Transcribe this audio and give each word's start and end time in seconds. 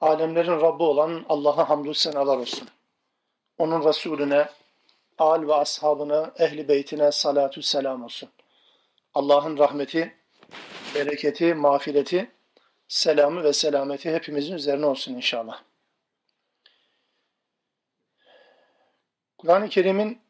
Alemlerin 0.00 0.60
Rabbi 0.60 0.82
olan 0.82 1.24
Allah'a 1.28 1.68
hamdü 1.68 1.94
senalar 1.94 2.36
olsun. 2.36 2.68
Onun 3.58 3.88
Resulüne, 3.88 4.48
al 5.18 5.48
ve 5.48 5.54
ashabına, 5.54 6.32
ehli 6.38 6.68
beytine 6.68 7.12
salatü 7.12 7.62
selam 7.62 8.04
olsun. 8.04 8.30
Allah'ın 9.14 9.58
rahmeti, 9.58 10.16
bereketi, 10.94 11.54
mağfireti, 11.54 12.30
selamı 12.88 13.44
ve 13.44 13.52
selameti 13.52 14.12
hepimizin 14.12 14.54
üzerine 14.54 14.86
olsun 14.86 15.14
inşallah. 15.14 15.62
Kur'an-ı 19.38 19.68
Kerim'in 19.68 20.20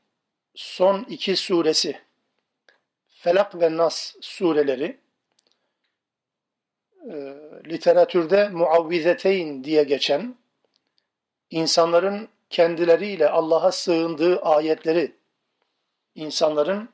son 0.54 1.04
iki 1.09 1.37
suresi, 1.37 2.00
Felak 3.09 3.60
ve 3.60 3.76
Nas 3.76 4.14
sureleri, 4.20 5.00
e, 7.05 7.15
literatürde 7.66 8.48
muavvizeteyn 8.48 9.65
diye 9.65 9.83
geçen, 9.83 10.34
insanların 11.51 12.29
kendileriyle 12.51 13.29
Allah'a 13.29 13.73
sığındığı 13.73 14.40
ayetleri, 14.40 15.13
insanların 16.15 16.88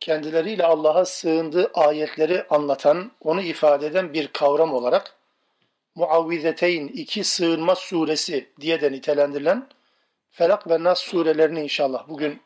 kendileriyle 0.00 0.64
Allah'a 0.64 1.04
sığındığı 1.04 1.70
ayetleri 1.74 2.46
anlatan, 2.50 3.12
onu 3.20 3.42
ifade 3.42 3.86
eden 3.86 4.12
bir 4.12 4.28
kavram 4.28 4.74
olarak 4.74 5.16
muavvizeteyn, 5.94 6.88
iki 6.88 7.24
sığınma 7.24 7.74
suresi 7.74 8.48
diye 8.60 8.80
de 8.80 8.92
nitelendirilen 8.92 9.68
Felak 10.30 10.70
ve 10.70 10.82
Nas 10.82 10.98
surelerini 10.98 11.62
inşallah 11.62 12.08
bugün 12.08 12.42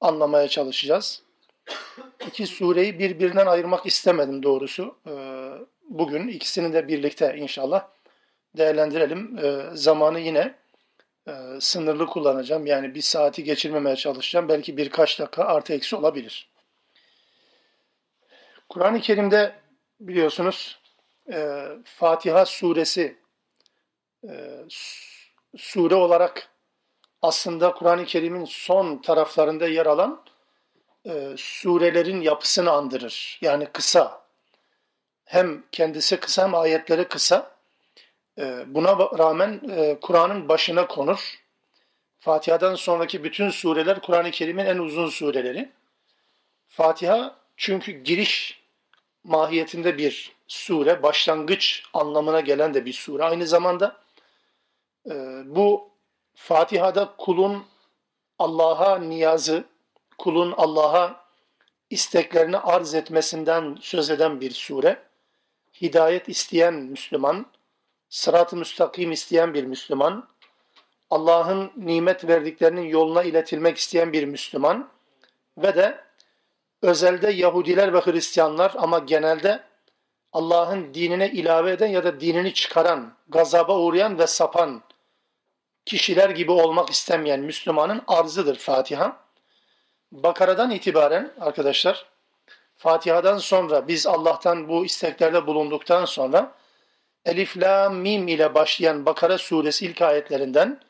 anlamaya 0.00 0.48
çalışacağız. 0.48 1.22
İki 2.26 2.46
sureyi 2.46 2.98
birbirinden 2.98 3.46
ayırmak 3.46 3.86
istemedim 3.86 4.42
doğrusu. 4.42 4.96
Ee, 5.06 5.52
bugün 5.92 6.28
ikisini 6.28 6.72
de 6.72 6.88
birlikte 6.88 7.36
inşallah 7.36 7.88
değerlendirelim. 8.56 9.38
Ee, 9.38 9.62
zamanı 9.74 10.20
yine 10.20 10.54
e, 11.28 11.32
sınırlı 11.60 12.06
kullanacağım. 12.06 12.66
Yani 12.66 12.94
bir 12.94 13.00
saati 13.00 13.44
geçirmemeye 13.44 13.96
çalışacağım. 13.96 14.48
Belki 14.48 14.76
birkaç 14.76 15.20
dakika 15.20 15.44
artı 15.44 15.72
eksi 15.72 15.96
olabilir. 15.96 16.50
Kur'an-ı 18.68 19.00
Kerim'de 19.00 19.54
biliyorsunuz 20.00 20.78
e, 21.32 21.66
Fatiha 21.84 22.46
suresi 22.46 23.16
e, 24.28 24.32
sure 25.56 25.94
olarak 25.94 26.48
aslında 27.22 27.72
Kur'an-ı 27.72 28.04
Kerim'in 28.04 28.44
son 28.44 28.98
taraflarında 28.98 29.68
yer 29.68 29.86
alan 29.86 30.24
e, 31.06 31.34
surelerin 31.36 32.20
yapısını 32.20 32.70
andırır. 32.70 33.38
Yani 33.42 33.66
kısa. 33.66 34.21
Hem 35.24 35.62
kendisi 35.72 36.20
kısa 36.20 36.42
hem 36.42 36.54
ayetleri 36.54 37.08
kısa. 37.08 37.50
E, 38.38 38.64
buna 38.66 38.98
rağmen 38.98 39.60
e, 39.70 40.00
Kur'an'ın 40.00 40.48
başına 40.48 40.86
konur. 40.86 41.42
Fatiha'dan 42.18 42.74
sonraki 42.74 43.24
bütün 43.24 43.50
sureler 43.50 44.00
Kur'an-ı 44.00 44.30
Kerim'in 44.30 44.66
en 44.66 44.78
uzun 44.78 45.08
sureleri. 45.08 45.72
Fatiha 46.68 47.36
çünkü 47.56 47.92
giriş 47.92 48.62
mahiyetinde 49.24 49.98
bir 49.98 50.32
sure, 50.48 51.02
başlangıç 51.02 51.82
anlamına 51.94 52.40
gelen 52.40 52.74
de 52.74 52.84
bir 52.84 52.92
sure. 52.92 53.24
Aynı 53.24 53.46
zamanda 53.46 53.96
e, 55.10 55.14
bu 55.44 55.90
Fatiha'da 56.34 57.14
kulun 57.18 57.64
Allah'a 58.38 58.98
niyazı, 58.98 59.64
kulun 60.18 60.54
Allah'a 60.56 61.24
isteklerini 61.90 62.58
arz 62.58 62.94
etmesinden 62.94 63.78
söz 63.80 64.10
eden 64.10 64.40
bir 64.40 64.50
sure. 64.50 65.02
Hidayet 65.80 66.28
isteyen 66.28 66.74
Müslüman, 66.74 67.46
sırat-ı 68.08 68.56
müstakim 68.56 69.12
isteyen 69.12 69.54
bir 69.54 69.64
Müslüman, 69.64 70.28
Allah'ın 71.10 71.72
nimet 71.76 72.28
verdiklerinin 72.28 72.86
yoluna 72.86 73.22
iletilmek 73.22 73.78
isteyen 73.78 74.12
bir 74.12 74.24
Müslüman 74.24 74.88
ve 75.58 75.74
de 75.76 76.04
özelde 76.82 77.30
Yahudiler 77.30 77.94
ve 77.94 78.00
Hristiyanlar 78.00 78.72
ama 78.76 78.98
genelde 78.98 79.62
Allah'ın 80.32 80.94
dinine 80.94 81.30
ilave 81.30 81.70
eden 81.70 81.86
ya 81.86 82.04
da 82.04 82.20
dinini 82.20 82.54
çıkaran, 82.54 83.14
gazaba 83.28 83.78
uğrayan 83.78 84.18
ve 84.18 84.26
sapan 84.26 84.82
kişiler 85.86 86.30
gibi 86.30 86.52
olmak 86.52 86.90
istemeyen 86.90 87.40
Müslümanın 87.40 88.02
arzıdır 88.06 88.56
Fatiha. 88.56 89.16
Bakara'dan 90.12 90.70
itibaren 90.70 91.32
arkadaşlar 91.40 92.11
Fatiha'dan 92.82 93.38
sonra 93.38 93.88
biz 93.88 94.06
Allah'tan 94.06 94.68
bu 94.68 94.84
isteklerde 94.84 95.46
bulunduktan 95.46 96.04
sonra 96.04 96.54
Elif, 97.24 97.56
La, 97.56 97.90
Mim 97.90 98.28
ile 98.28 98.54
başlayan 98.54 99.06
Bakara 99.06 99.38
suresi 99.38 99.86
ilk 99.86 100.02
ayetlerinden 100.02 100.80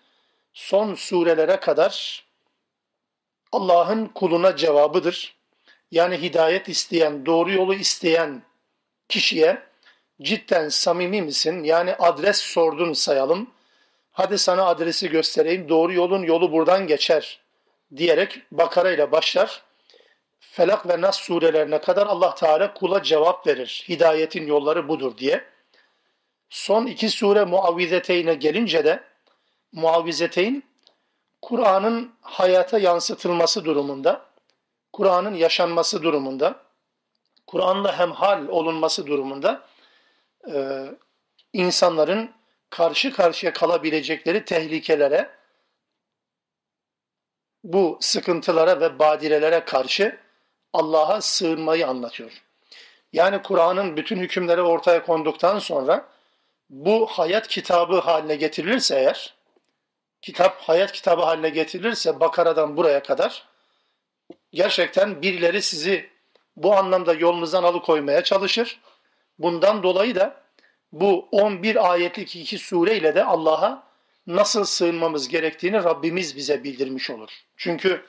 son 0.52 0.94
surelere 0.94 1.56
kadar 1.60 2.25
Allah'ın 3.52 4.06
kuluna 4.06 4.56
cevabıdır. 4.56 5.36
Yani 5.91 6.22
hidayet 6.22 6.69
isteyen, 6.69 7.26
doğru 7.26 7.52
yolu 7.52 7.75
isteyen 7.75 8.42
kişiye 9.08 9.62
cidden 10.22 10.69
samimi 10.69 11.22
misin? 11.22 11.64
Yani 11.64 11.94
adres 11.94 12.38
sordun 12.38 12.92
sayalım. 12.92 13.50
Hadi 14.12 14.38
sana 14.38 14.64
adresi 14.64 15.08
göstereyim. 15.08 15.69
Doğru 15.69 15.92
yolun 15.92 16.22
yolu 16.22 16.52
buradan 16.52 16.86
geçer 16.86 17.41
diyerek 17.97 18.42
Bakara 18.52 18.91
ile 18.92 19.12
başlar. 19.12 19.62
Felak 20.50 20.88
ve 20.88 21.00
Nas 21.00 21.16
surelerine 21.16 21.80
kadar 21.80 22.06
Allah 22.06 22.34
Teala 22.34 22.75
kula 22.75 23.03
cevap 23.03 23.47
verir. 23.47 23.84
Hidayetin 23.88 24.47
yolları 24.47 24.88
budur 24.88 25.16
diye. 25.19 25.44
Son 26.48 26.86
iki 26.86 27.10
sure 27.10 27.44
muavvizeteyne 27.44 28.34
gelince 28.34 28.84
de 28.84 29.04
muavvizeteyn 29.72 30.62
Kur'an'ın 31.42 32.12
hayata 32.20 32.78
yansıtılması 32.78 33.64
durumunda, 33.64 34.26
Kur'an'ın 34.92 35.34
yaşanması 35.34 36.02
durumunda, 36.02 36.62
Kur'an'la 37.47 37.98
hemhal 37.98 38.48
olunması 38.48 39.06
durumunda 39.06 39.62
e, 40.54 40.86
insanların 41.52 42.31
karşı 42.70 43.12
karşıya 43.12 43.52
kalabilecekleri 43.52 44.44
tehlikelere, 44.44 45.31
bu 47.64 47.98
sıkıntılara 48.00 48.81
ve 48.81 48.98
badirelere 48.98 49.64
karşı 49.64 50.22
Allah'a 50.72 51.21
sığınmayı 51.21 51.88
anlatıyor. 51.88 52.43
Yani 53.12 53.43
Kur'an'ın 53.43 53.97
bütün 53.97 54.19
hükümleri 54.19 54.62
ortaya 54.62 55.05
konduktan 55.05 55.59
sonra 55.59 56.09
bu 56.71 57.06
hayat 57.06 57.49
kitabı 57.49 57.99
haline 57.99 58.37
getirilirse 58.37 58.97
eğer, 58.97 59.34
kitap 60.22 60.61
hayat 60.61 60.93
kitabı 60.93 61.22
haline 61.22 61.49
getirilirse 61.49 62.21
Bakara'dan 62.21 62.77
buraya 62.77 63.03
kadar 63.03 63.44
gerçekten 64.53 65.22
birileri 65.22 65.62
sizi 65.62 66.11
bu 66.56 66.77
anlamda 66.77 67.12
yolunuzdan 67.15 67.62
alıkoymaya 67.62 68.25
çalışır. 68.25 68.81
Bundan 69.38 69.82
dolayı 69.82 70.15
da 70.15 70.43
bu 70.93 71.28
11 71.32 71.93
ayetlik 71.93 72.37
iki 72.37 72.59
sure 72.59 72.97
ile 72.97 73.15
de 73.15 73.25
Allah'a 73.25 73.82
nasıl 74.26 74.64
sığınmamız 74.64 75.29
gerektiğini 75.29 75.85
Rabbimiz 75.85 76.37
bize 76.37 76.64
bildirmiş 76.64 77.11
olur. 77.11 77.31
Çünkü 77.56 78.05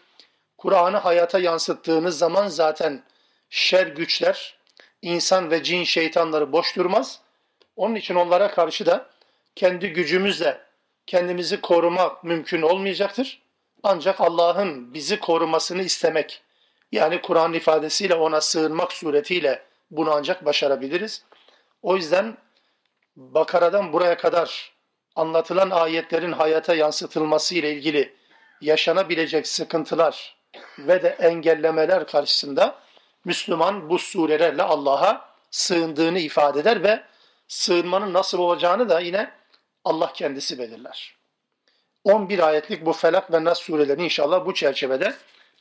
Kur'an'ı 0.64 0.98
hayata 0.98 1.40
yansıttığınız 1.40 2.18
zaman 2.18 2.48
zaten 2.48 3.04
şer 3.50 3.88
güçler, 3.88 4.58
insan 5.02 5.52
ve 5.52 5.64
cin 5.64 5.84
şeytanları 5.84 6.52
boş 6.52 6.76
durmaz. 6.76 7.20
Onun 7.76 7.96
için 7.96 8.16
onlara 8.16 8.52
karşı 8.52 8.86
da 8.86 9.10
kendi 9.56 9.94
gücümüzle 9.94 10.62
kendimizi 11.08 11.62
korumak 11.62 12.24
mümkün 12.24 12.62
olmayacaktır. 12.62 13.42
Ancak 13.84 14.22
Allah'ın 14.22 14.94
bizi 14.94 15.20
korumasını 15.20 15.84
istemek, 15.84 16.42
yani 16.92 17.22
Kur'an 17.22 17.54
ifadesiyle 17.54 18.16
ona 18.16 18.42
sığınmak 18.42 18.94
suretiyle 18.94 19.64
bunu 19.92 20.12
ancak 20.12 20.46
başarabiliriz. 20.46 21.24
O 21.82 21.96
yüzden 21.96 22.38
Bakara'dan 23.16 23.94
buraya 23.94 24.18
kadar 24.18 24.72
anlatılan 25.16 25.70
ayetlerin 25.70 26.32
hayata 26.32 26.76
yansıtılması 26.76 27.56
ile 27.56 27.74
ilgili 27.74 28.16
yaşanabilecek 28.62 29.48
sıkıntılar 29.48 30.43
ve 30.80 31.04
de 31.04 31.10
engellemeler 31.10 32.08
karşısında 32.08 32.76
Müslüman 33.26 33.90
bu 33.90 34.00
surelerle 34.00 34.64
Allah'a 34.64 35.30
sığındığını 35.52 36.20
ifade 36.20 36.60
eder 36.60 36.84
ve 36.84 37.04
sığınmanın 37.48 38.14
nasıl 38.14 38.40
olacağını 38.40 38.90
da 38.90 39.00
yine 39.00 39.32
Allah 39.86 40.14
kendisi 40.14 40.60
belirler. 40.60 41.16
11 42.04 42.40
ayetlik 42.40 42.86
bu 42.86 42.94
Felak 42.94 43.34
ve 43.34 43.44
Nas 43.44 43.60
surelerini 43.60 44.04
inşallah 44.04 44.46
bu 44.46 44.54
çerçevede 44.54 45.16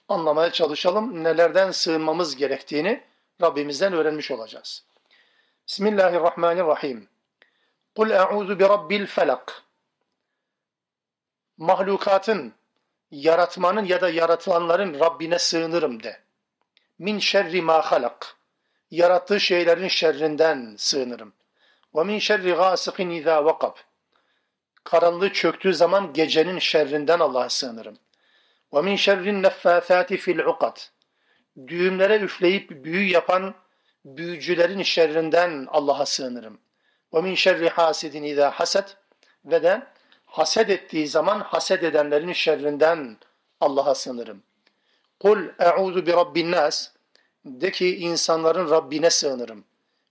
anlamaya 0.09 0.53
çalışalım. 0.53 1.25
Nelerden 1.25 1.71
sığınmamız 1.71 2.37
gerektiğini 2.37 3.03
Rabbimizden 3.43 3.93
öğrenmiş 3.93 4.31
olacağız. 4.31 4.85
Bismillahirrahmanirrahim. 5.69 7.09
Kul 7.97 8.11
e'udhu 8.11 8.59
bi 8.59 8.65
rabbil 8.65 9.07
felak. 9.07 9.63
Mahlukatın, 11.57 12.55
yaratmanın 13.13 13.85
ya 13.85 14.01
da 14.01 14.11
yaratılanların 14.11 15.01
Rabbine 15.01 15.39
sığınırım 15.39 16.03
de. 16.03 16.21
Min 16.99 17.19
şerri 17.19 17.63
ma 17.63 17.83
halak. 17.83 18.37
Yarattığı 18.91 19.41
şeylerin 19.41 19.89
şerrinden 19.89 20.75
sığınırım. 20.79 21.33
Ve 21.95 22.05
min 22.05 22.19
şerri 22.19 22.53
gasikin 22.53 23.11
izâ 23.11 23.45
vakab. 23.45 23.77
Karanlığı 24.85 25.33
çöktüğü 25.33 25.75
zaman 25.75 26.13
gecenin 26.13 26.59
şerrinden 26.59 27.19
Allah'a 27.19 27.49
sığınırım. 27.49 27.99
Ve 28.75 28.83
min 28.83 28.97
şerrin 28.97 29.43
neffâthâti 29.43 30.17
fil 30.17 30.39
ukad. 30.39 30.77
Düğümlere 31.67 32.19
üfleyip 32.19 32.71
büyü 32.71 33.11
yapan 33.11 33.55
büyücülerin 34.05 34.83
şerrinden 34.83 35.67
Allah'a 35.71 36.07
sığınırım. 36.07 36.61
Ve 37.15 37.21
min 37.21 37.35
şerri 37.35 37.69
hasidin 37.69 38.23
izâ 38.23 38.51
hased. 38.51 38.89
Ve 39.45 39.63
de 39.63 39.83
haset 40.33 40.71
ettiği 40.71 41.09
zaman 41.09 41.41
haset 41.41 41.83
edenlerin 41.83 42.33
şerrinden 42.33 43.17
Allah'a 43.61 43.95
sığınırım. 43.95 44.43
Kul 45.21 45.39
e'udhu 45.59 46.07
bi 46.07 46.13
rabbin 46.13 46.51
nas. 46.51 46.89
De 47.45 47.71
ki 47.71 47.97
insanların 47.97 48.71
Rabbine 48.71 49.11
sığınırım. 49.11 49.65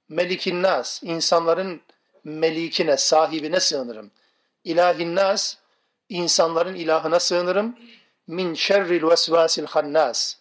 Melikin 0.10 0.64
nas, 0.64 1.04
insanların 1.04 1.82
melikine, 2.24 2.98
sahibine 2.98 3.60
sığınırım. 3.60 4.12
İlahin 4.64 5.16
nas, 5.16 5.58
insanların 6.10 6.76
ilahına 6.76 7.20
sığınırım. 7.20 7.78
Min 8.28 8.54
şerril 8.54 9.04
vesvasil 9.04 9.66
hannas. 9.66 10.36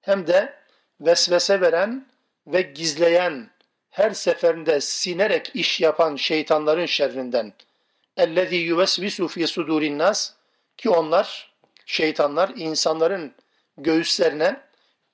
Hem 0.00 0.26
de 0.26 0.54
vesvese 1.00 1.60
veren 1.60 2.06
ve 2.46 2.62
gizleyen, 2.62 3.50
her 3.90 4.10
seferinde 4.10 4.80
sinerek 4.80 5.50
iş 5.54 5.80
yapan 5.80 6.16
şeytanların 6.16 6.86
şerrinden. 6.86 7.52
Ellezî 8.16 8.56
yuvesvisu 8.56 9.28
fî 9.28 9.46
sudûrin 9.46 9.98
nas. 9.98 10.32
Ki 10.76 10.90
onlar, 10.90 11.52
şeytanlar, 11.86 12.52
insanların 12.56 13.34
göğüslerine, 13.76 14.60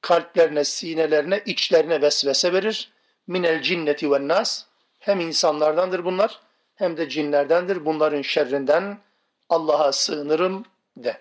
kalplerine, 0.00 0.64
sinelerine, 0.64 1.42
içlerine 1.46 2.02
vesvese 2.02 2.52
verir. 2.52 2.92
Minel 3.26 3.62
cinneti 3.62 4.10
ve 4.10 4.28
nas. 4.28 4.64
Hem 4.98 5.20
insanlardandır 5.20 6.04
bunlar 6.04 6.40
hem 6.74 6.96
de 6.96 7.08
cinlerdendir. 7.08 7.84
Bunların 7.84 8.22
şerrinden 8.22 8.98
Allah'a 9.48 9.92
sığınırım 9.92 10.64
de. 10.96 11.20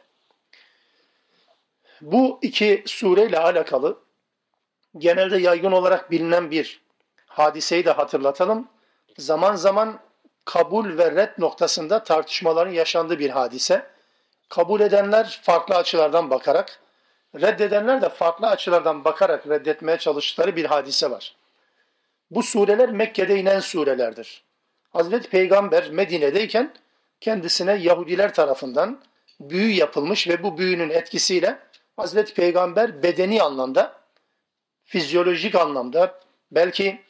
Bu 2.02 2.40
iki 2.42 2.84
sureyle 2.86 3.40
alakalı 3.40 4.00
genelde 4.98 5.38
yaygın 5.38 5.72
olarak 5.72 6.12
bilinen 6.12 6.52
bir 6.52 6.82
hadiseyi 7.26 7.86
de 7.86 7.92
hatırlatalım. 7.92 8.68
Zaman 9.18 9.56
zaman 9.56 10.00
kabul 10.48 10.98
ve 10.98 11.12
red 11.12 11.30
noktasında 11.38 12.04
tartışmaların 12.04 12.72
yaşandığı 12.72 13.20
bir 13.20 13.30
hadise. 13.30 13.86
Kabul 14.50 14.82
edenler 14.82 15.40
farklı 15.44 15.76
açılardan 15.76 16.30
bakarak, 16.30 16.80
reddedenler 17.36 18.02
de 18.02 18.10
farklı 18.10 18.48
açılardan 18.48 19.04
bakarak 19.04 19.48
reddetmeye 19.48 19.98
çalıştıkları 19.98 20.56
bir 20.56 20.66
hadise 20.66 21.12
var. 21.12 21.36
Bu 22.32 22.44
sureler 22.44 22.90
Mekke'de 22.90 23.40
inen 23.40 23.60
surelerdir. 23.60 24.44
Hazreti 24.90 25.30
Peygamber 25.30 25.90
Medine'deyken 25.90 26.74
kendisine 27.22 27.74
Yahudiler 27.74 28.34
tarafından 28.34 29.02
büyü 29.40 29.74
yapılmış 29.74 30.28
ve 30.28 30.44
bu 30.44 30.58
büyünün 30.58 30.90
etkisiyle 30.90 31.60
Hazreti 31.98 32.34
Peygamber 32.34 33.04
bedeni 33.04 33.44
anlamda, 33.44 33.94
fizyolojik 34.86 35.56
anlamda, 35.56 36.20
belki 36.52 37.02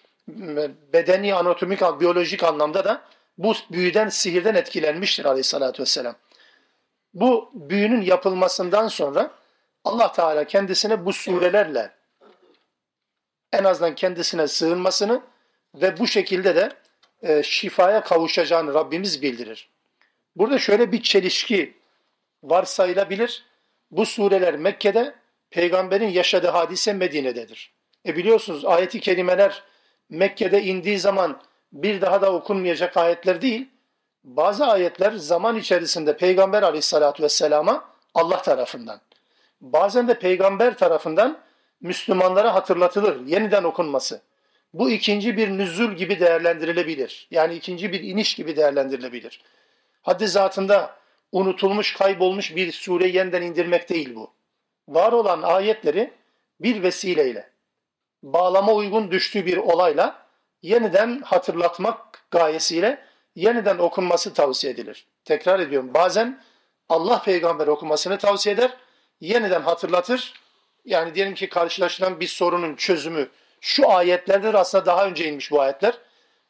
bedeni, 0.94 1.36
anatomik, 1.36 1.82
biyolojik 1.82 2.44
anlamda 2.44 2.86
da 2.86 3.02
bu 3.38 3.54
büyüden, 3.72 4.10
sihirden 4.10 4.56
etkilenmiştir 4.56 5.26
aleyhissalatü 5.26 5.82
vesselam. 5.82 6.16
Bu 7.14 7.52
büyünün 7.54 8.02
yapılmasından 8.02 8.88
sonra 8.88 9.32
Allah 9.84 10.12
Teala 10.12 10.44
kendisine 10.44 11.06
bu 11.06 11.14
surelerle 11.14 11.92
en 13.54 13.64
azından 13.64 13.96
kendisine 13.96 14.48
sığınmasını 14.48 15.22
ve 15.76 15.98
bu 16.00 16.08
şekilde 16.08 16.56
de 16.56 16.72
e, 17.22 17.44
şifaya 17.44 18.04
kavuşacağını 18.04 18.74
Rabbimiz 18.74 19.22
bildirir. 19.22 19.70
Burada 20.36 20.60
şöyle 20.60 20.92
bir 20.92 21.02
çelişki 21.02 21.74
varsayılabilir. 22.44 23.46
Bu 23.92 24.06
sureler 24.06 24.56
Mekke'de, 24.56 25.16
peygamberin 25.50 26.10
yaşadığı 26.10 26.48
hadise 26.48 26.94
Medine'dedir. 26.94 27.74
E 28.06 28.16
biliyorsunuz 28.16 28.66
ayeti 28.66 29.00
kelimeler 29.00 29.64
Mekke'de 30.10 30.64
indiği 30.64 31.00
zaman 31.00 31.42
bir 31.74 32.02
daha 32.02 32.22
da 32.22 32.34
okunmayacak 32.34 32.98
ayetler 32.98 33.42
değil. 33.42 33.68
Bazı 34.24 34.66
ayetler 34.66 35.12
zaman 35.12 35.56
içerisinde 35.56 36.18
Peygamber 36.18 36.64
aleyhissalatü 36.64 37.24
vesselama 37.24 37.90
Allah 38.14 38.42
tarafından, 38.42 39.02
bazen 39.62 40.08
de 40.08 40.20
Peygamber 40.20 40.78
tarafından 40.78 41.40
Müslümanlara 41.82 42.54
hatırlatılır, 42.54 43.26
yeniden 43.26 43.64
okunması. 43.64 44.22
Bu 44.74 44.90
ikinci 44.90 45.38
bir 45.38 45.50
nüzul 45.50 45.92
gibi 45.92 46.20
değerlendirilebilir. 46.20 47.28
Yani 47.32 47.56
ikinci 47.56 47.92
bir 47.92 48.02
iniş 48.02 48.36
gibi 48.36 48.56
değerlendirilebilir. 48.56 49.42
Haddi 50.02 50.28
zatında 50.28 50.96
unutulmuş, 51.32 51.94
kaybolmuş 51.94 52.56
bir 52.56 52.72
sure 52.72 53.08
yeniden 53.08 53.42
indirmek 53.42 53.90
değil 53.90 54.16
bu. 54.16 54.32
Var 54.88 55.12
olan 55.12 55.42
ayetleri 55.42 56.14
bir 56.60 56.84
vesileyle, 56.84 57.50
bağlama 58.24 58.74
uygun 58.74 59.12
düştüğü 59.12 59.46
bir 59.46 59.58
olayla 59.58 60.27
yeniden 60.62 61.22
hatırlatmak 61.22 62.26
gayesiyle 62.32 63.06
yeniden 63.36 63.78
okunması 63.78 64.34
tavsiye 64.34 64.74
edilir. 64.74 65.08
Tekrar 65.26 65.60
ediyorum 65.60 65.94
bazen 65.94 66.42
Allah 66.90 67.22
peygamber 67.22 67.68
okumasını 67.68 68.18
tavsiye 68.18 68.56
eder, 68.56 68.78
yeniden 69.22 69.62
hatırlatır. 69.62 70.34
Yani 70.86 71.16
diyelim 71.16 71.34
ki 71.34 71.50
karşılaşılan 71.50 72.20
bir 72.20 72.28
sorunun 72.28 72.76
çözümü 72.76 73.30
şu 73.62 73.92
ayetlerdir 73.92 74.54
aslında 74.54 74.86
daha 74.86 75.06
önce 75.06 75.28
inmiş 75.28 75.52
bu 75.52 75.62
ayetler. 75.62 75.94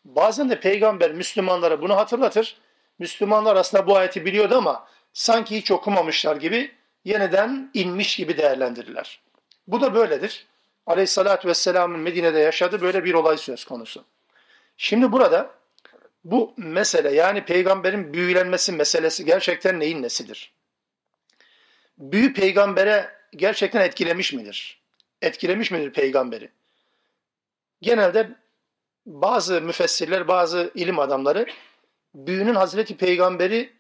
Bazen 0.06 0.50
de 0.50 0.60
peygamber 0.60 1.14
Müslümanlara 1.14 1.82
bunu 1.82 1.96
hatırlatır. 1.96 2.58
Müslümanlar 3.00 3.56
aslında 3.56 3.88
bu 3.88 3.96
ayeti 3.96 4.26
biliyordu 4.26 4.58
ama 4.58 4.88
sanki 5.14 5.58
hiç 5.58 5.72
okumamışlar 5.72 6.36
gibi 6.36 6.72
yeniden 7.06 7.72
inmiş 7.74 8.16
gibi 8.16 8.38
değerlendirirler. 8.38 9.22
Bu 9.68 9.82
da 9.82 9.94
böyledir. 9.96 10.46
Aleyhissalatü 10.88 11.48
Vesselam'ın 11.48 12.00
Medine'de 12.00 12.40
yaşadığı 12.40 12.82
böyle 12.82 13.04
bir 13.04 13.14
olay 13.14 13.38
söz 13.38 13.66
konusu. 13.66 14.06
Şimdi 14.78 15.12
burada 15.12 15.52
bu 16.24 16.54
mesele 16.58 17.14
yani 17.14 17.46
peygamberin 17.46 18.14
büyülenmesi 18.14 18.72
meselesi 18.72 19.26
gerçekten 19.26 19.80
neyin 19.80 20.02
nesidir? 20.02 20.54
Büyü 21.98 22.34
peygambere 22.34 23.12
gerçekten 23.36 23.82
etkilemiş 23.82 24.34
midir? 24.34 24.82
Etkilemiş 25.22 25.72
midir 25.72 25.94
peygamberi? 25.94 26.50
Genelde 27.82 28.30
bazı 29.06 29.62
müfessirler, 29.62 30.28
bazı 30.28 30.72
ilim 30.76 31.00
adamları 31.00 31.46
büyünün 32.16 32.56
Hazreti 32.56 32.98
Peygamberi 32.98 33.74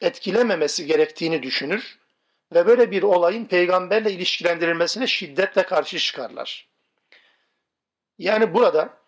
etkilememesi 0.00 0.86
gerektiğini 0.86 1.42
düşünür 1.42 1.98
ve 2.52 2.66
böyle 2.66 2.90
bir 2.90 3.02
olayın 3.02 3.44
peygamberle 3.44 4.12
ilişkilendirilmesine 4.12 5.06
şiddetle 5.06 5.62
karşı 5.62 5.98
çıkarlar. 5.98 6.68
Yani 8.18 8.54
burada 8.54 8.98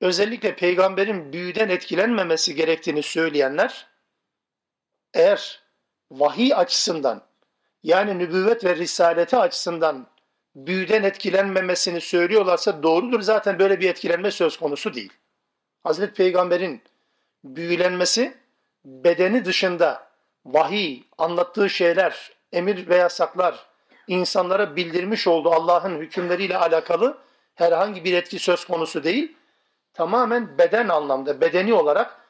özellikle 0.00 0.56
peygamberin 0.56 1.32
büyüden 1.32 1.68
etkilenmemesi 1.68 2.54
gerektiğini 2.54 3.02
söyleyenler 3.02 3.86
eğer 5.14 5.62
vahiy 6.10 6.54
açısından 6.54 7.26
yani 7.82 8.18
nübüvvet 8.18 8.64
ve 8.64 8.76
risaleti 8.76 9.36
açısından 9.36 10.06
büyüden 10.56 11.02
etkilenmemesini 11.02 12.00
söylüyorlarsa 12.00 12.82
doğrudur. 12.82 13.20
Zaten 13.20 13.58
böyle 13.58 13.80
bir 13.80 13.90
etkilenme 13.90 14.30
söz 14.30 14.56
konusu 14.56 14.94
değil. 14.94 15.12
Hazreti 15.82 16.14
Peygamber'in 16.14 16.82
büyülenmesi 17.44 18.36
bedeni 18.84 19.44
dışında 19.44 20.10
vahiy, 20.44 21.02
anlattığı 21.18 21.70
şeyler, 21.70 22.32
emir 22.54 22.88
ve 22.88 22.96
yasaklar, 22.96 23.66
insanlara 24.06 24.76
bildirmiş 24.76 25.26
olduğu 25.26 25.50
Allah'ın 25.50 25.98
hükümleriyle 25.98 26.56
alakalı 26.56 27.18
herhangi 27.54 28.04
bir 28.04 28.14
etki 28.14 28.38
söz 28.38 28.64
konusu 28.64 29.04
değil. 29.04 29.36
Tamamen 29.92 30.58
beden 30.58 30.88
anlamda, 30.88 31.40
bedeni 31.40 31.74
olarak 31.74 32.20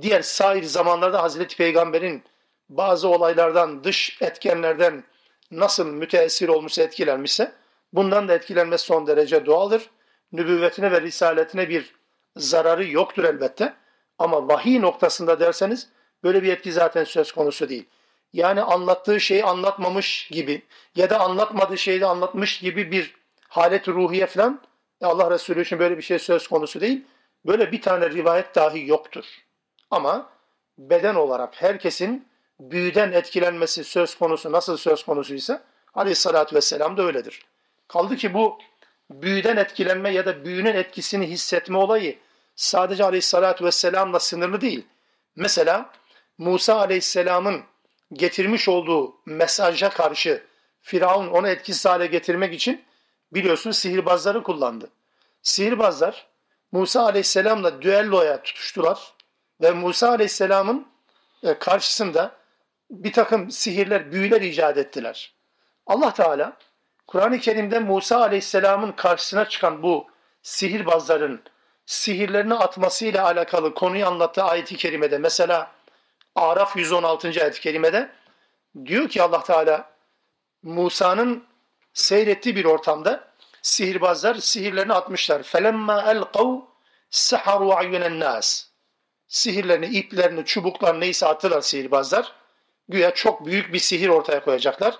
diğer 0.00 0.22
sair 0.22 0.62
zamanlarda 0.62 1.22
Hazreti 1.22 1.56
Peygamber'in 1.56 2.22
bazı 2.68 3.08
olaylardan, 3.08 3.84
dış 3.84 4.18
etkenlerden 4.22 5.04
nasıl 5.50 5.86
müteessir 5.86 6.48
olmuşsa, 6.48 6.82
etkilenmişse 6.82 7.52
bundan 7.92 8.28
da 8.28 8.34
etkilenmesi 8.34 8.84
son 8.84 9.06
derece 9.06 9.46
doğaldır. 9.46 9.90
Nübüvvetine 10.32 10.92
ve 10.92 11.00
risaletine 11.00 11.68
bir 11.68 11.94
zararı 12.36 12.88
yoktur 12.88 13.24
elbette. 13.24 13.74
Ama 14.18 14.48
vahiy 14.48 14.80
noktasında 14.80 15.40
derseniz 15.40 15.88
böyle 16.24 16.42
bir 16.42 16.52
etki 16.52 16.72
zaten 16.72 17.04
söz 17.04 17.32
konusu 17.32 17.68
değil. 17.68 17.88
Yani 18.32 18.62
anlattığı 18.62 19.20
şeyi 19.20 19.44
anlatmamış 19.44 20.28
gibi 20.30 20.62
ya 20.96 21.10
da 21.10 21.20
anlatmadığı 21.20 21.78
şeyi 21.78 22.00
de 22.00 22.06
anlatmış 22.06 22.58
gibi 22.58 22.92
bir 22.92 23.14
halet 23.48 23.88
ruhiye 23.88 24.26
falan 24.26 24.60
Allah 25.02 25.30
Resulü 25.30 25.62
için 25.62 25.78
böyle 25.78 25.96
bir 25.96 26.02
şey 26.02 26.18
söz 26.18 26.48
konusu 26.48 26.80
değil. 26.80 27.04
Böyle 27.46 27.72
bir 27.72 27.82
tane 27.82 28.10
rivayet 28.10 28.54
dahi 28.54 28.86
yoktur. 28.86 29.24
Ama 29.90 30.30
beden 30.78 31.14
olarak 31.14 31.62
herkesin 31.62 32.28
büyüden 32.60 33.12
etkilenmesi 33.12 33.84
söz 33.84 34.18
konusu 34.18 34.52
nasıl 34.52 34.76
söz 34.76 35.04
konusuysa 35.04 35.62
aleyhissalatü 35.94 36.56
vesselam 36.56 36.96
da 36.96 37.02
öyledir. 37.02 37.46
Kaldı 37.88 38.16
ki 38.16 38.34
bu 38.34 38.58
büyüden 39.10 39.56
etkilenme 39.56 40.10
ya 40.10 40.26
da 40.26 40.44
büyünün 40.44 40.74
etkisini 40.74 41.26
hissetme 41.26 41.78
olayı 41.78 42.18
sadece 42.56 43.04
aleyhissalatü 43.04 43.64
vesselamla 43.64 44.20
sınırlı 44.20 44.60
değil. 44.60 44.86
Mesela 45.36 45.90
Musa 46.38 46.78
aleyhisselamın 46.78 47.62
getirmiş 48.12 48.68
olduğu 48.68 49.14
mesaja 49.26 49.90
karşı 49.90 50.42
Firavun 50.80 51.28
onu 51.28 51.48
etkisiz 51.48 51.84
hale 51.84 52.06
getirmek 52.06 52.54
için 52.54 52.84
biliyorsunuz 53.32 53.78
sihirbazları 53.78 54.42
kullandı. 54.42 54.90
Sihirbazlar 55.42 56.26
Musa 56.72 57.02
aleyhisselamla 57.02 57.82
düelloya 57.82 58.42
tutuştular 58.42 59.12
ve 59.60 59.70
Musa 59.70 60.08
aleyhisselamın 60.08 60.86
e, 61.42 61.58
karşısında 61.58 62.36
bir 62.90 63.12
takım 63.12 63.50
sihirler, 63.50 64.12
büyüler 64.12 64.40
icat 64.40 64.78
ettiler. 64.78 65.34
Allah 65.86 66.14
Teala 66.14 66.56
Kur'an-ı 67.06 67.38
Kerim'de 67.38 67.78
Musa 67.78 68.20
Aleyhisselam'ın 68.20 68.92
karşısına 68.92 69.48
çıkan 69.48 69.82
bu 69.82 70.06
sihirbazların 70.42 71.42
sihirlerini 71.86 72.54
atmasıyla 72.54 73.24
alakalı 73.24 73.74
konuyu 73.74 74.06
anlattığı 74.06 74.42
ayet-i 74.42 74.76
kerimede 74.76 75.18
mesela 75.18 75.70
Araf 76.38 76.76
116. 76.76 77.28
ayet-i 77.28 77.60
kerimede 77.60 78.10
diyor 78.84 79.08
ki 79.08 79.22
Allah 79.22 79.42
Teala 79.42 79.90
Musa'nın 80.62 81.44
seyrettiği 81.92 82.56
bir 82.56 82.64
ortamda 82.64 83.28
sihirbazlar 83.62 84.34
sihirlerini 84.34 84.92
atmışlar. 84.92 85.42
Felemma 85.42 86.02
elqav 86.02 86.56
saharu 87.10 87.72
ayunen 87.72 88.20
nas. 88.20 88.68
Sihirlerini, 89.28 89.86
iplerini, 89.86 90.44
çubuklar 90.44 91.00
neyse 91.00 91.26
attılar 91.26 91.60
sihirbazlar. 91.60 92.32
Güya 92.88 93.14
çok 93.14 93.46
büyük 93.46 93.72
bir 93.72 93.78
sihir 93.78 94.08
ortaya 94.08 94.44
koyacaklar. 94.44 94.98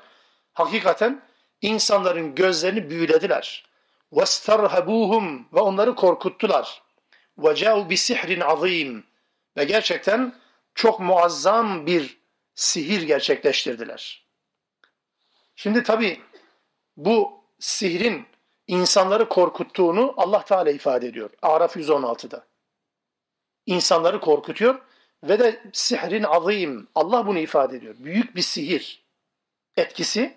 Hakikaten 0.54 1.22
insanların 1.62 2.34
gözlerini 2.34 2.90
büyülediler. 2.90 3.64
Vestarhabuhum 4.12 5.48
ve 5.52 5.60
onları 5.60 5.94
korkuttular. 5.94 6.82
Ve 7.38 7.54
ca'u 7.54 7.90
bi 7.90 7.96
sihrin 7.96 8.40
azim. 8.40 9.04
Ve 9.56 9.64
gerçekten 9.64 10.34
çok 10.78 11.00
muazzam 11.00 11.86
bir 11.86 12.18
sihir 12.54 13.02
gerçekleştirdiler. 13.02 14.26
Şimdi 15.56 15.82
tabi 15.82 16.20
bu 16.96 17.44
sihrin 17.58 18.26
insanları 18.66 19.28
korkuttuğunu 19.28 20.14
Allah 20.16 20.44
Teala 20.44 20.70
ifade 20.70 21.06
ediyor. 21.06 21.30
Araf 21.42 21.76
116'da. 21.76 22.46
İnsanları 23.66 24.20
korkutuyor 24.20 24.80
ve 25.24 25.38
de 25.38 25.62
sihrin 25.72 26.22
azim. 26.22 26.88
Allah 26.94 27.26
bunu 27.26 27.38
ifade 27.38 27.76
ediyor. 27.76 27.94
Büyük 27.98 28.36
bir 28.36 28.42
sihir. 28.42 29.04
Etkisi 29.76 30.36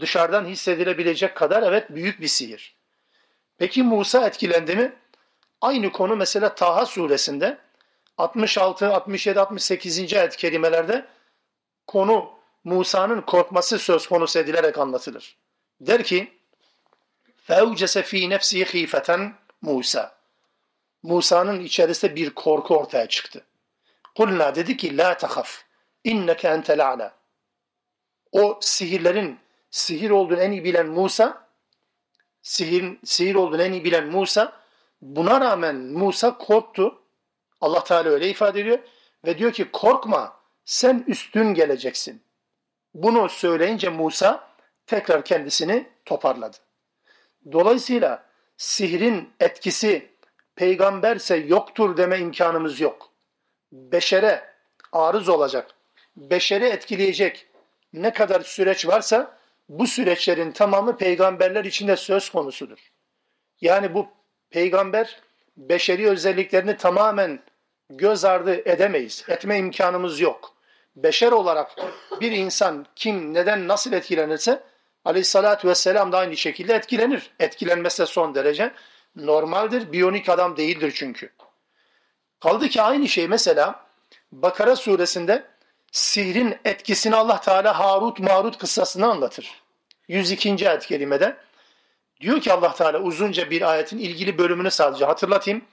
dışarıdan 0.00 0.44
hissedilebilecek 0.44 1.36
kadar 1.36 1.62
evet 1.62 1.90
büyük 1.90 2.20
bir 2.20 2.28
sihir. 2.28 2.76
Peki 3.58 3.82
Musa 3.82 4.26
etkilendi 4.26 4.76
mi? 4.76 4.92
Aynı 5.60 5.92
konu 5.92 6.16
mesela 6.16 6.54
Taha 6.54 6.86
suresinde 6.86 7.58
66, 8.22 8.86
67, 8.94 9.40
68. 9.40 10.14
ayet 10.14 10.36
kelimelerde 10.36 11.06
konu 11.86 12.30
Musa'nın 12.64 13.20
korkması 13.20 13.78
söz 13.78 14.06
konusu 14.06 14.38
edilerek 14.38 14.78
anlatılır. 14.78 15.36
Der 15.80 16.02
ki: 16.02 16.32
"Feucese 17.36 18.02
fi 18.02 18.30
nefsi 18.30 18.64
khifeten 18.64 19.34
Musa." 19.62 20.16
Musa'nın 21.02 21.60
içerisinde 21.60 22.16
bir 22.16 22.30
korku 22.30 22.76
ortaya 22.76 23.08
çıktı. 23.08 23.44
Kulna 24.16 24.54
dedi 24.54 24.76
ki: 24.76 24.96
"La 24.96 25.16
tahaf. 25.16 25.62
İnneke 26.04 26.48
entel 26.48 26.88
a'la." 26.88 27.14
O 28.32 28.58
sihirlerin 28.60 29.38
sihir 29.70 30.10
olduğunu 30.10 30.40
en 30.40 30.52
iyi 30.52 30.64
bilen 30.64 30.86
Musa, 30.86 31.48
sihir 32.42 32.98
sihir 33.04 33.34
olduğunu 33.34 33.62
en 33.62 33.72
iyi 33.72 33.84
bilen 33.84 34.06
Musa 34.06 34.52
buna 35.00 35.40
rağmen 35.40 35.76
Musa 35.76 36.38
korktu 36.38 37.01
Allah 37.62 37.84
Teala 37.84 38.08
öyle 38.08 38.28
ifade 38.28 38.60
ediyor 38.60 38.78
ve 39.24 39.38
diyor 39.38 39.52
ki 39.52 39.70
korkma 39.72 40.36
sen 40.64 41.04
üstün 41.06 41.54
geleceksin. 41.54 42.22
Bunu 42.94 43.28
söyleyince 43.28 43.88
Musa 43.88 44.48
tekrar 44.86 45.24
kendisini 45.24 45.88
toparladı. 46.04 46.56
Dolayısıyla 47.52 48.26
sihrin 48.56 49.30
etkisi 49.40 50.10
peygamberse 50.56 51.36
yoktur 51.36 51.96
deme 51.96 52.18
imkanımız 52.18 52.80
yok 52.80 53.12
beşere 53.72 54.44
arız 54.92 55.28
olacak, 55.28 55.70
beşeri 56.16 56.64
etkileyecek 56.64 57.46
ne 57.92 58.12
kadar 58.12 58.40
süreç 58.40 58.86
varsa 58.86 59.38
bu 59.68 59.86
süreçlerin 59.86 60.52
tamamı 60.52 60.96
peygamberler 60.96 61.64
içinde 61.64 61.96
söz 61.96 62.30
konusudur. 62.30 62.78
Yani 63.60 63.94
bu 63.94 64.08
peygamber 64.50 65.20
beşeri 65.56 66.08
özelliklerini 66.08 66.76
tamamen 66.76 67.40
göz 67.96 68.24
ardı 68.24 68.54
edemeyiz. 68.54 69.24
Etme 69.28 69.58
imkanımız 69.58 70.20
yok. 70.20 70.52
Beşer 70.96 71.32
olarak 71.32 71.76
bir 72.20 72.32
insan 72.32 72.86
kim, 72.96 73.34
neden, 73.34 73.68
nasıl 73.68 73.92
etkilenirse 73.92 74.62
aleyhissalatü 75.04 75.68
vesselam 75.68 76.12
da 76.12 76.18
aynı 76.18 76.36
şekilde 76.36 76.74
etkilenir. 76.74 77.30
Etkilenmesi 77.40 78.06
son 78.06 78.34
derece 78.34 78.72
normaldir. 79.16 79.92
Biyonik 79.92 80.28
adam 80.28 80.56
değildir 80.56 80.92
çünkü. 80.94 81.30
Kaldı 82.40 82.68
ki 82.68 82.82
aynı 82.82 83.08
şey 83.08 83.28
mesela 83.28 83.86
Bakara 84.32 84.76
suresinde 84.76 85.44
sihrin 85.92 86.58
etkisini 86.64 87.16
Allah 87.16 87.40
Teala 87.40 87.78
Harut 87.78 88.20
Marut 88.20 88.58
kıssasını 88.58 89.10
anlatır. 89.10 89.62
102. 90.08 90.68
ayet 90.68 90.86
kelimede. 90.86 91.36
Diyor 92.20 92.40
ki 92.40 92.52
Allah 92.52 92.74
Teala 92.74 92.98
uzunca 92.98 93.50
bir 93.50 93.70
ayetin 93.70 93.98
ilgili 93.98 94.38
bölümünü 94.38 94.70
sadece 94.70 95.04
hatırlatayım. 95.04 95.64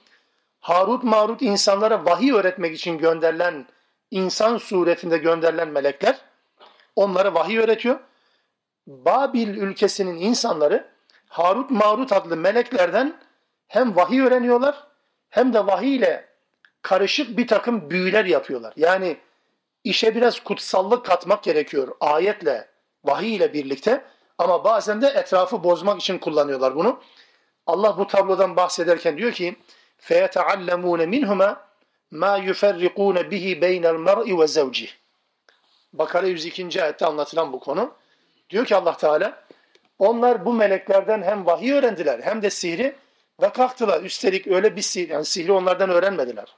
Harut 0.60 1.02
Marut 1.02 1.42
insanlara 1.42 2.04
vahiy 2.04 2.32
öğretmek 2.32 2.74
için 2.74 2.98
gönderilen 2.98 3.66
insan 4.10 4.58
suretinde 4.58 5.18
gönderilen 5.18 5.68
melekler 5.68 6.20
onlara 6.96 7.34
vahiy 7.34 7.58
öğretiyor. 7.58 8.00
Babil 8.86 9.48
ülkesinin 9.48 10.16
insanları 10.16 10.88
Harut 11.28 11.70
Marut 11.70 12.12
adlı 12.12 12.36
meleklerden 12.36 13.20
hem 13.68 13.96
vahiy 13.96 14.20
öğreniyorlar 14.20 14.86
hem 15.30 15.52
de 15.52 15.66
vahiy 15.66 15.96
ile 15.96 16.28
karışık 16.82 17.38
bir 17.38 17.46
takım 17.46 17.90
büyüler 17.90 18.24
yapıyorlar. 18.24 18.72
Yani 18.76 19.16
işe 19.84 20.14
biraz 20.14 20.40
kutsallık 20.40 21.06
katmak 21.06 21.42
gerekiyor 21.42 21.96
ayetle, 22.00 22.68
vahiy 23.04 23.36
ile 23.36 23.52
birlikte 23.52 24.04
ama 24.38 24.64
bazen 24.64 25.02
de 25.02 25.08
etrafı 25.08 25.64
bozmak 25.64 26.00
için 26.00 26.18
kullanıyorlar 26.18 26.76
bunu. 26.76 27.00
Allah 27.66 27.98
bu 27.98 28.06
tablodan 28.06 28.56
bahsederken 28.56 29.18
diyor 29.18 29.32
ki 29.32 29.56
فَيَتَعَلَّمُونَ 30.07 31.01
مِنْهُمَا 31.15 31.49
مَا 32.11 32.33
يُفَرِّقُونَ 32.49 33.17
بِهِ 33.31 33.45
بَيْنَ 33.63 33.85
الْمَرْءِ 33.95 34.27
وَزَوْجِهِ 34.39 34.89
Bakara 35.93 36.27
102. 36.27 36.83
ayette 36.83 37.05
anlatılan 37.05 37.53
bu 37.53 37.59
konu. 37.59 37.93
Diyor 38.49 38.65
ki 38.65 38.75
Allah 38.75 38.97
Teala 38.97 39.43
onlar 39.99 40.45
bu 40.45 40.53
meleklerden 40.53 41.21
hem 41.21 41.45
vahiy 41.45 41.73
öğrendiler 41.73 42.19
hem 42.19 42.41
de 42.41 42.49
sihri 42.49 42.95
ve 43.41 43.49
kalktılar. 43.49 44.03
Üstelik 44.03 44.47
öyle 44.47 44.75
bir 44.75 44.81
sihir, 44.81 45.09
yani 45.09 45.25
sihri 45.25 45.51
onlardan 45.51 45.89
öğrenmediler 45.89 46.55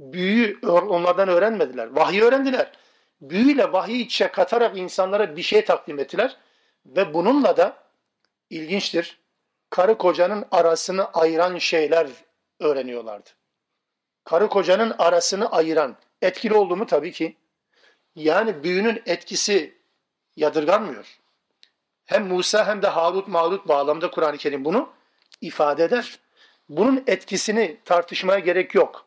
büyü 0.00 0.58
onlardan 0.66 1.28
öğrenmediler. 1.28 1.86
Vahiy 1.86 2.22
öğrendiler. 2.22 2.72
Büyüyle 3.20 3.72
vahiy 3.72 4.00
içe 4.00 4.28
katarak 4.28 4.78
insanlara 4.78 5.36
bir 5.36 5.42
şey 5.42 5.64
takdim 5.64 5.98
ettiler. 5.98 6.36
Ve 6.86 7.14
bununla 7.14 7.56
da 7.56 7.76
ilginçtir. 8.50 9.20
Karı 9.70 9.98
kocanın 9.98 10.44
arasını 10.50 11.10
ayıran 11.12 11.58
şeyler 11.58 12.06
öğreniyorlardı. 12.59 13.29
Karı 14.23 14.49
kocanın 14.49 14.95
arasını 14.97 15.51
ayıran. 15.51 15.95
Etkili 16.21 16.53
oldu 16.53 16.75
mu 16.75 16.85
tabii 16.85 17.11
ki. 17.11 17.37
Yani 18.15 18.63
büyünün 18.63 19.03
etkisi 19.05 19.77
yadırganmıyor. 20.35 21.19
Hem 22.05 22.27
Musa 22.27 22.67
hem 22.67 22.81
de 22.81 22.87
Harut 22.87 23.27
Marut 23.27 23.67
bağlamda 23.67 24.11
Kur'an-ı 24.11 24.37
Kerim 24.37 24.65
bunu 24.65 24.89
ifade 25.41 25.83
eder. 25.83 26.19
Bunun 26.69 27.03
etkisini 27.07 27.77
tartışmaya 27.85 28.39
gerek 28.39 28.75
yok. 28.75 29.05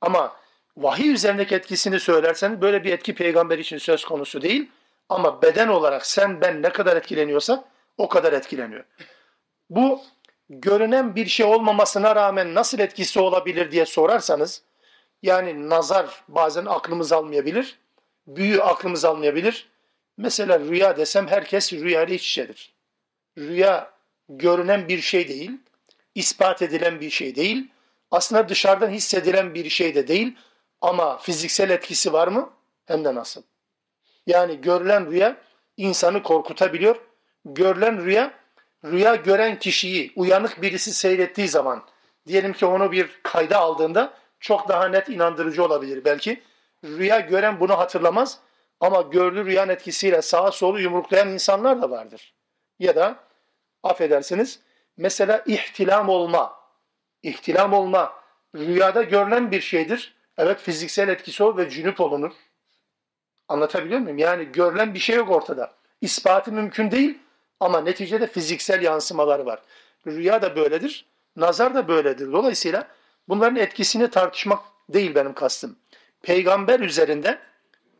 Ama 0.00 0.36
vahiy 0.76 1.12
üzerindeki 1.12 1.54
etkisini 1.54 2.00
söylersen 2.00 2.60
böyle 2.60 2.84
bir 2.84 2.92
etki 2.92 3.14
peygamber 3.14 3.58
için 3.58 3.78
söz 3.78 4.04
konusu 4.04 4.42
değil. 4.42 4.70
Ama 5.08 5.42
beden 5.42 5.68
olarak 5.68 6.06
sen 6.06 6.40
ben 6.40 6.62
ne 6.62 6.72
kadar 6.72 6.96
etkileniyorsa 6.96 7.64
o 7.98 8.08
kadar 8.08 8.32
etkileniyor. 8.32 8.84
Bu 9.70 10.02
görünen 10.50 11.16
bir 11.16 11.26
şey 11.26 11.46
olmamasına 11.46 12.16
rağmen 12.16 12.54
nasıl 12.54 12.78
etkisi 12.78 13.20
olabilir 13.20 13.70
diye 13.70 13.86
sorarsanız 13.86 14.62
Yani 15.22 15.70
nazar 15.70 16.24
bazen 16.28 16.64
aklımız 16.66 17.12
almayabilir. 17.12 17.78
Büyü 18.26 18.62
aklımız 18.62 19.04
almayabilir. 19.04 19.68
Mesela 20.16 20.60
rüya 20.60 20.96
desem 20.96 21.28
herkes 21.28 21.72
rüya 21.72 22.02
ile 22.02 22.14
iç 22.14 22.28
içedir. 22.28 22.74
Rüya 23.38 23.92
görünen 24.28 24.88
bir 24.88 25.00
şey 25.00 25.28
değil, 25.28 25.50
ispat 26.14 26.62
edilen 26.62 27.00
bir 27.00 27.10
şey 27.10 27.34
değil. 27.34 27.70
Aslında 28.10 28.48
dışarıdan 28.48 28.90
hissedilen 28.90 29.54
bir 29.54 29.70
şey 29.70 29.94
de 29.94 30.08
değil 30.08 30.36
ama 30.80 31.18
fiziksel 31.18 31.70
etkisi 31.70 32.12
var 32.12 32.28
mı? 32.28 32.50
Hem 32.86 33.04
de 33.04 33.14
nasıl? 33.14 33.42
Yani 34.26 34.60
görülen 34.60 35.10
rüya 35.10 35.36
insanı 35.76 36.22
korkutabiliyor. 36.22 36.96
Görülen 37.44 38.04
rüya, 38.04 38.39
rüya 38.84 39.14
gören 39.14 39.58
kişiyi 39.58 40.12
uyanık 40.16 40.62
birisi 40.62 40.94
seyrettiği 40.94 41.48
zaman 41.48 41.82
diyelim 42.26 42.52
ki 42.52 42.66
onu 42.66 42.92
bir 42.92 43.20
kayda 43.22 43.58
aldığında 43.58 44.14
çok 44.40 44.68
daha 44.68 44.88
net 44.88 45.08
inandırıcı 45.08 45.64
olabilir 45.64 46.04
belki. 46.04 46.42
Rüya 46.84 47.20
gören 47.20 47.60
bunu 47.60 47.78
hatırlamaz 47.78 48.38
ama 48.80 49.02
gördüğü 49.02 49.44
rüyanın 49.44 49.72
etkisiyle 49.72 50.22
sağa 50.22 50.50
solu 50.52 50.80
yumruklayan 50.80 51.28
insanlar 51.28 51.82
da 51.82 51.90
vardır. 51.90 52.34
Ya 52.78 52.96
da 52.96 53.16
affedersiniz 53.82 54.60
mesela 54.96 55.42
ihtilam 55.46 56.08
olma. 56.08 56.60
İhtilam 57.22 57.72
olma 57.72 58.12
rüyada 58.56 59.02
görülen 59.02 59.50
bir 59.50 59.60
şeydir. 59.60 60.14
Evet 60.38 60.60
fiziksel 60.60 61.08
etkisi 61.08 61.42
olur 61.44 61.56
ve 61.56 61.70
cünüp 61.70 62.00
olunur. 62.00 62.32
Anlatabiliyor 63.48 64.00
muyum? 64.00 64.18
Yani 64.18 64.52
görülen 64.52 64.94
bir 64.94 64.98
şey 64.98 65.16
yok 65.16 65.30
ortada. 65.30 65.72
İspatı 66.00 66.52
mümkün 66.52 66.90
değil 66.90 67.18
ama 67.60 67.80
neticede 67.80 68.26
fiziksel 68.26 68.82
yansımaları 68.82 69.46
var. 69.46 69.62
Rüya 70.06 70.42
da 70.42 70.56
böyledir, 70.56 71.06
nazar 71.36 71.74
da 71.74 71.88
böyledir. 71.88 72.32
Dolayısıyla 72.32 72.88
bunların 73.28 73.56
etkisini 73.56 74.10
tartışmak 74.10 74.58
değil 74.88 75.14
benim 75.14 75.32
kastım. 75.32 75.76
Peygamber 76.22 76.80
üzerinde, 76.80 77.38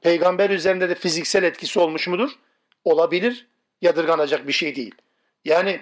peygamber 0.00 0.50
üzerinde 0.50 0.88
de 0.88 0.94
fiziksel 0.94 1.42
etkisi 1.42 1.80
olmuş 1.80 2.08
mudur? 2.08 2.30
Olabilir, 2.84 3.46
yadırganacak 3.82 4.46
bir 4.46 4.52
şey 4.52 4.76
değil. 4.76 4.94
Yani 5.44 5.80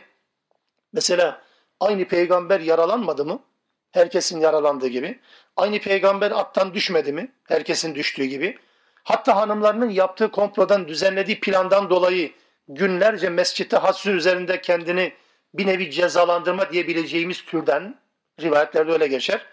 mesela 0.93 1.43
aynı 1.81 2.05
peygamber 2.05 2.61
yaralanmadı 2.61 3.25
mı? 3.25 3.43
Herkesin 3.91 4.41
yaralandığı 4.41 4.89
gibi. 4.89 5.21
Aynı 5.57 5.79
peygamber 5.79 6.31
attan 6.31 6.75
düşmedi 6.75 7.13
mi? 7.13 7.33
Herkesin 7.45 7.95
düştüğü 7.95 8.25
gibi. 8.25 8.59
Hatta 9.05 9.37
hanımlarının 9.37 9.91
yaptığı 9.91 10.31
komplodan, 10.31 10.89
düzenlediği 10.89 11.41
plandan 11.41 11.91
dolayı 11.91 12.33
günlerce 12.69 13.31
mescitte 13.31 13.77
hasır 13.77 14.15
üzerinde 14.15 14.61
kendini 14.61 15.13
bir 15.55 15.67
nevi 15.67 15.91
cezalandırma 15.91 16.73
diyebileceğimiz 16.73 17.45
türden 17.45 17.99
rivayetlerde 18.41 18.93
öyle 18.93 19.07
geçer. 19.07 19.47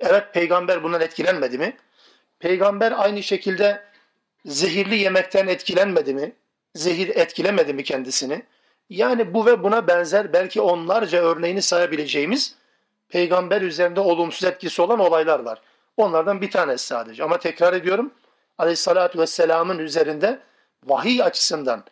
Evet 0.00 0.34
peygamber 0.34 0.82
bundan 0.82 1.00
etkilenmedi 1.00 1.58
mi? 1.58 1.76
Peygamber 2.38 2.92
aynı 2.96 3.22
şekilde 3.22 3.84
zehirli 4.44 4.96
yemekten 4.96 5.46
etkilenmedi 5.46 6.14
mi? 6.14 6.32
Zehir 6.74 7.08
etkilemedi 7.08 7.74
mi 7.74 7.84
kendisini? 7.84 8.42
Yani 8.90 9.34
bu 9.34 9.46
ve 9.46 9.62
buna 9.62 9.86
benzer 9.86 10.32
belki 10.32 10.60
onlarca 10.60 11.22
örneğini 11.22 11.62
sayabileceğimiz 11.62 12.54
peygamber 13.08 13.62
üzerinde 13.62 14.00
olumsuz 14.00 14.44
etkisi 14.44 14.82
olan 14.82 14.98
olaylar 14.98 15.40
var. 15.40 15.62
Onlardan 15.96 16.40
bir 16.40 16.50
tanesi 16.50 16.86
sadece. 16.86 17.24
Ama 17.24 17.38
tekrar 17.38 17.72
ediyorum 17.72 18.12
aleyhissalatü 18.58 19.18
vesselamın 19.18 19.78
üzerinde 19.78 20.40
vahiy 20.84 21.22
açısından 21.22 21.84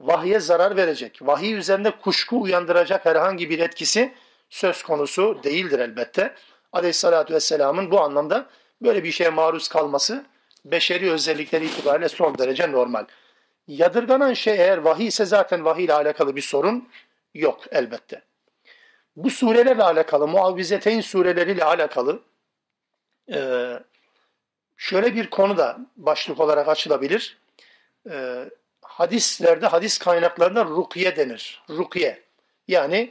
vahye 0.00 0.40
zarar 0.40 0.76
verecek, 0.76 1.18
vahiy 1.22 1.54
üzerinde 1.54 1.90
kuşku 1.90 2.42
uyandıracak 2.42 3.06
herhangi 3.06 3.50
bir 3.50 3.58
etkisi 3.58 4.14
söz 4.50 4.82
konusu 4.82 5.40
değildir 5.44 5.78
elbette. 5.78 6.34
Aleyhissalatü 6.72 7.34
vesselamın 7.34 7.90
bu 7.90 8.00
anlamda 8.00 8.46
böyle 8.82 9.04
bir 9.04 9.12
şeye 9.12 9.30
maruz 9.30 9.68
kalması 9.68 10.26
beşeri 10.64 11.12
özellikleri 11.12 11.66
itibariyle 11.66 12.08
son 12.08 12.38
derece 12.38 12.72
normal. 12.72 13.06
Yadırganan 13.68 14.32
şey 14.32 14.54
eğer 14.54 14.78
vahiy 14.78 15.06
ise 15.06 15.24
zaten 15.24 15.64
vahiy 15.64 15.84
ile 15.84 15.92
alakalı 15.92 16.36
bir 16.36 16.42
sorun 16.42 16.88
yok 17.34 17.64
elbette. 17.70 18.22
Bu 19.16 19.30
surelerle 19.30 19.82
alakalı, 19.82 20.28
muavvizeteyn 20.28 21.00
sureleriyle 21.00 21.64
alakalı 21.64 22.22
e, 23.32 23.70
şöyle 24.76 25.14
bir 25.14 25.30
konu 25.30 25.56
da 25.56 25.78
başlık 25.96 26.40
olarak 26.40 26.68
açılabilir. 26.68 27.38
Hadislerde, 28.96 29.66
hadis 29.66 29.98
kaynaklarında 29.98 30.64
rukiye 30.64 31.16
denir. 31.16 31.62
Rukiye. 31.70 32.22
Yani 32.68 33.10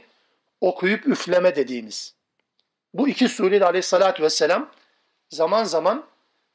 okuyup 0.60 1.06
üfleme 1.06 1.56
dediğimiz. 1.56 2.14
Bu 2.94 3.08
iki 3.08 3.28
surede 3.28 3.64
aleyhissalatü 3.64 4.22
vesselam 4.22 4.70
zaman 5.28 5.64
zaman 5.64 6.06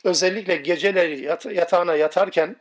özellikle 0.04 0.56
geceleri 0.56 1.22
yatağına 1.56 1.96
yatarken, 1.96 2.56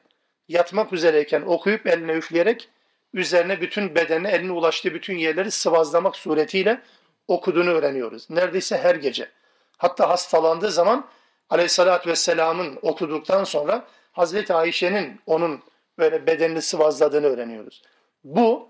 yatmak 0.49 0.93
üzereyken 0.93 1.43
okuyup 1.43 1.87
eline 1.87 2.13
üfleyerek 2.13 2.69
üzerine 3.15 3.61
bütün 3.61 3.95
bedenine 3.95 4.31
eline 4.31 4.53
ulaştığı 4.53 4.95
bütün 4.95 5.17
yerleri 5.17 5.51
sıvazlamak 5.51 6.17
suretiyle 6.17 6.81
okuduğunu 7.29 7.71
öğreniyoruz. 7.71 8.31
Neredeyse 8.31 8.79
her 8.79 8.95
gece. 8.95 9.29
Hatta 9.77 10.09
hastalandığı 10.09 10.71
zaman 10.71 11.09
aleyhissalatü 11.49 12.11
vesselamın 12.11 12.79
okuduktan 12.83 13.45
sonra 13.45 13.87
Hazreti 14.13 14.55
Ayşe'nin 14.55 15.21
onun 15.27 15.70
böyle 15.99 16.27
bedenini 16.27 16.63
sıvazladığını 16.63 17.27
öğreniyoruz. 17.27 17.83
Bu 18.25 18.69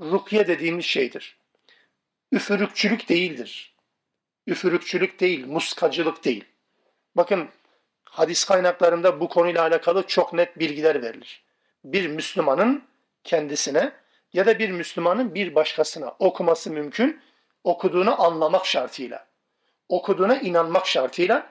rukiye 0.00 0.46
dediğimiz 0.46 0.84
şeydir. 0.84 1.38
Üfürükçülük 2.32 3.08
değildir. 3.08 3.76
Üfürükçülük 4.46 5.20
değil, 5.20 5.46
muskacılık 5.46 6.24
değil. 6.24 6.44
Bakın 7.16 7.48
hadis 8.04 8.44
kaynaklarında 8.44 9.20
bu 9.20 9.28
konuyla 9.28 9.62
alakalı 9.62 10.06
çok 10.06 10.32
net 10.32 10.58
bilgiler 10.58 11.02
verilir. 11.02 11.44
Bir 11.84 12.06
Müslümanın 12.06 12.84
kendisine 13.24 13.92
ya 14.32 14.46
da 14.46 14.58
bir 14.58 14.70
Müslümanın 14.70 15.34
bir 15.34 15.54
başkasına 15.54 16.14
okuması 16.18 16.70
mümkün, 16.70 17.20
okuduğunu 17.64 18.22
anlamak 18.22 18.66
şartıyla, 18.66 19.26
okuduğuna 19.88 20.36
inanmak 20.36 20.86
şartıyla 20.86 21.46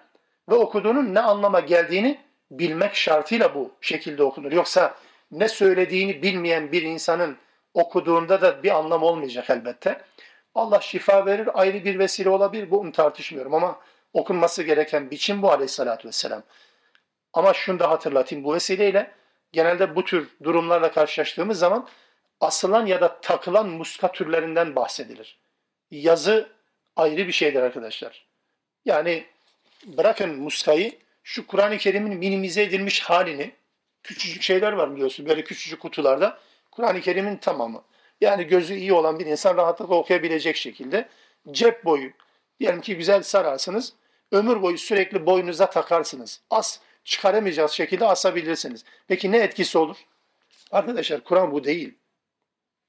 ve 0.50 0.56
okuduğunun 0.56 1.14
ne 1.14 1.20
anlama 1.20 1.60
geldiğini 1.60 2.20
bilmek 2.52 2.96
şartıyla 2.96 3.56
bu 3.56 3.72
şekilde 3.82 4.24
okunur. 4.24 4.52
Yoksa 4.52 4.96
ne 5.32 5.50
söylediğini 5.50 6.22
bilmeyen 6.22 6.72
bir 6.72 6.82
insanın 6.82 7.38
okuduğunda 7.74 8.42
da 8.42 8.64
bir 8.64 8.78
anlam 8.78 9.04
olmayacak 9.04 9.50
elbette. 9.50 10.02
Allah 10.56 10.82
şifa 10.82 11.26
verir, 11.26 11.50
ayrı 11.54 11.86
bir 11.86 12.00
vesile 12.00 12.30
olabilir. 12.30 12.72
Bunu 12.72 12.92
tartışmıyorum 12.92 13.54
ama 13.54 13.80
okunması 14.14 14.64
gereken 14.64 15.12
biçim 15.12 15.42
bu 15.42 15.52
aleyhissalatü 15.52 16.08
vesselam. 16.08 16.44
Ama 17.34 17.54
şunu 17.54 17.80
da 17.80 17.90
hatırlatayım 17.90 18.44
bu 18.44 18.54
vesileyle 18.54 19.12
genelde 19.52 19.96
bu 19.96 20.06
tür 20.06 20.30
durumlarla 20.44 20.92
karşılaştığımız 20.92 21.60
zaman 21.60 21.88
asılan 22.42 22.86
ya 22.86 23.02
da 23.02 23.22
takılan 23.22 23.70
muska 23.70 24.12
türlerinden 24.12 24.76
bahsedilir. 24.76 25.40
Yazı 25.92 26.50
ayrı 26.96 27.28
bir 27.28 27.32
şeydir 27.32 27.62
arkadaşlar. 27.62 28.26
Yani 28.86 29.26
bırakın 29.86 30.36
muskayı, 30.40 30.92
şu 31.30 31.48
Kur'an-ı 31.48 31.78
Kerim'in 31.78 32.18
minimize 32.18 32.64
edilmiş 32.64 33.02
halini, 33.02 33.52
küçücük 34.04 34.42
şeyler 34.42 34.72
var 34.72 34.96
biliyorsun 34.96 35.26
böyle 35.26 35.44
küçücük 35.44 35.80
kutularda, 35.80 36.40
Kur'an-ı 36.72 37.02
Kerim'in 37.02 37.38
tamamı. 37.38 37.84
Yani 38.22 38.44
gözü 38.44 38.76
iyi 38.76 38.94
olan 38.94 39.20
bir 39.20 39.26
insan 39.26 39.58
rahatlıkla 39.58 39.96
okuyabilecek 39.96 40.56
şekilde 40.56 41.10
cep 41.52 41.86
boyu, 41.86 42.12
diyelim 42.60 42.82
ki 42.82 42.98
güzel 42.98 43.24
sararsınız, 43.24 43.94
ömür 44.32 44.62
boyu 44.62 44.78
sürekli 44.78 45.26
boynunuza 45.26 45.70
takarsınız. 45.70 46.42
As 46.50 46.80
çıkaramayacağız 47.04 47.72
şekilde 47.72 48.06
asabilirsiniz. 48.06 48.86
Peki 49.08 49.32
ne 49.32 49.38
etkisi 49.38 49.78
olur? 49.78 49.98
Arkadaşlar 50.72 51.24
Kur'an 51.24 51.52
bu 51.52 51.64
değil. 51.64 51.96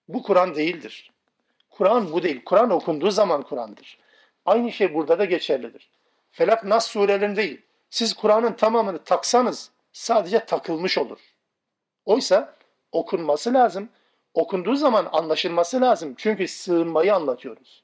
Bu 0.08 0.22
Kur'an 0.22 0.54
değildir. 0.54 1.10
Kur'an 1.70 2.12
bu 2.12 2.22
değil. 2.22 2.44
Kur'an 2.44 2.70
okunduğu 2.70 3.10
zaman 3.10 3.42
Kur'an'dır. 3.42 3.98
Aynı 4.46 4.72
şey 4.72 4.94
burada 4.94 5.18
da 5.18 5.24
geçerlidir. 5.24 5.90
Felak 6.32 6.64
Nas 6.64 6.86
surelerin 6.86 7.36
değil. 7.36 7.62
Siz 7.90 8.14
Kur'an'ın 8.14 8.52
tamamını 8.52 8.98
taksanız 9.04 9.70
sadece 9.92 10.44
takılmış 10.44 10.98
olur. 10.98 11.18
Oysa 12.04 12.54
okunması 12.92 13.54
lazım. 13.54 13.88
Okunduğu 14.34 14.74
zaman 14.74 15.08
anlaşılması 15.12 15.80
lazım. 15.80 16.14
Çünkü 16.16 16.48
sığınmayı 16.48 17.14
anlatıyoruz. 17.14 17.82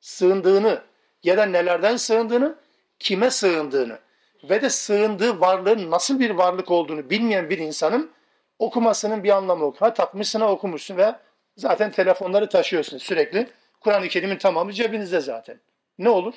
Sığındığını 0.00 0.82
ya 1.22 1.36
da 1.36 1.46
nelerden 1.46 1.96
sığındığını, 1.96 2.56
kime 2.98 3.30
sığındığını 3.30 3.98
ve 4.44 4.62
de 4.62 4.70
sığındığı 4.70 5.40
varlığın 5.40 5.90
nasıl 5.90 6.18
bir 6.20 6.30
varlık 6.30 6.70
olduğunu 6.70 7.10
bilmeyen 7.10 7.50
bir 7.50 7.58
insanın 7.58 8.10
okumasının 8.58 9.24
bir 9.24 9.30
anlamı 9.30 9.62
yok. 9.62 9.82
Ha 9.82 9.94
takmışsın 9.94 10.40
ha 10.40 10.52
okumuşsun 10.52 10.96
ve 10.96 11.14
zaten 11.56 11.90
telefonları 11.90 12.48
taşıyorsun 12.48 12.98
sürekli. 12.98 13.50
Kur'an-ı 13.80 14.08
Kerim'in 14.08 14.38
tamamı 14.38 14.72
cebinizde 14.72 15.20
zaten. 15.20 15.60
Ne 15.98 16.08
olur? 16.08 16.34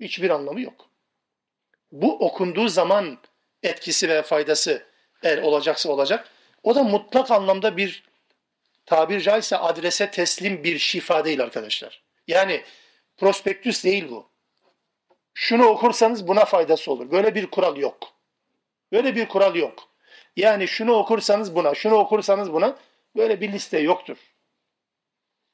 Hiçbir 0.00 0.30
anlamı 0.30 0.60
yok. 0.60 0.89
Bu 1.92 2.18
okunduğu 2.18 2.68
zaman 2.68 3.18
etkisi 3.62 4.08
ve 4.08 4.22
faydası 4.22 4.86
eğer 5.22 5.42
olacaksa 5.42 5.88
olacak. 5.92 6.28
O 6.62 6.74
da 6.74 6.82
mutlak 6.82 7.30
anlamda 7.30 7.76
bir 7.76 8.04
tabir 8.86 9.20
caizse 9.20 9.56
adrese 9.56 10.10
teslim 10.10 10.64
bir 10.64 10.78
şifa 10.78 11.24
değil 11.24 11.42
arkadaşlar. 11.42 12.02
Yani 12.28 12.64
prospektüs 13.16 13.84
değil 13.84 14.08
bu. 14.10 14.30
şunu 15.34 15.66
okursanız 15.66 16.28
buna 16.28 16.44
faydası 16.44 16.92
olur. 16.92 17.10
Böyle 17.10 17.34
bir 17.34 17.46
kural 17.46 17.76
yok. 17.76 18.12
Böyle 18.92 19.16
bir 19.16 19.28
kural 19.28 19.54
yok. 19.54 19.88
Yani 20.36 20.68
şunu 20.68 20.92
okursanız 20.92 21.54
buna, 21.54 21.74
şunu 21.74 21.94
okursanız 21.94 22.52
buna 22.52 22.76
böyle 23.16 23.40
bir 23.40 23.52
liste 23.52 23.78
yoktur. 23.78 24.16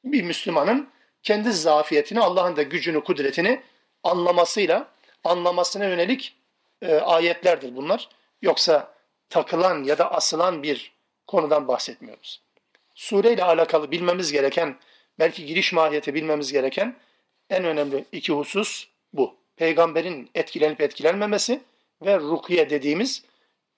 Bir 0.05 0.23
Müslümanın 0.23 0.91
kendi 1.23 1.53
zafiyetini, 1.53 2.21
Allah'ın 2.21 2.57
da 2.57 2.63
gücünü, 2.63 3.05
kudretini 3.05 3.63
anlamasıyla, 4.03 4.89
anlamasına 5.27 5.85
yönelik 5.85 6.37
e, 6.83 6.95
ayetlerdir 6.95 7.77
bunlar. 7.77 8.09
Yoksa 8.43 8.95
takılan 9.31 9.85
ya 9.85 9.99
da 9.99 10.13
asılan 10.13 10.63
bir 10.63 10.93
konudan 11.27 11.69
bahsetmiyoruz. 11.69 12.43
Sureyle 12.95 13.45
alakalı 13.45 13.91
bilmemiz 13.91 14.33
gereken, 14.33 14.77
belki 15.19 15.47
giriş 15.47 15.73
mahiyeti 15.73 16.15
bilmemiz 16.15 16.53
gereken 16.53 16.97
en 17.51 17.65
önemli 17.65 18.05
iki 18.13 18.33
husus 18.33 18.89
bu. 19.13 19.37
Peygamberin 19.57 20.31
etkilenip 20.35 20.81
etkilenmemesi 20.81 21.63
ve 22.03 22.19
rukiye 22.19 22.71
dediğimiz 22.71 23.23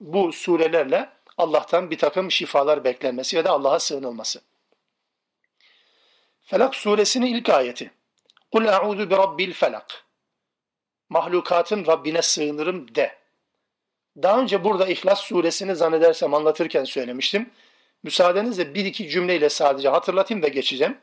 bu 0.00 0.32
surelerle 0.32 1.08
Allah'tan 1.36 1.90
bir 1.90 1.98
takım 1.98 2.30
şifalar 2.30 2.84
beklenmesi 2.84 3.36
ya 3.36 3.44
da 3.44 3.50
Allah'a 3.50 3.78
sığınılması. 3.78 4.40
Felak 6.44 6.74
suresinin 6.74 7.26
ilk 7.26 7.48
ayeti. 7.48 7.90
Kul 8.52 8.66
a'udhu 8.66 9.10
bi 9.10 9.16
rabbil 9.16 9.52
felak. 9.52 10.04
Mahlukatın 11.08 11.86
Rabbine 11.86 12.22
sığınırım 12.22 12.94
de. 12.94 13.18
Daha 14.22 14.40
önce 14.40 14.64
burada 14.64 14.86
İhlas 14.86 15.20
suresini 15.20 15.76
zannedersem 15.76 16.34
anlatırken 16.34 16.84
söylemiştim. 16.84 17.50
Müsaadenizle 18.02 18.74
bir 18.74 18.84
iki 18.84 19.08
cümleyle 19.08 19.48
sadece 19.48 19.88
hatırlatayım 19.88 20.42
ve 20.42 20.48
geçeceğim. 20.48 20.98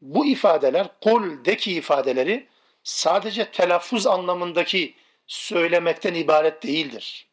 Bu 0.00 0.26
ifadeler, 0.26 0.88
kul 1.00 1.44
deki 1.44 1.72
ifadeleri 1.72 2.46
sadece 2.82 3.50
telaffuz 3.50 4.06
anlamındaki 4.06 4.94
söylemekten 5.26 6.14
ibaret 6.14 6.62
değildir. 6.62 7.26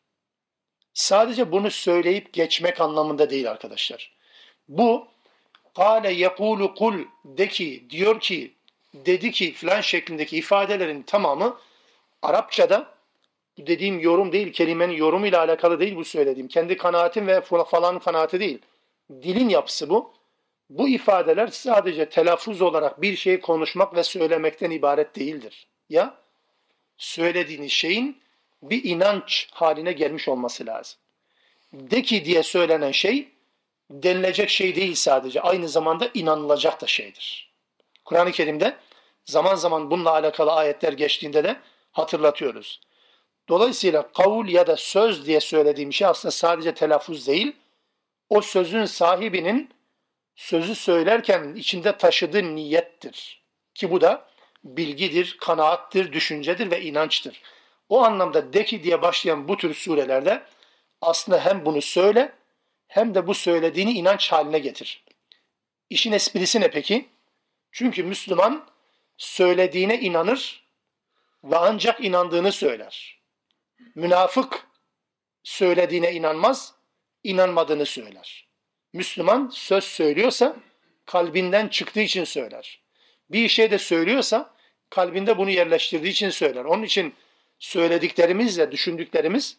Sadece 0.94 1.52
bunu 1.52 1.72
söyleyip 1.72 2.34
geçmek 2.34 2.82
anlamında 2.82 3.30
değil 3.30 3.52
arkadaşlar. 3.52 4.16
Bu 4.68 5.08
kâle 5.76 6.12
yekûlu 6.12 6.76
kul 6.76 7.00
de 7.26 7.48
ki 7.48 7.86
diyor 7.90 8.20
ki 8.20 8.54
dedi 8.94 9.32
ki 9.32 9.54
filan 9.54 9.82
şeklindeki 9.82 10.38
ifadelerin 10.38 11.02
tamamı 11.02 11.58
Arapçada 12.26 12.96
bu 13.58 13.68
dediğim 13.68 14.00
yorum 14.00 14.32
değil, 14.32 14.54
kelimenin 14.54 14.94
yorumuyla 14.94 15.40
alakalı 15.40 15.80
değil 15.80 15.96
bu 15.96 16.06
söylediğim. 16.06 16.48
Kendi 16.48 16.78
kanaatim 16.78 17.28
ve 17.28 17.42
falan 17.42 18.00
kanaati 18.00 18.40
değil. 18.40 18.60
Dilin 19.10 19.50
yapısı 19.50 19.90
bu. 19.90 20.14
Bu 20.70 20.90
ifadeler 20.90 21.48
sadece 21.48 22.10
telaffuz 22.10 22.62
olarak 22.62 23.02
bir 23.02 23.16
şeyi 23.16 23.42
konuşmak 23.42 23.96
ve 23.96 24.04
söylemekten 24.04 24.72
ibaret 24.72 25.16
değildir. 25.16 25.68
Ya 25.90 26.16
söylediğiniz 26.98 27.72
şeyin 27.72 28.22
bir 28.64 28.84
inanç 28.84 29.48
haline 29.52 29.92
gelmiş 29.92 30.28
olması 30.28 30.66
lazım. 30.66 31.00
De 31.74 32.02
ki 32.02 32.26
diye 32.26 32.44
söylenen 32.44 32.92
şey 32.92 33.30
denilecek 33.90 34.50
şey 34.50 34.76
değil 34.76 34.96
sadece. 34.96 35.42
Aynı 35.42 35.70
zamanda 35.70 36.10
inanılacak 36.14 36.82
da 36.82 36.88
şeydir. 36.88 37.52
Kur'an-ı 38.06 38.32
Kerim'de 38.32 38.76
zaman 39.26 39.56
zaman 39.56 39.92
bununla 39.92 40.12
alakalı 40.12 40.52
ayetler 40.52 40.94
geçtiğinde 40.94 41.44
de 41.44 41.56
hatırlatıyoruz. 41.96 42.82
Dolayısıyla 43.50 44.12
kavul 44.12 44.48
ya 44.48 44.68
da 44.68 44.78
söz 44.78 45.26
diye 45.26 45.40
söylediğim 45.40 45.94
şey 45.94 46.08
aslında 46.08 46.32
sadece 46.32 46.74
telaffuz 46.74 47.28
değil, 47.28 47.56
o 48.30 48.42
sözün 48.42 48.86
sahibinin 48.86 49.70
sözü 50.36 50.76
söylerken 50.76 51.56
içinde 51.56 51.98
taşıdığı 51.98 52.56
niyettir. 52.56 53.44
Ki 53.74 53.92
bu 53.92 54.02
da 54.02 54.28
bilgidir, 54.64 55.38
kanaattir, 55.42 56.14
düşüncedir 56.14 56.72
ve 56.72 56.82
inançtır. 56.82 57.42
O 57.90 58.04
anlamda 58.04 58.54
deki 58.54 58.84
diye 58.84 59.02
başlayan 59.02 59.48
bu 59.48 59.58
tür 59.58 59.74
surelerde 59.74 60.44
aslında 61.02 61.46
hem 61.46 61.66
bunu 61.66 61.82
söyle 61.82 62.32
hem 62.88 63.16
de 63.16 63.28
bu 63.28 63.34
söylediğini 63.34 63.92
inanç 63.92 64.32
haline 64.32 64.60
getir. 64.60 65.04
İşin 65.90 66.12
esprisi 66.12 66.62
ne 66.62 66.72
peki? 66.72 67.06
Çünkü 67.72 68.04
Müslüman 68.04 68.66
söylediğine 69.18 70.00
inanır 70.00 70.65
ve 71.46 71.58
ancak 71.58 72.04
inandığını 72.04 72.52
söyler. 72.52 73.22
Münafık 73.96 74.68
söylediğine 75.44 76.14
inanmaz, 76.14 76.74
inanmadığını 77.24 77.86
söyler. 77.86 78.48
Müslüman 78.94 79.50
söz 79.54 79.84
söylüyorsa 79.84 80.56
kalbinden 81.06 81.68
çıktığı 81.68 82.00
için 82.02 82.24
söyler. 82.24 82.82
Bir 83.30 83.48
şey 83.48 83.72
de 83.72 83.78
söylüyorsa 83.78 84.56
kalbinde 84.90 85.38
bunu 85.38 85.50
yerleştirdiği 85.50 86.12
için 86.12 86.30
söyler. 86.30 86.66
Onun 86.66 86.84
için 86.84 87.14
söylediklerimizle 87.60 88.72
düşündüklerimiz, 88.72 89.58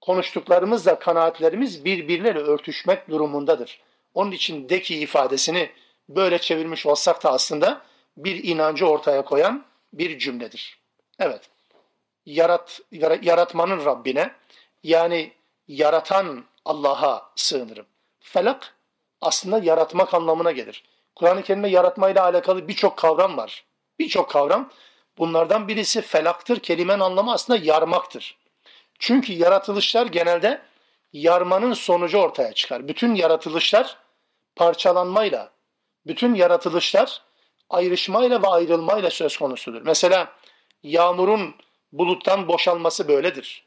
konuştuklarımızla 0.00 0.98
kanaatlerimiz 0.98 1.84
birbirleriyle 1.84 2.44
örtüşmek 2.44 3.10
durumundadır. 3.10 3.80
Onun 4.14 4.32
için 4.32 4.68
deki 4.68 4.96
ifadesini 4.96 5.70
böyle 6.08 6.38
çevirmiş 6.38 6.86
olsak 6.86 7.24
da 7.24 7.32
aslında 7.32 7.82
bir 8.16 8.44
inancı 8.44 8.86
ortaya 8.86 9.24
koyan 9.24 9.64
bir 9.92 10.18
cümledir. 10.18 10.77
Evet, 11.18 11.50
yarat, 12.26 12.80
yaratmanın 13.22 13.84
Rabbine 13.84 14.34
yani 14.82 15.32
yaratan 15.68 16.44
Allah'a 16.64 17.30
sığınırım. 17.36 17.86
Felak 18.20 18.74
aslında 19.20 19.58
yaratmak 19.58 20.14
anlamına 20.14 20.52
gelir. 20.52 20.84
Kur'an-ı 21.16 21.42
Kerim'de 21.42 21.68
yaratmayla 21.68 22.24
alakalı 22.24 22.68
birçok 22.68 22.96
kavram 22.96 23.36
var. 23.36 23.64
Birçok 23.98 24.30
kavram. 24.30 24.70
Bunlardan 25.18 25.68
birisi 25.68 26.02
felaktır. 26.02 26.60
Kelimenin 26.60 27.00
anlamı 27.00 27.32
aslında 27.32 27.58
yarmaktır. 27.62 28.38
Çünkü 28.98 29.32
yaratılışlar 29.32 30.06
genelde 30.06 30.62
yarmanın 31.12 31.72
sonucu 31.72 32.18
ortaya 32.18 32.52
çıkar. 32.52 32.88
Bütün 32.88 33.14
yaratılışlar 33.14 33.96
parçalanmayla, 34.56 35.50
bütün 36.06 36.34
yaratılışlar 36.34 37.22
ayrışmayla 37.70 38.42
ve 38.42 38.46
ayrılmayla 38.46 39.10
söz 39.10 39.36
konusudur. 39.36 39.82
Mesela 39.82 40.32
yağmurun 40.82 41.54
buluttan 41.92 42.48
boşalması 42.48 43.08
böyledir. 43.08 43.64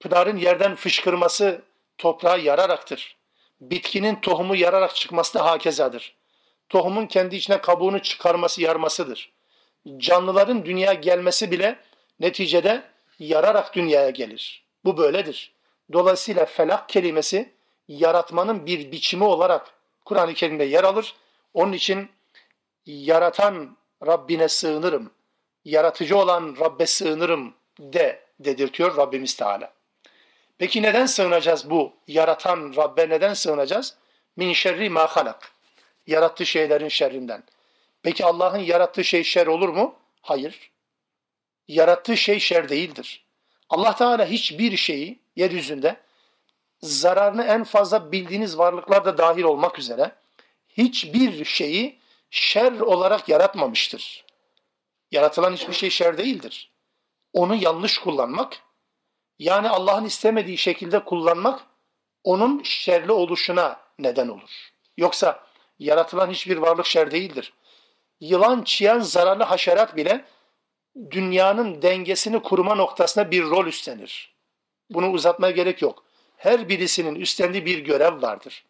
Pınarın 0.00 0.36
yerden 0.36 0.74
fışkırması 0.74 1.62
toprağa 1.98 2.36
yararaktır. 2.36 3.16
Bitkinin 3.60 4.20
tohumu 4.20 4.56
yararak 4.56 4.94
çıkması 4.94 5.34
da 5.34 5.44
hakezadır. 5.44 6.16
Tohumun 6.68 7.06
kendi 7.06 7.36
içine 7.36 7.60
kabuğunu 7.60 8.02
çıkarması 8.02 8.62
yarmasıdır. 8.62 9.32
Canlıların 9.96 10.64
dünya 10.64 10.92
gelmesi 10.92 11.50
bile 11.50 11.78
neticede 12.20 12.82
yararak 13.18 13.74
dünyaya 13.74 14.10
gelir. 14.10 14.64
Bu 14.84 14.96
böyledir. 14.98 15.52
Dolayısıyla 15.92 16.46
felak 16.46 16.88
kelimesi 16.88 17.52
yaratmanın 17.88 18.66
bir 18.66 18.92
biçimi 18.92 19.24
olarak 19.24 19.74
Kur'an-ı 20.04 20.34
Kerim'de 20.34 20.64
yer 20.64 20.84
alır. 20.84 21.14
Onun 21.54 21.72
için 21.72 22.10
yaratan 22.86 23.76
Rabbine 24.06 24.48
sığınırım, 24.48 25.10
yaratıcı 25.66 26.18
olan 26.18 26.56
Rabbe 26.60 26.86
sığınırım 26.86 27.54
de 27.78 28.24
dedirtiyor 28.40 28.96
Rabbimiz 28.96 29.36
Teala. 29.36 29.72
Peki 30.58 30.82
neden 30.82 31.06
sığınacağız 31.06 31.70
bu 31.70 31.92
yaratan 32.08 32.74
Rabbe 32.76 33.08
neden 33.08 33.34
sığınacağız? 33.34 33.96
Min 34.36 34.52
şerri 34.52 34.90
ma 34.90 35.06
halak. 35.06 35.52
Yarattığı 36.06 36.46
şeylerin 36.46 36.88
şerrinden. 36.88 37.44
Peki 38.02 38.24
Allah'ın 38.24 38.58
yarattığı 38.58 39.04
şey 39.04 39.24
şer 39.24 39.46
olur 39.46 39.68
mu? 39.68 39.94
Hayır. 40.22 40.70
Yarattığı 41.68 42.16
şey 42.16 42.38
şer 42.38 42.68
değildir. 42.68 43.24
Allah 43.70 43.96
Teala 43.96 44.26
hiçbir 44.26 44.76
şeyi 44.76 45.18
yeryüzünde 45.36 45.96
zararını 46.82 47.44
en 47.44 47.64
fazla 47.64 48.12
bildiğiniz 48.12 48.58
varlıklar 48.58 49.04
da 49.04 49.18
dahil 49.18 49.42
olmak 49.42 49.78
üzere 49.78 50.12
hiçbir 50.68 51.44
şeyi 51.44 51.98
şer 52.30 52.80
olarak 52.80 53.28
yaratmamıştır. 53.28 54.25
Yaratılan 55.10 55.52
hiçbir 55.52 55.74
şey 55.74 55.90
şer 55.90 56.18
değildir. 56.18 56.72
Onu 57.32 57.54
yanlış 57.54 57.98
kullanmak, 57.98 58.62
yani 59.38 59.68
Allah'ın 59.68 60.04
istemediği 60.04 60.58
şekilde 60.58 61.04
kullanmak 61.04 61.60
onun 62.24 62.62
şerli 62.62 63.12
oluşuna 63.12 63.80
neden 63.98 64.28
olur. 64.28 64.70
Yoksa 64.96 65.46
yaratılan 65.78 66.30
hiçbir 66.30 66.56
varlık 66.56 66.86
şer 66.86 67.10
değildir. 67.10 67.52
Yılan, 68.20 68.62
çiyan, 68.62 69.00
zararlı 69.00 69.44
haşerat 69.44 69.96
bile 69.96 70.24
dünyanın 71.10 71.82
dengesini 71.82 72.42
kurma 72.42 72.74
noktasında 72.74 73.30
bir 73.30 73.42
rol 73.42 73.66
üstlenir. 73.66 74.36
Bunu 74.90 75.10
uzatmaya 75.10 75.50
gerek 75.50 75.82
yok. 75.82 76.04
Her 76.36 76.68
birisinin 76.68 77.14
üstlendiği 77.14 77.66
bir 77.66 77.78
görev 77.78 78.22
vardır. 78.22 78.64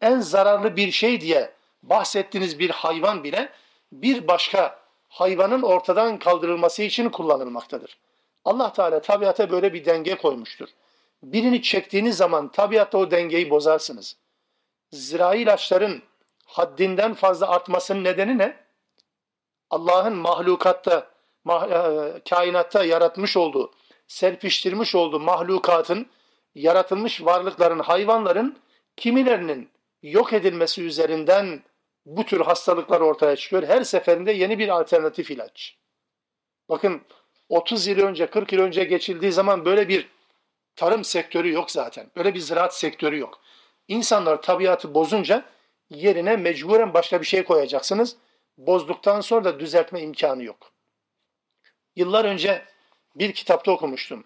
En 0.00 0.20
zararlı 0.20 0.76
bir 0.76 0.92
şey 0.92 1.20
diye 1.20 1.52
bahsettiğiniz 1.82 2.58
bir 2.58 2.70
hayvan 2.70 3.24
bile 3.24 3.52
bir 3.92 4.28
başka 4.28 4.81
hayvanın 5.12 5.62
ortadan 5.62 6.18
kaldırılması 6.18 6.82
için 6.82 7.08
kullanılmaktadır. 7.08 7.98
Allah 8.44 8.72
Teala 8.72 9.00
tabiata 9.02 9.50
böyle 9.50 9.74
bir 9.74 9.84
denge 9.84 10.16
koymuştur. 10.16 10.68
Birini 11.22 11.62
çektiğiniz 11.62 12.16
zaman 12.16 12.48
tabiatta 12.48 12.98
o 12.98 13.10
dengeyi 13.10 13.50
bozarsınız. 13.50 14.16
Zirai 14.92 15.42
ilaçların 15.42 16.02
haddinden 16.46 17.14
fazla 17.14 17.48
artmasının 17.48 18.04
nedeni 18.04 18.38
ne? 18.38 18.56
Allah'ın 19.70 20.16
mahlukatta 20.16 21.10
e, 21.48 22.20
kainatta 22.30 22.84
yaratmış 22.84 23.36
olduğu, 23.36 23.72
serpiştirmiş 24.06 24.94
olduğu 24.94 25.20
mahlukatın, 25.20 26.06
yaratılmış 26.54 27.24
varlıkların, 27.24 27.78
hayvanların 27.78 28.58
kimilerinin 28.96 29.70
yok 30.02 30.32
edilmesi 30.32 30.82
üzerinden 30.82 31.62
bu 32.06 32.24
tür 32.26 32.40
hastalıklar 32.40 33.00
ortaya 33.00 33.36
çıkıyor. 33.36 33.62
Her 33.62 33.84
seferinde 33.84 34.32
yeni 34.32 34.58
bir 34.58 34.68
alternatif 34.68 35.30
ilaç. 35.30 35.76
Bakın 36.68 37.02
30 37.48 37.86
yıl 37.86 37.98
önce, 37.98 38.26
40 38.26 38.52
yıl 38.52 38.60
önce 38.60 38.84
geçildiği 38.84 39.32
zaman 39.32 39.64
böyle 39.64 39.88
bir 39.88 40.08
tarım 40.76 41.04
sektörü 41.04 41.52
yok 41.52 41.70
zaten. 41.70 42.10
Böyle 42.16 42.34
bir 42.34 42.40
ziraat 42.40 42.76
sektörü 42.76 43.18
yok. 43.18 43.40
İnsanlar 43.88 44.42
tabiatı 44.42 44.94
bozunca 44.94 45.44
yerine 45.90 46.36
mecburen 46.36 46.94
başka 46.94 47.20
bir 47.20 47.26
şey 47.26 47.44
koyacaksınız. 47.44 48.16
Bozduktan 48.58 49.20
sonra 49.20 49.44
da 49.44 49.60
düzeltme 49.60 50.00
imkanı 50.00 50.42
yok. 50.42 50.72
Yıllar 51.96 52.24
önce 52.24 52.64
bir 53.16 53.32
kitapta 53.32 53.72
okumuştum. 53.72 54.24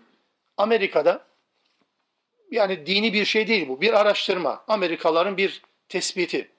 Amerika'da 0.56 1.26
yani 2.50 2.86
dini 2.86 3.12
bir 3.12 3.24
şey 3.24 3.48
değil 3.48 3.68
bu. 3.68 3.80
Bir 3.80 4.00
araştırma. 4.00 4.64
Amerikalıların 4.68 5.36
bir 5.36 5.62
tespiti. 5.88 6.55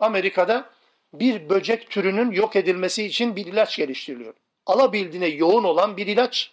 Amerika'da 0.00 0.70
bir 1.14 1.48
böcek 1.48 1.90
türünün 1.90 2.30
yok 2.30 2.56
edilmesi 2.56 3.04
için 3.04 3.36
bir 3.36 3.46
ilaç 3.46 3.76
geliştiriliyor. 3.76 4.34
Alabildiğine 4.66 5.26
yoğun 5.26 5.64
olan 5.64 5.96
bir 5.96 6.06
ilaç 6.06 6.52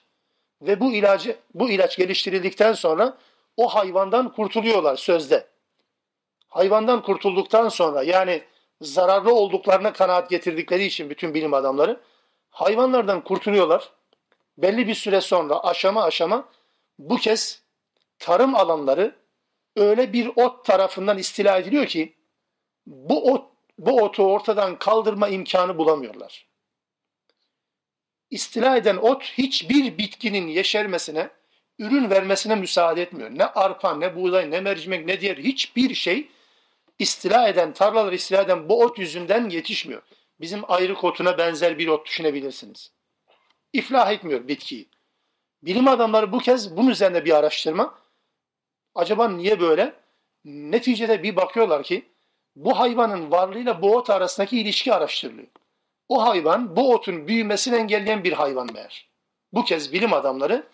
ve 0.61 0.79
bu 0.79 0.93
ilacı 0.93 1.35
bu 1.53 1.69
ilaç 1.69 1.97
geliştirildikten 1.97 2.73
sonra 2.73 3.17
o 3.57 3.67
hayvandan 3.67 4.33
kurtuluyorlar 4.33 4.95
sözde. 4.95 5.47
Hayvandan 6.49 7.01
kurtulduktan 7.01 7.69
sonra 7.69 8.03
yani 8.03 8.43
zararlı 8.81 9.33
olduklarına 9.33 9.93
kanaat 9.93 10.29
getirdikleri 10.29 10.85
için 10.85 11.09
bütün 11.09 11.33
bilim 11.33 11.53
adamları 11.53 11.99
hayvanlardan 12.49 13.23
kurtuluyorlar. 13.23 13.89
Belli 14.57 14.87
bir 14.87 14.95
süre 14.95 15.21
sonra 15.21 15.63
aşama 15.63 16.03
aşama 16.03 16.49
bu 16.99 17.17
kez 17.17 17.61
tarım 18.19 18.55
alanları 18.55 19.15
öyle 19.75 20.13
bir 20.13 20.31
ot 20.35 20.65
tarafından 20.65 21.17
istila 21.17 21.57
ediliyor 21.57 21.85
ki 21.85 22.13
bu 22.85 23.31
ot 23.33 23.53
bu 23.77 24.01
otu 24.01 24.23
ortadan 24.23 24.79
kaldırma 24.79 25.29
imkanı 25.29 25.77
bulamıyorlar. 25.77 26.47
İstila 28.29 28.77
eden 28.77 28.97
ot 28.97 29.23
hiçbir 29.23 29.97
bitkinin 29.97 30.47
yeşermesine, 30.47 31.29
ürün 31.79 32.09
vermesine 32.09 32.55
müsaade 32.55 33.01
etmiyor. 33.01 33.29
Ne 33.31 33.45
arpa, 33.45 33.95
ne 33.95 34.15
buğday, 34.15 34.51
ne 34.51 34.61
mercimek, 34.61 35.05
ne 35.05 35.21
diğer 35.21 35.37
hiçbir 35.37 35.95
şey 35.95 36.29
istila 36.99 37.47
eden, 37.47 37.73
tarlaları 37.73 38.15
istila 38.15 38.41
eden 38.41 38.69
bu 38.69 38.81
ot 38.81 38.99
yüzünden 38.99 39.49
yetişmiyor. 39.49 40.01
Bizim 40.41 40.71
ayrık 40.71 41.03
otuna 41.03 41.37
benzer 41.37 41.77
bir 41.77 41.87
ot 41.87 42.05
düşünebilirsiniz. 42.05 42.91
İflah 43.73 44.11
etmiyor 44.11 44.47
bitkiyi. 44.47 44.89
Bilim 45.63 45.87
adamları 45.87 46.31
bu 46.31 46.39
kez 46.39 46.77
bunun 46.77 46.89
üzerine 46.89 47.25
bir 47.25 47.37
araştırma. 47.37 47.99
Acaba 48.95 49.29
niye 49.29 49.59
böyle? 49.59 49.93
Neticede 50.45 51.23
bir 51.23 51.35
bakıyorlar 51.35 51.83
ki 51.83 52.12
bu 52.55 52.79
hayvanın 52.79 53.31
varlığıyla 53.31 53.81
bu 53.81 53.95
ot 53.95 54.09
arasındaki 54.09 54.59
ilişki 54.59 54.93
araştırılıyor. 54.93 55.47
O 56.09 56.25
hayvan 56.25 56.75
bu 56.75 56.93
otun 56.93 57.27
büyümesini 57.27 57.75
engelleyen 57.75 58.23
bir 58.23 58.33
hayvan 58.33 58.73
meğer. 58.73 59.09
Bu 59.53 59.63
kez 59.63 59.93
bilim 59.93 60.13
adamları 60.13 60.67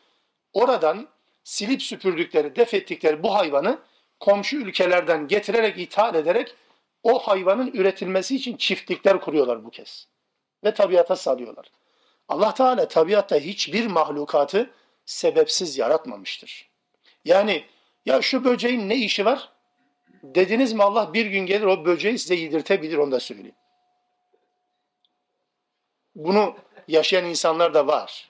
oradan 0.54 1.08
silip 1.44 1.82
süpürdükleri, 1.82 2.56
def 2.56 2.74
ettikleri 2.74 3.24
bu 3.24 3.36
hayvanı 3.36 3.80
komşu 4.20 4.58
ülkelerden 4.58 5.28
getirerek, 5.28 5.78
ithal 5.78 6.16
ederek 6.16 6.56
o 7.04 7.20
hayvanın 7.20 7.72
üretilmesi 7.74 8.36
için 8.36 8.58
çiftlikler 8.58 9.22
kuruyorlar 9.22 9.66
bu 9.66 9.70
kez. 9.70 10.08
Ve 10.64 10.74
tabiata 10.74 11.16
salıyorlar. 11.16 11.72
Allah 12.28 12.54
Teala 12.54 12.88
tabiatta 12.88 13.36
hiçbir 13.36 13.88
mahlukatı 13.88 14.70
sebepsiz 15.06 15.78
yaratmamıştır. 15.78 16.70
Yani 17.26 17.66
ya 18.06 18.22
şu 18.22 18.44
böceğin 18.44 18.90
ne 18.90 18.96
işi 18.96 19.26
var? 19.26 19.50
Dediniz 20.24 20.74
mi 20.74 20.84
Allah 20.84 21.14
bir 21.14 21.26
gün 21.26 21.46
gelir 21.46 21.66
o 21.66 21.86
böceği 21.86 22.20
size 22.20 22.36
yedirtebilir 22.36 22.98
onu 22.98 23.12
da 23.12 23.20
söyleyeyim. 23.20 23.56
Bunu 26.16 26.56
yaşayan 26.88 27.26
insanlar 27.26 27.74
da 27.74 27.88
var. 27.88 28.30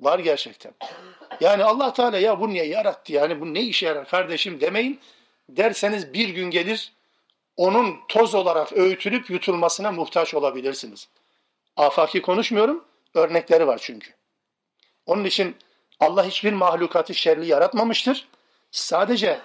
Var 0.00 0.18
gerçekten. 0.18 0.74
Yani 1.40 1.64
Allah 1.64 1.92
Teala 1.92 2.18
ya 2.18 2.40
bu 2.40 2.48
niye 2.48 2.66
yarattı 2.66 3.12
yani 3.12 3.40
bu 3.40 3.54
ne 3.54 3.60
işe 3.60 3.86
yarar 3.86 4.08
kardeşim 4.08 4.60
demeyin. 4.60 5.00
Derseniz 5.48 6.12
bir 6.12 6.28
gün 6.28 6.50
gelir 6.50 6.92
onun 7.56 7.96
toz 8.08 8.34
olarak 8.34 8.72
öğütülüp 8.72 9.30
yutulmasına 9.30 9.92
muhtaç 9.92 10.34
olabilirsiniz. 10.34 11.08
Afaki 11.76 12.22
konuşmuyorum. 12.22 12.84
Örnekleri 13.14 13.66
var 13.66 13.78
çünkü. 13.82 14.10
Onun 15.06 15.24
için 15.24 15.56
Allah 16.00 16.26
hiçbir 16.26 16.52
mahlukatı 16.52 17.14
şerli 17.14 17.46
yaratmamıştır. 17.46 18.28
Sadece 18.70 19.40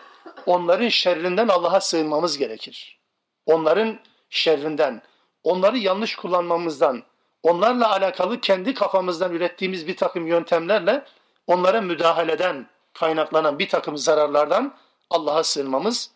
onların 0.45 0.89
şerrinden 0.89 1.47
Allah'a 1.47 1.82
sığınmamız 1.82 2.38
gerekir. 2.38 2.99
Onların 3.45 3.99
şerrinden, 4.29 5.01
onları 5.43 5.77
yanlış 5.77 6.15
kullanmamızdan, 6.15 7.03
onlarla 7.43 7.91
alakalı 7.91 8.41
kendi 8.41 8.73
kafamızdan 8.73 9.34
ürettiğimiz 9.34 9.88
bir 9.88 9.97
takım 9.97 10.27
yöntemlerle 10.27 11.05
onlara 11.47 11.82
müdahaleden 11.82 12.67
kaynaklanan 12.93 13.60
bir 13.60 13.69
takım 13.69 13.97
zararlardan 13.97 14.75
Allah'a 15.10 15.43
sığınmamız 15.43 16.12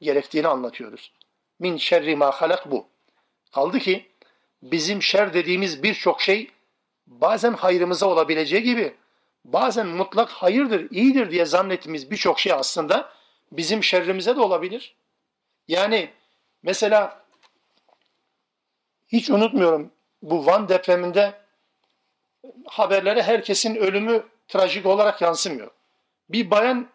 gerektiğini 0.00 0.48
anlatıyoruz. 0.48 1.12
Min 1.58 1.76
şerri 1.76 2.16
ma 2.16 2.30
halak 2.30 2.70
bu. 2.70 2.86
Kaldı 3.54 3.78
ki 3.78 4.10
bizim 4.62 5.02
şer 5.02 5.34
dediğimiz 5.34 5.82
birçok 5.82 6.22
şey 6.22 6.50
bazen 7.06 7.52
hayrımıza 7.52 8.06
olabileceği 8.06 8.62
gibi 8.62 8.94
bazen 9.44 9.86
mutlak 9.86 10.30
hayırdır, 10.30 10.90
iyidir 10.90 11.30
diye 11.30 11.46
zannettiğimiz 11.46 12.10
birçok 12.10 12.40
şey 12.40 12.52
aslında 12.52 13.12
bizim 13.56 13.84
şerrimize 13.84 14.36
de 14.36 14.40
olabilir. 14.40 14.94
Yani 15.68 16.10
mesela 16.62 17.24
hiç 19.08 19.30
unutmuyorum 19.30 19.90
bu 20.22 20.46
Van 20.46 20.68
depreminde 20.68 21.34
haberlere 22.66 23.22
herkesin 23.22 23.74
ölümü 23.74 24.26
trajik 24.48 24.86
olarak 24.86 25.22
yansımıyor. 25.22 25.70
Bir 26.28 26.50
bayan 26.50 26.88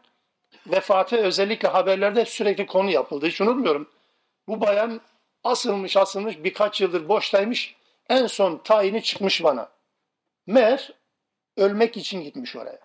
vefatı 0.67 1.17
özellikle 1.17 1.67
haberlerde 1.67 2.25
sürekli 2.25 2.65
konu 2.65 2.91
yapıldı. 2.91 3.27
Hiç 3.27 3.41
unutmuyorum. 3.41 3.89
Bu 4.47 4.61
bayan 4.61 5.01
asılmış 5.43 5.97
asılmış 5.97 6.43
birkaç 6.43 6.81
yıldır 6.81 7.09
boştaymış. 7.09 7.75
En 8.09 8.27
son 8.27 8.57
tayini 8.57 9.03
çıkmış 9.03 9.43
bana. 9.43 9.69
Meğer 10.47 10.91
ölmek 11.57 11.97
için 11.97 12.21
gitmiş 12.21 12.55
oraya. 12.55 12.79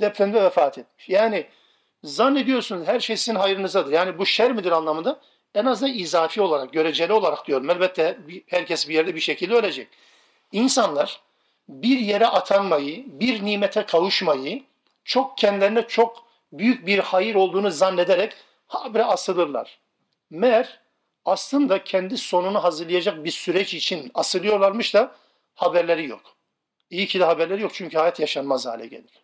Depremde 0.00 0.42
vefat 0.42 0.78
etmiş. 0.78 1.08
Yani 1.08 1.46
zannediyorsunuz 2.04 2.86
her 2.86 3.00
şey 3.00 3.16
sizin 3.16 3.34
hayrınızadır. 3.34 3.92
Yani 3.92 4.18
bu 4.18 4.26
şer 4.26 4.52
midir 4.52 4.72
anlamında? 4.72 5.20
En 5.54 5.64
azından 5.64 5.94
izafi 5.94 6.42
olarak, 6.42 6.72
göreceli 6.72 7.12
olarak 7.12 7.46
diyorum. 7.46 7.70
Elbette 7.70 8.18
herkes 8.46 8.88
bir 8.88 8.94
yerde 8.94 9.14
bir 9.14 9.20
şekilde 9.20 9.54
ölecek. 9.54 9.88
İnsanlar 10.52 11.20
bir 11.68 11.98
yere 11.98 12.26
atanmayı, 12.26 13.04
bir 13.06 13.44
nimete 13.44 13.86
kavuşmayı 13.86 14.62
çok 15.04 15.38
kendilerine 15.38 15.88
çok 15.88 16.24
büyük 16.52 16.86
bir 16.86 16.98
hayır 16.98 17.34
olduğunu 17.34 17.70
zannederek 17.70 18.32
habire 18.66 19.04
asılırlar. 19.04 19.78
Meğer 20.30 20.80
aslında 21.24 21.84
kendi 21.84 22.18
sonunu 22.18 22.64
hazırlayacak 22.64 23.24
bir 23.24 23.30
süreç 23.30 23.74
için 23.74 24.10
asılıyorlarmış 24.14 24.94
da 24.94 25.14
haberleri 25.54 26.08
yok. 26.08 26.36
İyi 26.90 27.06
ki 27.06 27.20
de 27.20 27.24
haberleri 27.24 27.62
yok 27.62 27.74
çünkü 27.74 27.98
hayat 27.98 28.20
yaşanmaz 28.20 28.66
hale 28.66 28.86
gelir. 28.86 29.22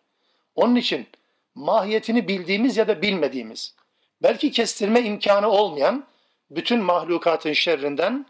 Onun 0.55 0.75
için 0.75 1.07
mahiyetini 1.54 2.28
bildiğimiz 2.28 2.76
ya 2.76 2.88
da 2.88 3.02
bilmediğimiz, 3.02 3.74
belki 4.22 4.50
kestirme 4.50 5.00
imkanı 5.00 5.48
olmayan 5.48 6.06
bütün 6.50 6.80
mahlukatın 6.80 7.52
şerrinden 7.52 8.26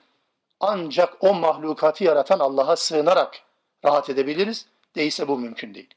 ancak 0.61 1.25
o 1.25 1.35
mahlukatı 1.35 2.05
yaratan 2.05 2.39
Allah'a 2.39 2.77
sığınarak 2.77 3.43
rahat 3.85 4.11
edebiliriz. 4.11 4.67
Değilse 4.95 5.29
bu 5.29 5.39
mümkün 5.39 5.75
değil. 5.75 5.95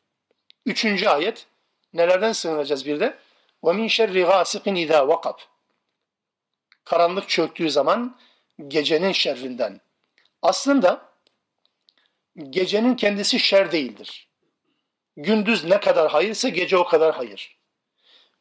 Üçüncü 0.65 1.07
ayet. 1.07 1.45
Nelerden 1.93 2.31
sığınacağız 2.31 2.85
bir 2.85 2.99
de? 2.99 3.17
وَمِنْ 3.63 3.85
شَرِّ 3.85 4.25
غَاسِقٍ 4.25 4.63
اِذَا 4.63 5.13
وَقَبْ 5.13 5.39
Karanlık 6.85 7.29
çöktüğü 7.29 7.69
zaman 7.69 8.17
gecenin 8.67 9.11
şerrinden. 9.11 9.81
Aslında 10.41 11.09
gecenin 12.49 12.95
kendisi 12.95 13.39
şer 13.39 13.71
değildir. 13.71 14.27
Gündüz 15.16 15.64
ne 15.64 15.80
kadar 15.80 16.10
hayırsa 16.10 16.48
gece 16.48 16.76
o 16.76 16.84
kadar 16.84 17.14
hayır. 17.14 17.56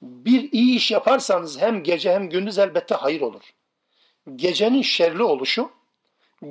Bir 0.01 0.51
iyi 0.51 0.75
iş 0.75 0.91
yaparsanız 0.91 1.61
hem 1.61 1.83
gece 1.83 2.13
hem 2.13 2.29
gündüz 2.29 2.57
elbette 2.57 2.95
hayır 2.95 3.21
olur. 3.21 3.43
Gecenin 4.35 4.81
şerli 4.81 5.23
oluşu 5.23 5.71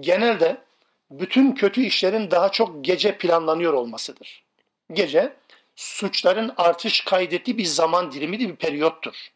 genelde 0.01 0.63
bütün 1.11 1.53
kötü 1.53 1.83
işlerin 1.83 2.31
daha 2.31 2.49
çok 2.53 2.85
gece 2.85 3.19
planlanıyor 3.19 3.73
olmasıdır. 3.73 4.45
Gece 4.93 5.37
suçların 5.77 6.55
artış 6.57 7.01
kaydettiği 7.01 7.59
bir 7.59 7.65
zaman 7.65 8.13
dilimi 8.13 8.39
bir 8.39 8.57
periyottur. 8.57 9.33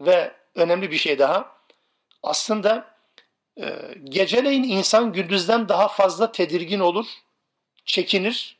Ve 0.00 0.32
önemli 0.54 0.90
bir 0.90 0.96
şey 0.96 1.18
daha 1.18 1.56
aslında 2.22 2.94
e, 3.60 3.94
geceleyin 4.04 4.62
insan 4.62 5.12
gündüzden 5.12 5.68
daha 5.68 5.88
fazla 5.88 6.32
tedirgin 6.32 6.80
olur, 6.80 7.06
çekinir, 7.84 8.56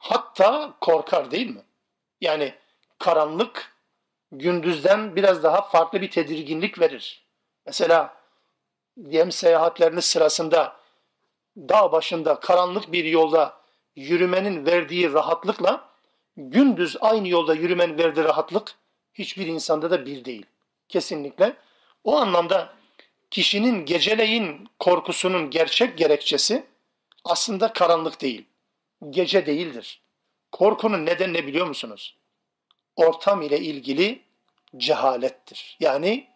hatta 0.00 0.74
korkar 0.80 1.30
değil 1.30 1.50
mi? 1.50 1.62
Yani 2.20 2.54
karanlık 2.98 3.72
gündüzden 4.32 5.16
biraz 5.16 5.42
daha 5.42 5.62
farklı 5.62 6.00
bir 6.00 6.10
tedirginlik 6.10 6.80
verir. 6.80 7.26
Mesela 7.66 8.16
diyelim 9.10 9.32
seyahatleriniz 9.32 10.04
sırasında 10.04 10.76
dağ 11.56 11.92
başında 11.92 12.40
karanlık 12.40 12.92
bir 12.92 13.04
yolda 13.04 13.60
yürümenin 13.96 14.66
verdiği 14.66 15.12
rahatlıkla 15.12 15.88
gündüz 16.36 16.96
aynı 17.00 17.28
yolda 17.28 17.54
yürümenin 17.54 17.98
verdiği 17.98 18.24
rahatlık 18.24 18.74
hiçbir 19.14 19.46
insanda 19.46 19.90
da 19.90 20.06
bir 20.06 20.24
değil. 20.24 20.46
Kesinlikle. 20.88 21.56
O 22.04 22.16
anlamda 22.16 22.74
kişinin 23.30 23.84
geceleyin 23.84 24.68
korkusunun 24.78 25.50
gerçek 25.50 25.98
gerekçesi 25.98 26.66
aslında 27.24 27.72
karanlık 27.72 28.20
değil. 28.20 28.46
Gece 29.10 29.46
değildir. 29.46 30.02
Korkunun 30.52 31.06
nedeni 31.06 31.32
ne 31.32 31.46
biliyor 31.46 31.66
musunuz? 31.66 32.16
Ortam 32.96 33.42
ile 33.42 33.58
ilgili 33.60 34.22
cehalettir. 34.76 35.76
Yani 35.80 36.28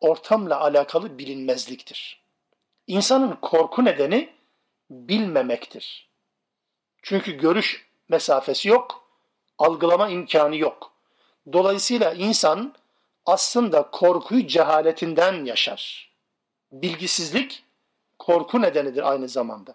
ortamla 0.00 0.60
alakalı 0.60 1.18
bilinmezliktir. 1.18 2.22
İnsanın 2.86 3.38
korku 3.42 3.84
nedeni 3.84 4.30
bilmemektir. 4.90 6.08
Çünkü 7.02 7.32
görüş 7.32 7.86
mesafesi 8.08 8.68
yok, 8.68 9.08
algılama 9.58 10.08
imkanı 10.08 10.56
yok. 10.56 10.92
Dolayısıyla 11.52 12.14
insan 12.14 12.74
aslında 13.26 13.90
korkuyu 13.90 14.46
cehaletinden 14.46 15.44
yaşar. 15.44 16.12
Bilgisizlik 16.72 17.64
korku 18.18 18.62
nedenidir 18.62 19.10
aynı 19.10 19.28
zamanda. 19.28 19.74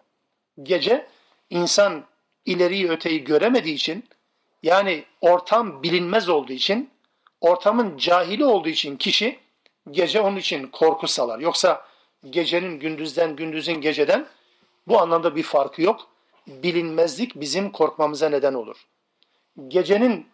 Gece 0.63 1.07
insan 1.49 2.05
ileriyi 2.45 2.89
öteyi 2.89 3.23
göremediği 3.23 3.75
için 3.75 4.03
yani 4.63 5.03
ortam 5.21 5.83
bilinmez 5.83 6.29
olduğu 6.29 6.53
için 6.53 6.89
ortamın 7.41 7.97
cahili 7.97 8.45
olduğu 8.45 8.69
için 8.69 8.97
kişi 8.97 9.39
gece 9.91 10.21
onun 10.21 10.35
için 10.35 10.67
korku 10.67 11.07
salar. 11.07 11.39
Yoksa 11.39 11.85
gecenin 12.29 12.79
gündüzden 12.79 13.35
gündüzün 13.35 13.81
geceden 13.81 14.27
bu 14.87 14.99
anlamda 14.99 15.35
bir 15.35 15.43
farkı 15.43 15.81
yok. 15.81 16.07
Bilinmezlik 16.47 17.35
bizim 17.35 17.71
korkmamıza 17.71 18.29
neden 18.29 18.53
olur. 18.53 18.87
Gecenin 19.67 20.27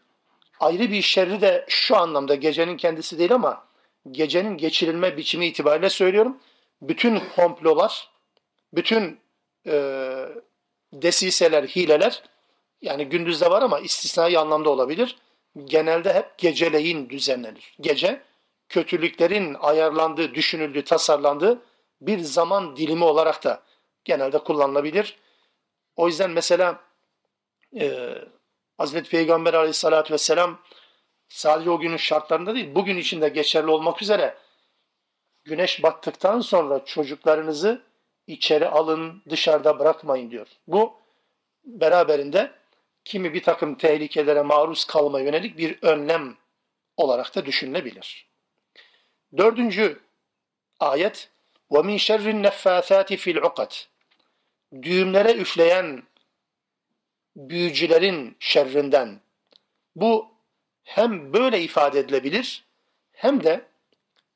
ayrı 0.59 0.91
bir 0.91 1.01
şerri 1.01 1.41
de 1.41 1.65
şu 1.67 1.97
anlamda 1.97 2.35
gecenin 2.35 2.77
kendisi 2.77 3.19
değil 3.19 3.33
ama 3.33 3.65
gecenin 4.11 4.57
geçirilme 4.57 5.17
biçimi 5.17 5.47
itibariyle 5.47 5.89
söylüyorum. 5.89 6.37
Bütün 6.81 7.21
komplolar, 7.35 8.09
bütün 8.73 9.19
e, 9.67 9.75
desiseler, 10.93 11.63
hileler 11.63 12.23
yani 12.81 13.05
gündüzde 13.05 13.49
var 13.49 13.61
ama 13.61 13.79
istisnai 13.79 14.39
anlamda 14.39 14.69
olabilir. 14.69 15.17
Genelde 15.63 16.13
hep 16.13 16.37
geceleyin 16.37 17.09
düzenlenir. 17.09 17.75
Gece 17.81 18.21
kötülüklerin 18.69 19.53
ayarlandığı, 19.53 20.35
düşünüldüğü, 20.35 20.83
tasarlandığı 20.83 21.61
bir 22.01 22.19
zaman 22.19 22.77
dilimi 22.77 23.03
olarak 23.03 23.43
da 23.43 23.63
genelde 24.03 24.37
kullanılabilir. 24.37 25.17
O 25.95 26.07
yüzden 26.07 26.31
mesela 26.31 26.79
e, 27.79 28.15
Hazreti 28.77 29.09
Peygamber 29.09 29.53
aleyhissalatü 29.53 30.13
vesselam 30.13 30.59
sadece 31.29 31.69
o 31.69 31.79
günün 31.79 31.97
şartlarında 31.97 32.55
değil, 32.55 32.75
bugün 32.75 32.97
içinde 32.97 33.29
geçerli 33.29 33.71
olmak 33.71 34.01
üzere 34.01 34.37
güneş 35.43 35.83
battıktan 35.83 36.39
sonra 36.39 36.85
çocuklarınızı 36.85 37.81
içeri 38.27 38.67
alın, 38.67 39.23
dışarıda 39.29 39.79
bırakmayın 39.79 40.31
diyor. 40.31 40.47
Bu 40.67 40.93
beraberinde 41.65 42.51
kimi 43.05 43.33
bir 43.33 43.43
takım 43.43 43.75
tehlikelere 43.75 44.41
maruz 44.41 44.85
kalma 44.85 45.19
yönelik 45.19 45.57
bir 45.57 45.77
önlem 45.81 46.37
olarak 46.97 47.35
da 47.35 47.45
düşünülebilir. 47.45 48.27
Dördüncü 49.37 49.99
ayet 50.79 51.29
وَمِنْ 51.71 51.95
شَرِّ 51.95 52.23
النَّفَّاثَاتِ 52.31 53.17
فِي 53.17 53.39
الْعُقَدِ 53.39 53.85
Düğümlere 54.81 55.33
üfleyen 55.33 56.03
büyücülerin 57.35 58.35
şerrinden. 58.39 59.19
Bu 59.95 60.27
hem 60.83 61.33
böyle 61.33 61.61
ifade 61.61 61.99
edilebilir 61.99 62.63
hem 63.11 63.43
de 63.43 63.65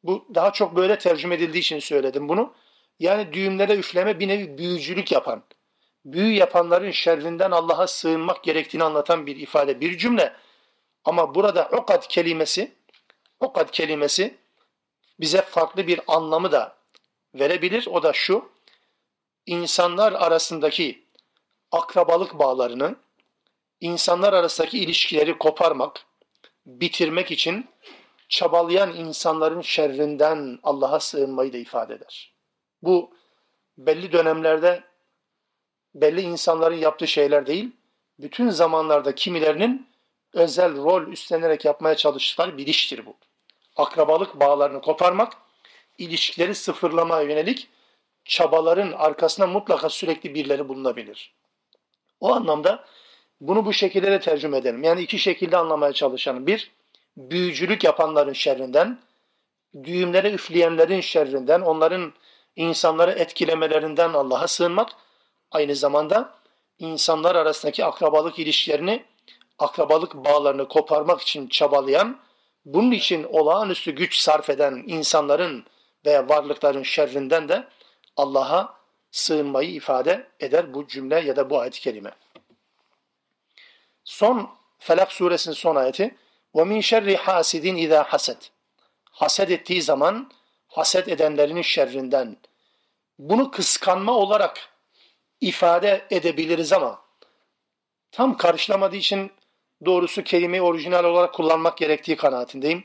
bu 0.04 0.28
daha 0.36 0.54
çok 0.54 0.76
böyle 0.76 0.98
tercüme 0.98 1.36
edildiği 1.36 1.62
için 1.62 1.80
söyledim 1.80 2.30
bunu 2.30 2.54
yani 3.00 3.34
düğümlere 3.34 3.76
üfleme 3.76 4.20
bir 4.20 4.28
nevi 4.28 4.58
büyücülük 4.58 5.12
yapan, 5.12 5.44
büyü 6.06 6.34
yapanların 6.34 6.92
şerrinden 6.92 7.52
Allah'a 7.52 7.88
sığınmak 7.88 8.44
gerektiğini 8.44 8.84
anlatan 8.84 9.26
bir 9.26 9.36
ifade, 9.36 9.82
bir 9.82 9.98
cümle. 9.98 10.34
Ama 11.04 11.36
burada 11.36 11.70
ukad 11.78 12.08
kelimesi, 12.08 12.72
ukad 13.40 13.70
kelimesi 13.70 14.38
bize 15.20 15.42
farklı 15.42 15.88
bir 15.88 16.02
anlamı 16.08 16.52
da 16.52 16.78
verebilir. 17.36 17.88
O 17.88 18.04
da 18.04 18.14
şu, 18.14 18.50
insanlar 19.46 20.14
arasındaki 20.14 21.04
akrabalık 21.72 22.40
bağlarını, 22.40 22.96
insanlar 23.82 24.34
arasındaki 24.34 24.80
ilişkileri 24.80 25.38
koparmak, 25.38 26.06
bitirmek 26.66 27.32
için 27.32 27.70
çabalayan 28.30 28.96
insanların 28.96 29.62
şerrinden 29.62 30.60
Allah'a 30.64 31.00
sığınmayı 31.00 31.54
da 31.54 31.58
ifade 31.58 31.94
eder. 31.94 32.39
Bu 32.84 33.14
belli 33.78 34.12
dönemlerde 34.12 34.84
belli 35.96 36.22
insanların 36.22 36.76
yaptığı 36.76 37.08
şeyler 37.08 37.48
değil, 37.48 37.72
bütün 38.20 38.50
zamanlarda 38.50 39.16
kimilerinin 39.16 39.88
özel 40.34 40.78
rol 40.78 41.08
üstlenerek 41.08 41.66
yapmaya 41.66 41.96
çalıştıkları 41.96 42.58
bir 42.58 42.68
iştir 42.68 43.06
bu. 43.06 43.16
Akrabalık 43.76 44.40
bağlarını 44.40 44.82
koparmak, 44.82 45.34
ilişkileri 45.98 46.56
sıfırlamaya 46.56 47.22
yönelik 47.22 47.68
çabaların 48.26 48.92
arkasında 48.92 49.48
mutlaka 49.48 49.90
sürekli 49.90 50.36
birileri 50.36 50.70
bulunabilir. 50.70 51.34
O 52.20 52.34
anlamda 52.34 52.86
bunu 53.42 53.66
bu 53.66 53.74
şekilde 53.74 54.12
de 54.12 54.20
tercüme 54.20 54.58
edelim. 54.58 54.84
Yani 54.84 55.02
iki 55.02 55.20
şekilde 55.20 55.58
anlamaya 55.58 55.94
çalışalım. 55.94 56.48
Bir, 56.48 56.72
büyücülük 57.18 57.84
yapanların 57.84 58.34
şerrinden, 58.34 59.00
düğümlere 59.84 60.32
üfleyenlerin 60.32 61.02
şerrinden, 61.02 61.62
onların 61.62 62.14
insanları 62.57 63.11
etkilemelerinden 63.11 64.13
Allah'a 64.13 64.49
sığınmak. 64.49 64.91
Aynı 65.51 65.75
zamanda 65.77 66.35
insanlar 66.79 67.35
arasındaki 67.35 67.85
akrabalık 67.85 68.39
ilişkilerini, 68.39 69.05
akrabalık 69.59 70.15
bağlarını 70.15 70.69
koparmak 70.69 71.21
için 71.21 71.49
çabalayan, 71.49 72.21
bunun 72.65 72.91
için 72.91 73.25
olağanüstü 73.25 73.91
güç 73.91 74.19
sarf 74.19 74.51
eden 74.51 74.85
insanların 74.87 75.65
veya 76.07 76.29
varlıkların 76.29 76.83
şerrinden 76.83 77.49
de 77.49 77.69
Allah'a 78.17 78.75
sığınmayı 79.11 79.71
ifade 79.71 80.29
eder 80.41 80.75
bu 80.75 80.89
cümle 80.89 81.21
ya 81.21 81.37
da 81.37 81.51
bu 81.51 81.61
ayet-i 81.61 81.81
kerime. 81.81 82.11
Son 84.05 84.51
Felak 84.79 85.13
suresinin 85.13 85.55
son 85.55 85.77
ayeti 85.77 86.17
وَمِنْ 86.55 86.79
شَرِّ 86.91 87.17
حَاسِدٍ 87.17 87.65
اِذَا 87.85 88.05
حَسَدٍ 88.05 88.37
Haset 89.11 89.51
ettiği 89.51 89.83
zaman 89.83 90.31
haset 90.70 91.08
edenlerin 91.08 91.62
şerrinden. 91.62 92.38
Bunu 93.20 93.52
kıskanma 93.52 94.12
olarak 94.12 94.70
ifade 95.42 96.08
edebiliriz 96.10 96.74
ama 96.74 97.02
tam 98.12 98.38
karşılamadığı 98.38 98.96
için 98.96 99.32
doğrusu 99.86 100.24
kelimeyi 100.24 100.62
orijinal 100.62 101.04
olarak 101.04 101.34
kullanmak 101.34 101.78
gerektiği 101.78 102.18
kanaatindeyim. 102.18 102.84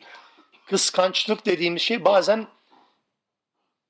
Kıskançlık 0.67 1.47
dediğimiz 1.47 1.83
şey 1.83 2.05
bazen 2.05 2.47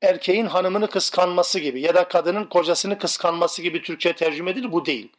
erkeğin 0.02 0.46
hanımını 0.46 0.90
kıskanması 0.90 1.60
gibi 1.60 1.80
ya 1.80 1.94
da 1.94 2.08
kadının 2.08 2.44
kocasını 2.44 2.98
kıskanması 2.98 3.62
gibi 3.62 3.82
Türkçe 3.82 4.12
tercüme 4.12 4.50
edilir. 4.50 4.72
Bu 4.72 4.86
değil. 4.86 5.12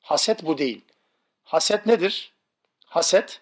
Haset 0.00 0.46
bu 0.46 0.58
değil. 0.58 0.84
Haset 1.44 1.86
nedir? 1.86 2.32
Haset 2.86 3.40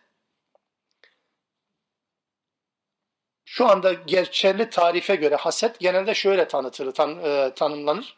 şu 3.48 3.68
anda 3.68 3.92
geçerli 3.92 4.70
tarife 4.70 5.16
göre 5.16 5.36
haset 5.36 5.78
genelde 5.80 6.14
şöyle 6.14 6.48
tanıtır, 6.48 6.92
tan, 6.92 7.20
e, 7.24 7.52
tanımlanır. 7.54 8.16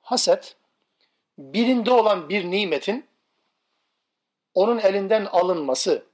Haset 0.00 0.56
birinde 1.38 1.90
olan 1.90 2.28
bir 2.28 2.50
nimetin 2.50 3.06
onun 4.54 4.78
elinden 4.78 5.24
alınması 5.24 6.06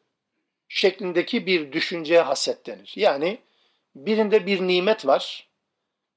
şeklindeki 0.68 1.46
bir 1.46 1.72
düşünceye 1.72 2.20
haset 2.20 2.66
denir. 2.66 2.92
Yani 2.96 3.38
birinde 3.94 4.46
bir 4.46 4.60
nimet 4.60 5.06
var. 5.06 5.48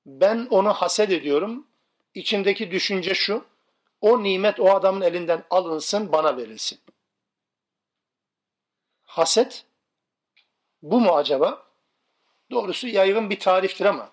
Ben 0.05 0.47
onu 0.49 0.73
haset 0.73 1.09
ediyorum. 1.11 1.67
İçimdeki 2.13 2.71
düşünce 2.71 3.13
şu. 3.13 3.45
O 4.01 4.23
nimet 4.23 4.59
o 4.59 4.69
adamın 4.69 5.01
elinden 5.01 5.43
alınsın, 5.49 6.11
bana 6.11 6.37
verilsin. 6.37 6.79
Haset 9.03 9.65
bu 10.81 10.99
mu 11.01 11.11
acaba? 11.11 11.64
Doğrusu 12.51 12.87
yaygın 12.87 13.29
bir 13.29 13.39
tariftir 13.39 13.85
ama 13.85 14.11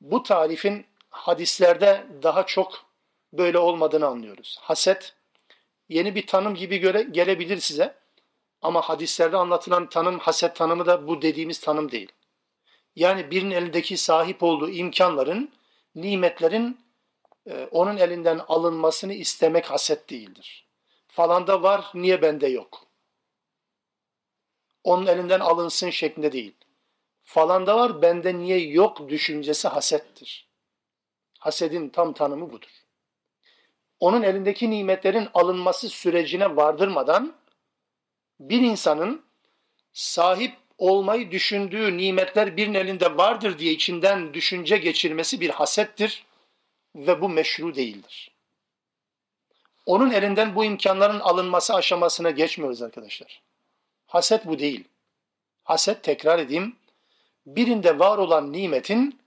bu 0.00 0.22
tarifin 0.22 0.86
hadislerde 1.10 2.06
daha 2.22 2.46
çok 2.46 2.84
böyle 3.32 3.58
olmadığını 3.58 4.06
anlıyoruz. 4.06 4.58
Haset 4.60 5.14
yeni 5.88 6.14
bir 6.14 6.26
tanım 6.26 6.54
gibi 6.54 6.78
göre 6.78 7.02
gelebilir 7.02 7.60
size. 7.60 7.94
Ama 8.62 8.80
hadislerde 8.80 9.36
anlatılan 9.36 9.88
tanım, 9.88 10.18
haset 10.18 10.56
tanımı 10.56 10.86
da 10.86 11.08
bu 11.08 11.22
dediğimiz 11.22 11.60
tanım 11.60 11.90
değil. 11.90 12.12
Yani 12.96 13.30
birinin 13.30 13.50
elindeki 13.50 13.96
sahip 13.96 14.42
olduğu 14.42 14.70
imkanların, 14.70 15.52
nimetlerin 15.94 16.80
e, 17.46 17.68
onun 17.70 17.96
elinden 17.96 18.40
alınmasını 18.48 19.12
istemek 19.12 19.70
haset 19.70 20.10
değildir. 20.10 20.66
Falanda 21.08 21.62
var, 21.62 21.90
niye 21.94 22.22
bende 22.22 22.46
yok? 22.46 22.86
Onun 24.84 25.06
elinden 25.06 25.40
alınsın 25.40 25.90
şeklinde 25.90 26.32
değil. 26.32 26.54
Falanda 27.26 27.76
var, 27.76 28.02
bende 28.02 28.38
niye 28.38 28.58
yok 28.58 29.08
düşüncesi 29.08 29.68
hasettir. 29.68 30.48
Hasedin 31.38 31.88
tam 31.88 32.12
tanımı 32.12 32.52
budur. 32.52 32.84
Onun 34.00 34.22
elindeki 34.22 34.70
nimetlerin 34.70 35.28
alınması 35.34 35.88
sürecine 35.88 36.56
vardırmadan 36.56 37.36
bir 38.40 38.60
insanın 38.60 39.24
sahip 39.92 40.56
olmayı 40.78 41.30
düşündüğü 41.30 41.96
nimetler 41.96 42.56
birinin 42.56 42.78
elinde 42.78 43.16
vardır 43.16 43.58
diye 43.58 43.72
içinden 43.72 44.34
düşünce 44.34 44.76
geçirmesi 44.76 45.40
bir 45.40 45.50
hasettir 45.50 46.24
ve 46.94 47.20
bu 47.20 47.28
meşru 47.28 47.74
değildir. 47.74 48.30
Onun 49.86 50.10
elinden 50.10 50.54
bu 50.54 50.64
imkanların 50.64 51.20
alınması 51.20 51.74
aşamasına 51.74 52.30
geçmiyoruz 52.30 52.82
arkadaşlar. 52.82 53.42
Haset 54.06 54.46
bu 54.46 54.58
değil. 54.58 54.84
Haset 55.64 56.02
tekrar 56.02 56.38
edeyim, 56.38 56.76
birinde 57.46 57.98
var 57.98 58.18
olan 58.18 58.52
nimetin 58.52 59.20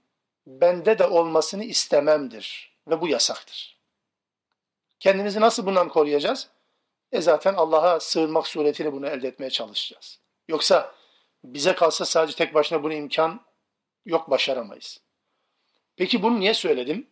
bende 0.48 1.00
de 1.00 1.08
olmasını 1.08 1.64
istememdir 1.64 2.78
ve 2.88 3.02
bu 3.02 3.08
yasaktır. 3.08 3.80
Kendimizi 5.00 5.42
nasıl 5.42 5.66
bundan 5.66 5.90
koruyacağız? 5.90 6.50
E 7.12 7.22
zaten 7.22 7.54
Allah'a 7.54 8.00
sığınmak 8.00 8.48
suretiyle 8.48 8.94
bunu 8.94 9.08
elde 9.08 9.28
etmeye 9.28 9.50
çalışacağız. 9.50 10.20
Yoksa 10.48 10.96
bize 11.44 11.76
kalsa 11.76 12.06
sadece 12.06 12.38
tek 12.38 12.54
başına 12.54 12.84
bunu 12.84 12.94
imkan 12.94 13.42
yok 14.06 14.30
başaramayız. 14.30 15.02
Peki 15.96 16.24
bunu 16.24 16.40
niye 16.40 16.54
söyledim? 16.54 17.08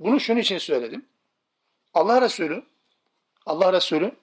Bunu 0.00 0.20
şunun 0.20 0.40
için 0.40 0.58
söyledim. 0.58 1.08
Allah 1.94 2.20
Resulü 2.20 2.64
Allah 3.46 3.72
Resulü 3.72 4.16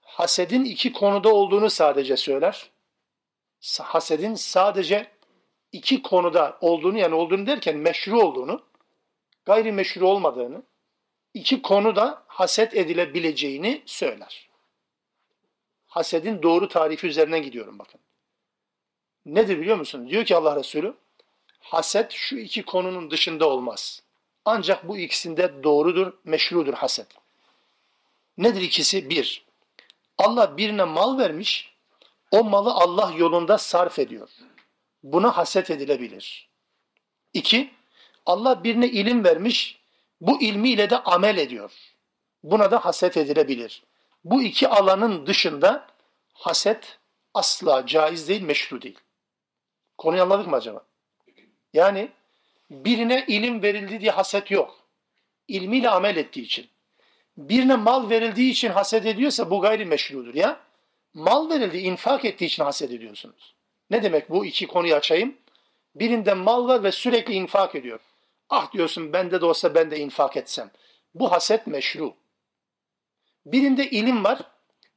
hasedin 0.00 0.64
iki 0.64 0.92
konuda 0.92 1.34
olduğunu 1.34 1.70
sadece 1.70 2.16
söyler. 2.16 2.70
Hasedin 3.82 4.34
sadece 4.34 5.10
iki 5.72 6.02
konuda 6.02 6.58
olduğunu 6.60 6.98
yani 6.98 7.14
olduğunu 7.14 7.46
derken 7.46 7.76
meşru 7.76 8.20
olduğunu, 8.20 8.62
gayrimeşru 9.44 10.08
olmadığını, 10.08 10.62
iki 11.34 11.62
konuda 11.62 12.24
haset 12.26 12.74
edilebileceğini 12.74 13.82
söyler. 13.86 14.48
Hasedin 15.86 16.42
doğru 16.42 16.68
tarifi 16.68 17.06
üzerinden 17.06 17.42
gidiyorum 17.42 17.78
bakın. 17.78 18.00
Nedir 19.26 19.60
biliyor 19.60 19.76
musun? 19.76 20.08
Diyor 20.08 20.24
ki 20.24 20.36
Allah 20.36 20.56
Resulü, 20.56 20.94
haset 21.60 22.12
şu 22.12 22.36
iki 22.36 22.62
konunun 22.62 23.10
dışında 23.10 23.48
olmaz. 23.48 24.02
Ancak 24.44 24.88
bu 24.88 24.98
ikisinde 24.98 25.62
doğrudur, 25.62 26.12
meşrudur 26.24 26.74
haset. 26.74 27.06
Nedir 28.38 28.60
ikisi? 28.60 29.10
Bir, 29.10 29.44
Allah 30.18 30.56
birine 30.56 30.84
mal 30.84 31.18
vermiş, 31.18 31.73
o 32.34 32.44
malı 32.44 32.72
Allah 32.72 33.12
yolunda 33.16 33.58
sarf 33.58 33.98
ediyor. 33.98 34.30
Buna 35.02 35.36
haset 35.36 35.70
edilebilir. 35.70 36.48
İki, 37.32 37.70
Allah 38.26 38.64
birine 38.64 38.88
ilim 38.88 39.24
vermiş, 39.24 39.80
bu 40.20 40.42
ilmiyle 40.42 40.90
de 40.90 40.98
amel 40.98 41.36
ediyor. 41.38 41.72
Buna 42.42 42.70
da 42.70 42.84
haset 42.84 43.16
edilebilir. 43.16 43.82
Bu 44.24 44.42
iki 44.42 44.68
alanın 44.68 45.26
dışında 45.26 45.86
haset 46.32 46.98
asla 47.34 47.86
caiz 47.86 48.28
değil, 48.28 48.42
meşru 48.42 48.82
değil. 48.82 48.98
Konuyu 49.98 50.22
anladık 50.22 50.46
mı 50.46 50.56
acaba? 50.56 50.84
Yani 51.72 52.08
birine 52.70 53.24
ilim 53.28 53.62
verildi 53.62 54.00
diye 54.00 54.10
haset 54.10 54.50
yok. 54.50 54.78
İlmiyle 55.48 55.90
amel 55.90 56.16
ettiği 56.16 56.42
için. 56.42 56.68
Birine 57.36 57.76
mal 57.76 58.10
verildiği 58.10 58.50
için 58.52 58.70
haset 58.70 59.06
ediyorsa 59.06 59.50
bu 59.50 59.60
gayri 59.60 59.84
meşrudur 59.84 60.34
ya. 60.34 60.63
Mal 61.14 61.50
verildi, 61.50 61.78
infak 61.78 62.24
ettiği 62.24 62.44
için 62.44 62.64
haset 62.64 62.90
ediyorsunuz. 62.90 63.54
Ne 63.90 64.02
demek 64.02 64.30
bu 64.30 64.46
iki 64.46 64.66
konuyu 64.66 64.94
açayım? 64.94 65.36
Birinde 65.94 66.34
mal 66.34 66.68
var 66.68 66.82
ve 66.82 66.92
sürekli 66.92 67.34
infak 67.34 67.74
ediyor. 67.74 68.00
Ah 68.50 68.72
diyorsun 68.72 69.12
bende 69.12 69.40
de 69.40 69.46
olsa 69.46 69.74
ben 69.74 69.90
de 69.90 69.98
infak 69.98 70.36
etsem. 70.36 70.70
Bu 71.14 71.32
haset 71.32 71.66
meşru. 71.66 72.14
Birinde 73.46 73.90
ilim 73.90 74.24
var 74.24 74.38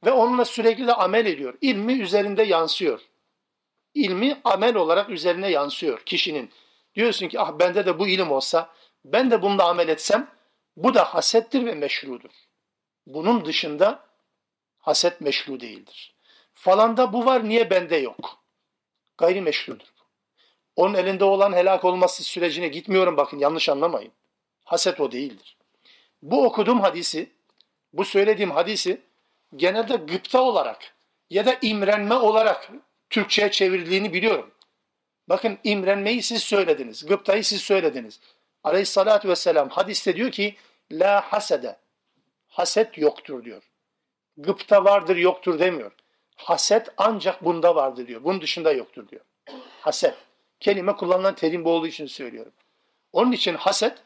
ve 0.04 0.12
onunla 0.12 0.44
sürekli 0.44 0.86
de 0.86 0.94
amel 0.94 1.26
ediyor. 1.26 1.54
İlmi 1.60 1.92
üzerinde 1.92 2.42
yansıyor. 2.42 3.00
İlmi 3.94 4.40
amel 4.44 4.76
olarak 4.76 5.10
üzerine 5.10 5.50
yansıyor 5.50 6.00
kişinin. 6.06 6.50
Diyorsun 6.94 7.28
ki 7.28 7.40
ah 7.40 7.58
bende 7.58 7.86
de 7.86 7.98
bu 7.98 8.08
ilim 8.08 8.30
olsa 8.30 8.70
ben 9.04 9.30
de 9.30 9.42
bunda 9.42 9.64
amel 9.64 9.88
etsem 9.88 10.30
bu 10.76 10.94
da 10.94 11.04
hasettir 11.04 11.66
ve 11.66 11.74
meşrudur. 11.74 12.30
Bunun 13.06 13.44
dışında 13.44 14.07
haset 14.88 15.20
meşru 15.20 15.60
değildir. 15.60 16.14
Falanda 16.54 17.12
bu 17.12 17.26
var 17.26 17.48
niye 17.48 17.70
bende 17.70 17.96
yok? 17.96 18.38
Gayri 19.18 19.40
meşrudur. 19.40 19.86
Onun 20.76 20.94
elinde 20.94 21.24
olan 21.24 21.52
helak 21.52 21.84
olması 21.84 22.24
sürecine 22.24 22.68
gitmiyorum 22.68 23.16
bakın 23.16 23.38
yanlış 23.38 23.68
anlamayın. 23.68 24.12
Haset 24.64 25.00
o 25.00 25.12
değildir. 25.12 25.56
Bu 26.22 26.44
okuduğum 26.44 26.80
hadisi, 26.80 27.30
bu 27.92 28.04
söylediğim 28.04 28.50
hadisi 28.50 29.00
genelde 29.56 29.96
gıpta 29.96 30.42
olarak 30.42 30.94
ya 31.30 31.46
da 31.46 31.58
imrenme 31.62 32.14
olarak 32.14 32.70
Türkçe'ye 33.10 33.50
çevrildiğini 33.50 34.12
biliyorum. 34.12 34.50
Bakın 35.28 35.58
imrenmeyi 35.64 36.22
siz 36.22 36.42
söylediniz, 36.42 37.06
gıptayı 37.06 37.44
siz 37.44 37.60
söylediniz. 37.60 38.20
Aleyhissalatü 38.64 39.28
vesselam 39.28 39.68
hadiste 39.68 40.16
diyor 40.16 40.30
ki 40.30 40.56
la 40.92 41.20
hasede, 41.32 41.76
haset 42.48 42.98
yoktur 42.98 43.44
diyor. 43.44 43.67
Gıpta 44.38 44.84
vardır 44.84 45.16
yoktur 45.16 45.58
demiyor. 45.58 45.92
Haset 46.36 46.88
ancak 46.96 47.44
bunda 47.44 47.74
vardır 47.76 48.06
diyor. 48.06 48.24
Bunun 48.24 48.40
dışında 48.40 48.72
yoktur 48.72 49.08
diyor. 49.08 49.24
Haset. 49.80 50.14
Kelime 50.60 50.96
kullanılan 50.96 51.34
terim 51.34 51.64
bu 51.64 51.70
olduğu 51.70 51.86
için 51.86 52.06
söylüyorum. 52.06 52.52
Onun 53.12 53.32
için 53.32 53.54
haset 53.54 53.98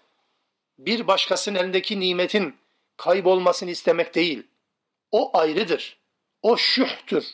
bir 0.79 1.07
başkasının 1.07 1.59
elindeki 1.59 2.01
nimetin 2.01 2.57
kaybolmasını 2.97 3.71
istemek 3.71 4.15
değil. 4.15 4.47
O 5.11 5.39
ayrıdır. 5.39 5.99
O 6.43 6.57
şühtür. 6.57 7.27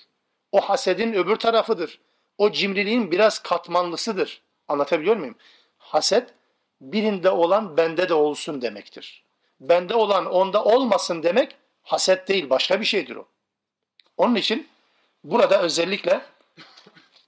O 0.52 0.60
hasedin 0.60 1.12
öbür 1.12 1.36
tarafıdır. 1.36 2.00
O 2.38 2.52
cimriliğin 2.52 3.10
biraz 3.10 3.38
katmanlısıdır. 3.38 4.42
Anlatabiliyor 4.68 5.16
muyum? 5.16 5.36
Haset 5.78 6.34
birinde 6.80 7.30
olan 7.30 7.76
bende 7.76 8.08
de 8.08 8.14
olsun 8.14 8.62
demektir. 8.62 9.24
Bende 9.60 9.94
olan 9.94 10.26
onda 10.26 10.64
olmasın 10.64 11.22
demek 11.22 11.56
haset 11.88 12.28
değil 12.28 12.50
başka 12.50 12.80
bir 12.80 12.84
şeydir 12.84 13.16
o. 13.16 13.28
Onun 14.16 14.34
için 14.34 14.68
burada 15.24 15.62
özellikle 15.62 16.20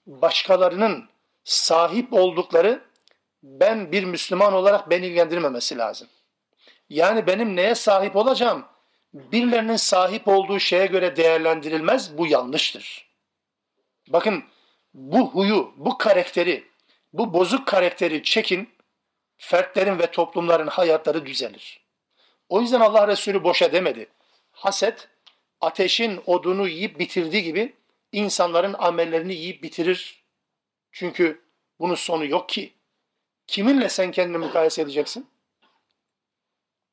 başkalarının 0.07 1.09
sahip 1.45 2.13
oldukları 2.13 2.85
ben 3.43 3.93
bir 3.93 4.05
Müslüman 4.05 4.53
olarak 4.53 4.91
beni 4.91 5.07
ilgilendirmemesi 5.07 5.79
lazım. 5.79 6.09
Yani 6.89 7.27
benim 7.27 7.57
neye 7.57 7.75
sahip 7.75 8.17
olacağım? 8.17 8.65
Birilerinin 9.15 9.77
sahip 9.77 10.29
olduğu 10.29 10.61
şeye 10.61 10.87
göre 10.87 11.17
değerlendirilmez. 11.17 12.19
Bu 12.19 12.27
yanlıştır. 12.27 13.11
Bakın 14.09 14.45
bu 14.95 15.31
huyu, 15.31 15.73
bu 15.77 15.99
karakteri, 15.99 16.65
bu 17.13 17.33
bozuk 17.33 17.67
karakteri 17.67 18.23
çekin, 18.23 18.71
fertlerin 19.37 19.99
ve 19.99 20.07
toplumların 20.07 20.67
hayatları 20.67 21.27
düzelir. 21.27 21.81
O 22.49 22.61
yüzden 22.61 22.81
Allah 22.81 23.09
Resulü 23.09 23.45
boşa 23.45 23.73
demedi. 23.73 24.07
Haset, 24.61 25.09
ateşin 25.61 26.23
odunu 26.27 26.69
yiyip 26.69 26.99
bitirdiği 26.99 27.43
gibi 27.43 27.77
insanların 28.13 28.75
amellerini 28.79 29.35
yiyip 29.35 29.63
bitirir. 29.63 30.25
Çünkü 30.93 31.41
bunun 31.79 31.95
sonu 31.95 32.27
yok 32.27 32.49
ki. 32.49 32.75
Kiminle 33.47 33.89
sen 33.89 34.11
kendini 34.11 34.39
mukayese 34.39 34.83
edeceksin? 34.83 35.31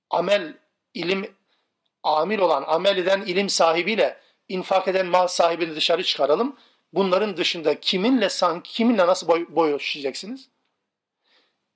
Amel, 0.10 0.58
ilim, 0.94 1.36
amil 2.04 2.40
olan, 2.40 2.64
amel 2.68 2.98
eden 2.98 3.22
ilim 3.22 3.50
sahibiyle 3.50 4.22
infak 4.48 4.88
eden 4.88 5.06
mal 5.08 5.28
sahibini 5.28 5.76
dışarı 5.76 6.04
çıkaralım. 6.04 6.58
Bunların 6.94 7.38
dışında 7.38 7.80
kiminle 7.80 8.30
kiminle 8.64 9.08
nasıl 9.08 9.28
boy, 9.28 9.46
boyuşacaksınız? 9.50 10.50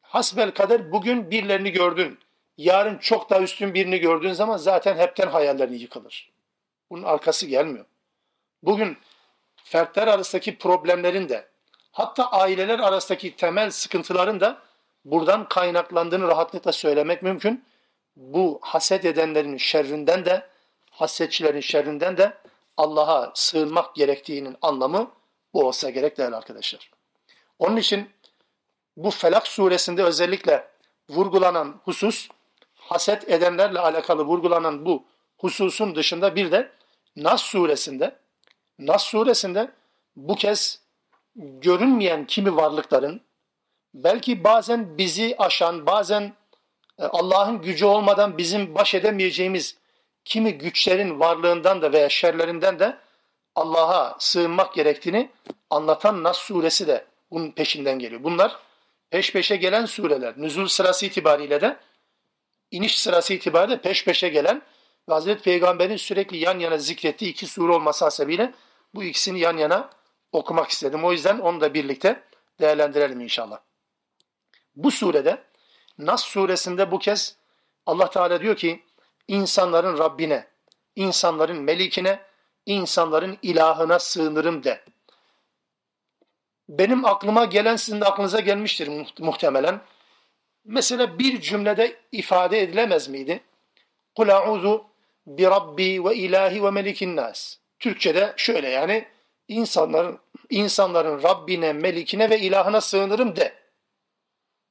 Hasbel 0.01 0.51
kader 0.51 0.91
bugün 0.91 1.31
birilerini 1.31 1.71
gördün. 1.71 2.19
Yarın 2.57 2.97
çok 2.97 3.29
daha 3.29 3.39
üstün 3.39 3.73
birini 3.73 3.99
gördüğün 3.99 4.33
zaman 4.33 4.57
zaten 4.57 4.97
hepten 4.97 5.27
hayallerin 5.27 5.73
yıkılır. 5.73 6.31
Bunun 6.89 7.03
arkası 7.03 7.45
gelmiyor. 7.45 7.85
Bugün 8.63 8.97
fertler 9.55 10.07
arasındaki 10.07 10.57
problemlerin 10.57 11.29
de 11.29 11.47
hatta 11.91 12.31
aileler 12.31 12.79
arasındaki 12.79 13.35
temel 13.35 13.71
sıkıntıların 13.71 14.39
da 14.39 14.61
buradan 15.05 15.47
kaynaklandığını 15.47 16.27
rahatlıkla 16.27 16.71
söylemek 16.71 17.23
mümkün. 17.23 17.65
bu 18.15 18.59
haset 18.61 19.05
edenlerin 19.05 19.57
şerrinden 19.57 20.25
de 20.25 20.47
hasetçilerin 20.89 21.59
şerrinden 21.59 22.17
de 22.17 22.37
Allah'a 22.77 23.31
sığınmak 23.35 23.95
gerektiğinin 23.95 24.57
anlamı 24.61 25.11
bu 25.53 25.67
olsa 25.67 25.89
gerek 25.89 26.17
değerli 26.17 26.35
arkadaşlar. 26.35 26.91
Onun 27.59 27.77
için 27.77 28.09
bu 28.97 29.11
Felak 29.11 29.47
suresinde 29.47 30.03
özellikle 30.03 30.67
vurgulanan 31.09 31.81
husus, 31.83 32.29
haset 32.91 33.29
edenlerle 33.29 33.79
alakalı 33.79 34.23
vurgulanan 34.23 34.85
bu 34.85 35.03
hususun 35.37 35.95
dışında 35.95 36.35
bir 36.35 36.51
de 36.51 36.71
Nas 37.15 37.41
suresinde, 37.41 38.15
Nas 38.79 39.03
suresinde 39.03 39.71
bu 40.15 40.35
kez 40.35 40.81
görünmeyen 41.35 42.25
kimi 42.25 42.55
varlıkların, 42.55 43.21
belki 43.93 44.43
bazen 44.43 44.97
bizi 44.97 45.35
aşan, 45.37 45.85
bazen 45.85 46.33
e, 46.99 47.03
Allah'ın 47.03 47.61
gücü 47.61 47.85
olmadan 47.85 48.37
bizim 48.37 48.75
baş 48.75 48.95
edemeyeceğimiz 48.95 49.77
kimi 50.25 50.57
güçlerin 50.57 51.19
varlığından 51.19 51.81
da 51.81 51.91
veya 51.91 52.09
şerlerinden 52.09 52.79
de 52.79 52.97
Allah'a 53.55 54.15
sığınmak 54.19 54.73
gerektiğini 54.73 55.29
anlatan 55.69 56.23
Nas 56.23 56.37
suresi 56.37 56.87
de 56.87 57.05
bunun 57.31 57.51
peşinden 57.51 57.99
geliyor. 57.99 58.23
Bunlar 58.23 58.59
peş 59.09 59.33
peşe 59.33 59.55
gelen 59.55 59.85
sureler. 59.85 60.33
Nüzul 60.37 60.67
sırası 60.67 61.05
itibariyle 61.05 61.61
de 61.61 61.77
iniş 62.71 62.99
sırası 62.99 63.33
itibariyle 63.33 63.81
peş 63.81 64.05
peşe 64.05 64.29
gelen 64.29 64.61
ve 65.09 65.13
Hazreti 65.13 65.43
Peygamber'in 65.43 65.95
sürekli 65.95 66.37
yan 66.37 66.59
yana 66.59 66.77
zikrettiği 66.77 67.31
iki 67.31 67.47
sure 67.47 67.73
olması 67.73 68.05
hasebiyle 68.05 68.53
bu 68.93 69.03
ikisini 69.03 69.39
yan 69.39 69.57
yana 69.57 69.89
okumak 70.31 70.69
istedim. 70.69 71.05
O 71.05 71.11
yüzden 71.11 71.39
onu 71.39 71.61
da 71.61 71.73
birlikte 71.73 72.23
değerlendirelim 72.61 73.21
inşallah. 73.21 73.59
Bu 74.75 74.91
surede 74.91 75.43
Nas 75.97 76.23
suresinde 76.23 76.91
bu 76.91 76.99
kez 76.99 77.35
Allah 77.85 78.09
Teala 78.09 78.41
diyor 78.41 78.55
ki 78.55 78.83
insanların 79.27 79.97
Rabbine, 79.97 80.47
insanların 80.95 81.61
melikine, 81.61 82.19
insanların 82.65 83.37
ilahına 83.41 83.99
sığınırım 83.99 84.63
de. 84.63 84.85
Benim 86.69 87.05
aklıma 87.05 87.45
gelen 87.45 87.75
sizin 87.75 88.01
de 88.01 88.05
aklınıza 88.05 88.39
gelmiştir 88.39 88.89
muhtemelen. 89.19 89.81
Mesela 90.65 91.19
bir 91.19 91.41
cümlede 91.41 91.95
ifade 92.11 92.61
edilemez 92.61 93.07
miydi? 93.07 93.41
Kul 94.15 94.29
a'udhu 94.29 94.85
bi 95.27 95.43
rabbi 95.43 96.05
ve 96.05 96.15
ilahi 96.15 96.63
ve 96.63 96.71
melikin 96.71 97.15
nas. 97.15 97.57
Türkçede 97.79 98.33
şöyle 98.37 98.69
yani 98.69 99.05
insanların 99.47 100.19
insanların 100.49 101.23
Rabbine, 101.23 101.73
melikine 101.73 102.29
ve 102.29 102.39
ilahına 102.39 102.81
sığınırım 102.81 103.35
de. 103.35 103.53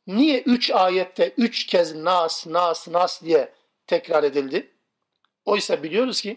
Niye 0.07 0.41
üç 0.41 0.71
ayette 0.71 1.35
üç 1.37 1.67
kez 1.67 1.95
nas, 1.95 2.47
nas, 2.47 2.89
nas 2.89 3.23
diye 3.23 3.53
tekrar 3.87 4.25
edildi? 4.25 4.71
Oysa 5.45 5.83
biliyoruz 5.83 6.21
ki 6.21 6.37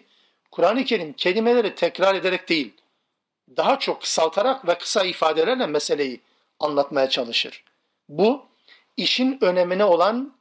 Kur'an-ı 0.52 0.86
Kerim 0.86 1.14
kelimeleri 1.14 1.76
tekrar 1.76 2.16
ederek 2.16 2.50
değil, 2.50 2.74
daha 3.58 3.80
çok 3.80 4.02
kısaltarak 4.02 4.68
ve 4.68 4.78
kısa 4.78 5.04
ifadelerle 5.04 5.68
meseleyi 5.68 6.22
anlatmaya 6.60 7.10
çalışır. 7.10 7.64
Bu 8.10 8.46
işin 8.98 9.38
önemine 9.42 9.86
olan 9.86 10.38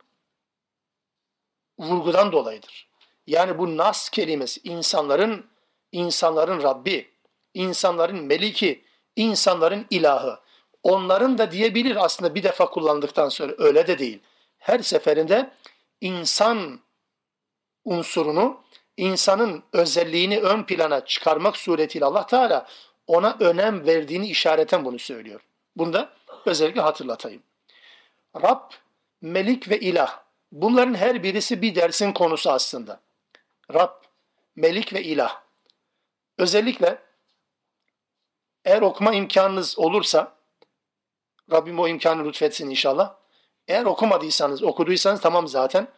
vurgudan 1.78 2.32
dolayıdır. 2.32 2.88
Yani 3.26 3.58
bu 3.58 3.76
nas 3.76 4.08
kelimesi 4.08 4.60
insanların 4.64 5.46
insanların 5.92 6.62
Rabbi, 6.62 7.10
insanların 7.54 8.24
meliki, 8.24 8.84
insanların 9.16 9.86
ilahı. 9.90 10.40
Onların 10.82 11.38
da 11.38 11.52
diyebilir 11.52 12.04
aslında 12.04 12.34
bir 12.34 12.42
defa 12.42 12.70
kullandıktan 12.70 13.28
sonra 13.28 13.52
öyle 13.58 13.86
de 13.86 13.98
değil. 13.98 14.20
Her 14.58 14.78
seferinde 14.78 15.50
insan 16.00 16.80
unsurunu, 17.84 18.60
insanın 18.96 19.62
özelliğini 19.72 20.40
ön 20.40 20.62
plana 20.62 21.04
çıkarmak 21.04 21.56
suretiyle 21.56 22.04
Allah 22.04 22.26
Teala 22.26 22.66
ona 23.06 23.36
önem 23.40 23.86
verdiğini 23.86 24.28
işareten 24.28 24.84
bunu 24.84 24.98
söylüyor. 24.98 25.40
Bunu 25.76 25.92
da 25.92 26.12
özellikle 26.46 26.80
hatırlatayım. 26.80 27.42
Rab, 28.36 28.70
Melik 29.20 29.70
ve 29.70 29.80
İlah. 29.80 30.22
Bunların 30.52 30.94
her 30.94 31.22
birisi 31.22 31.62
bir 31.62 31.74
dersin 31.74 32.12
konusu 32.12 32.50
aslında. 32.50 33.00
Rab, 33.74 33.90
Melik 34.56 34.92
ve 34.92 35.02
İlah. 35.02 35.42
Özellikle 36.38 36.98
eğer 38.64 38.82
okuma 38.82 39.14
imkanınız 39.14 39.78
olursa, 39.78 40.36
Rabbim 41.52 41.78
o 41.78 41.88
imkanı 41.88 42.24
lütfetsin 42.24 42.70
inşallah. 42.70 43.14
Eğer 43.68 43.84
okumadıysanız, 43.84 44.62
okuduysanız 44.62 45.20
tamam 45.20 45.48
zaten. 45.48 45.88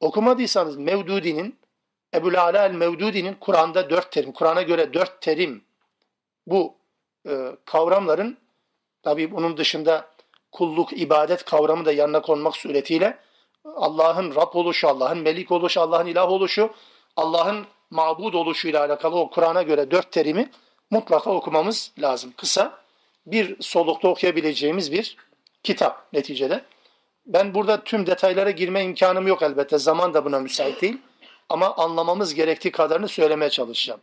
Okumadıysanız 0.00 0.76
Mevdudi'nin, 0.76 1.58
Ebu 2.14 2.28
Ala 2.38 2.66
el-Mevdudi'nin 2.66 3.34
Kur'an'da 3.34 3.90
dört 3.90 4.12
terim, 4.12 4.32
Kur'an'a 4.32 4.62
göre 4.62 4.94
dört 4.94 5.22
terim 5.22 5.64
bu 6.46 6.74
e, 7.28 7.56
kavramların 7.64 8.38
tabi 9.02 9.30
bunun 9.30 9.56
dışında 9.56 10.10
kulluk, 10.52 10.92
ibadet 10.92 11.44
kavramı 11.44 11.84
da 11.84 11.92
yanına 11.92 12.22
konmak 12.22 12.56
suretiyle 12.56 13.18
Allah'ın 13.64 14.34
Rab 14.34 14.54
oluşu, 14.54 14.88
Allah'ın 14.88 15.18
melik 15.18 15.52
oluşu, 15.52 15.80
Allah'ın 15.80 16.06
ilah 16.06 16.30
oluşu, 16.30 16.70
Allah'ın 17.16 17.66
mabud 17.90 18.34
oluşuyla 18.34 18.84
alakalı 18.84 19.16
o 19.16 19.30
Kur'an'a 19.30 19.62
göre 19.62 19.90
dört 19.90 20.12
terimi 20.12 20.50
mutlaka 20.90 21.30
okumamız 21.30 21.92
lazım. 21.98 22.32
Kısa, 22.36 22.78
bir 23.26 23.62
solukta 23.62 24.08
okuyabileceğimiz 24.08 24.92
bir 24.92 25.16
kitap 25.62 26.12
neticede. 26.12 26.64
Ben 27.26 27.54
burada 27.54 27.84
tüm 27.84 28.06
detaylara 28.06 28.50
girme 28.50 28.84
imkanım 28.84 29.26
yok 29.26 29.42
elbette. 29.42 29.78
Zaman 29.78 30.14
da 30.14 30.24
buna 30.24 30.40
müsait 30.40 30.82
değil. 30.82 30.98
Ama 31.48 31.76
anlamamız 31.76 32.34
gerektiği 32.34 32.72
kadarını 32.72 33.08
söylemeye 33.08 33.50
çalışacağım. 33.50 34.00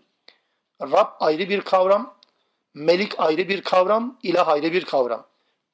Rab 0.82 1.08
ayrı 1.20 1.50
bir 1.50 1.62
kavram, 1.62 2.16
Melik 2.76 3.20
ayrı 3.20 3.50
bir 3.50 3.62
kavram, 3.62 4.18
ilah 4.24 4.48
ayrı 4.48 4.74
bir 4.74 4.86
kavram. 4.86 5.26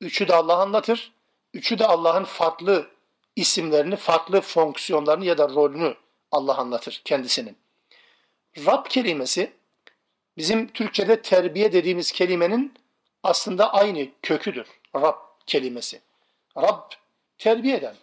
Üçü 0.02 0.28
de 0.28 0.36
Allah 0.36 0.58
anlatır. 0.58 1.12
Üçü 1.54 1.80
de 1.80 1.86
Allah'ın 1.86 2.24
farklı 2.24 2.90
isimlerini, 3.36 3.96
farklı 3.96 4.42
fonksiyonlarını 4.42 5.26
ya 5.26 5.38
da 5.38 5.50
rolünü 5.50 5.96
Allah 6.32 6.58
anlatır 6.58 7.02
kendisinin. 7.06 7.58
Rab 8.58 8.86
kelimesi 8.90 9.52
bizim 10.38 10.68
Türkçe'de 10.68 11.22
terbiye 11.22 11.74
dediğimiz 11.74 12.12
kelimenin 12.12 12.74
aslında 13.24 13.74
aynı 13.74 14.08
köküdür. 14.22 14.68
Rab 14.96 15.18
kelimesi. 15.48 16.02
Rab 16.58 16.92
terbiye 17.38 17.78
eden. 17.78 17.96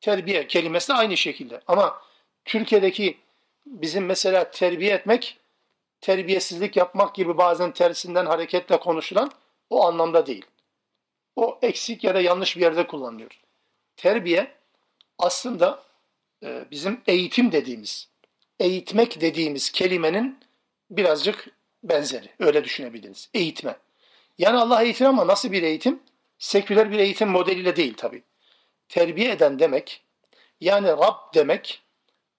Terbiye 0.00 0.46
kelimesi 0.46 0.92
aynı 0.92 1.16
şekilde. 1.16 1.60
Ama 1.66 2.02
Türkiye'deki 2.44 3.18
bizim 3.66 4.06
mesela 4.06 4.50
terbiye 4.50 4.94
etmek 4.94 5.38
terbiyesizlik 6.00 6.76
yapmak 6.76 7.14
gibi 7.14 7.38
bazen 7.38 7.72
tersinden 7.72 8.26
hareketle 8.26 8.80
konuşulan 8.80 9.30
o 9.70 9.86
anlamda 9.86 10.26
değil. 10.26 10.46
O 11.36 11.58
eksik 11.62 12.04
ya 12.04 12.14
da 12.14 12.20
yanlış 12.20 12.56
bir 12.56 12.62
yerde 12.62 12.86
kullanılıyor. 12.86 13.30
Terbiye 13.96 14.54
aslında 15.18 15.82
e, 16.42 16.64
bizim 16.70 17.00
eğitim 17.06 17.52
dediğimiz, 17.52 18.08
eğitmek 18.60 19.20
dediğimiz 19.20 19.72
kelimenin 19.72 20.38
birazcık 20.90 21.48
benzeri. 21.82 22.28
Öyle 22.38 22.64
düşünebiliriz. 22.64 23.30
Eğitme. 23.34 23.76
Yani 24.38 24.58
Allah 24.58 24.82
eğitir 24.82 25.04
ama 25.04 25.26
nasıl 25.26 25.52
bir 25.52 25.62
eğitim? 25.62 26.02
Seküler 26.38 26.90
bir 26.90 26.98
eğitim 26.98 27.28
modeliyle 27.28 27.76
değil 27.76 27.94
tabi. 27.94 28.22
Terbiye 28.88 29.30
eden 29.30 29.58
demek, 29.58 30.04
yani 30.60 30.88
Rab 30.88 31.34
demek, 31.34 31.82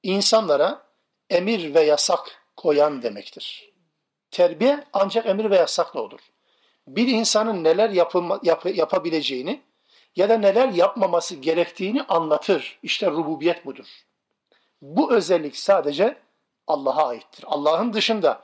insanlara 0.03 0.87
emir 1.29 1.73
ve 1.73 1.81
yasak 1.81 2.43
koyan 2.55 3.01
demektir. 3.01 3.71
Terbiye 4.31 4.83
ancak 4.93 5.25
emir 5.25 5.49
ve 5.51 5.55
yasakla 5.55 6.01
olur. 6.01 6.19
Bir 6.87 7.07
insanın 7.07 7.63
neler 7.63 7.89
yapılma, 7.89 8.39
yap, 8.43 8.65
yapabileceğini 8.75 9.61
ya 10.15 10.29
da 10.29 10.37
neler 10.37 10.69
yapmaması 10.69 11.35
gerektiğini 11.35 12.03
anlatır. 12.03 12.79
İşte 12.83 13.11
rububiyet 13.11 13.65
budur. 13.65 13.85
Bu 14.81 15.13
özellik 15.13 15.57
sadece 15.57 16.17
Allah'a 16.67 17.07
aittir. 17.07 17.45
Allah'ın 17.47 17.93
dışında 17.93 18.41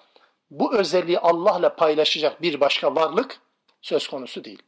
bu 0.52 0.76
özelliği 0.76 1.20
Allah'la 1.20 1.76
paylaşacak 1.76 2.42
bir 2.42 2.60
başka 2.60 2.96
varlık 2.96 3.40
söz 3.82 4.08
konusu 4.08 4.44
değil. 4.44 4.62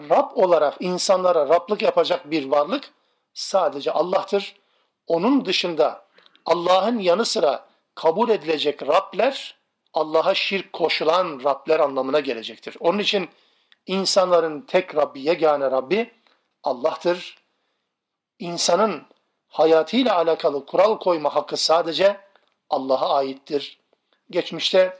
Rab 0.00 0.36
olarak 0.36 0.76
insanlara 0.80 1.48
Rablık 1.48 1.82
yapacak 1.82 2.30
bir 2.30 2.50
varlık 2.50 2.92
sadece 3.34 3.92
Allah'tır. 3.92 4.56
Onun 5.06 5.44
dışında 5.44 6.06
Allah'ın 6.46 6.98
yanı 6.98 7.24
sıra 7.24 7.66
kabul 7.94 8.28
edilecek 8.28 8.82
Rabler 8.82 9.61
Allah'a 9.94 10.34
şirk 10.34 10.72
koşulan 10.72 11.40
Rabler 11.44 11.80
anlamına 11.80 12.20
gelecektir. 12.20 12.76
Onun 12.80 12.98
için 12.98 13.28
insanların 13.86 14.60
tek 14.60 14.96
Rabbi, 14.96 15.20
yegane 15.20 15.70
Rabbi 15.70 16.10
Allah'tır. 16.62 17.36
İnsanın 18.38 19.06
hayatıyla 19.48 20.16
alakalı 20.16 20.66
kural 20.66 20.98
koyma 20.98 21.34
hakkı 21.34 21.56
sadece 21.56 22.20
Allah'a 22.70 23.14
aittir. 23.14 23.78
Geçmişte 24.30 24.98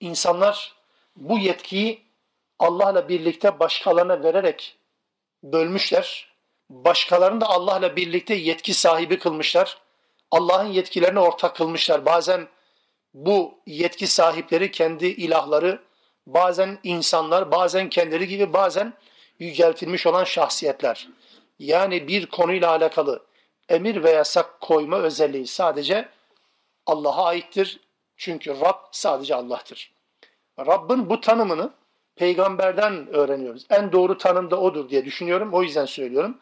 insanlar 0.00 0.74
bu 1.16 1.38
yetkiyi 1.38 2.04
Allah'la 2.58 3.08
birlikte 3.08 3.60
başkalarına 3.60 4.22
vererek 4.22 4.76
bölmüşler. 5.42 6.34
Başkalarını 6.70 7.40
da 7.40 7.46
Allah'la 7.48 7.96
birlikte 7.96 8.34
yetki 8.34 8.74
sahibi 8.74 9.18
kılmışlar. 9.18 9.78
Allah'ın 10.30 10.68
yetkilerini 10.68 11.20
ortak 11.20 11.56
kılmışlar. 11.56 12.06
Bazen 12.06 12.48
bu 13.14 13.58
yetki 13.66 14.06
sahipleri 14.06 14.70
kendi 14.70 15.06
ilahları, 15.06 15.82
bazen 16.26 16.78
insanlar, 16.82 17.52
bazen 17.52 17.88
kendileri 17.88 18.28
gibi 18.28 18.52
bazen 18.52 18.92
yüceltilmiş 19.38 20.06
olan 20.06 20.24
şahsiyetler. 20.24 21.08
Yani 21.58 22.08
bir 22.08 22.26
konuyla 22.26 22.70
alakalı 22.70 23.22
emir 23.68 24.02
ve 24.02 24.10
yasak 24.10 24.60
koyma 24.60 24.98
özelliği 24.98 25.46
sadece 25.46 26.08
Allah'a 26.86 27.24
aittir. 27.24 27.80
Çünkü 28.16 28.60
Rab 28.60 28.78
sadece 28.92 29.34
Allah'tır. 29.34 29.92
Rabbin 30.58 31.10
bu 31.10 31.20
tanımını 31.20 31.72
peygamberden 32.16 33.14
öğreniyoruz. 33.14 33.66
En 33.70 33.92
doğru 33.92 34.18
tanım 34.18 34.50
da 34.50 34.60
odur 34.60 34.88
diye 34.88 35.04
düşünüyorum. 35.04 35.54
O 35.54 35.62
yüzden 35.62 35.84
söylüyorum. 35.84 36.38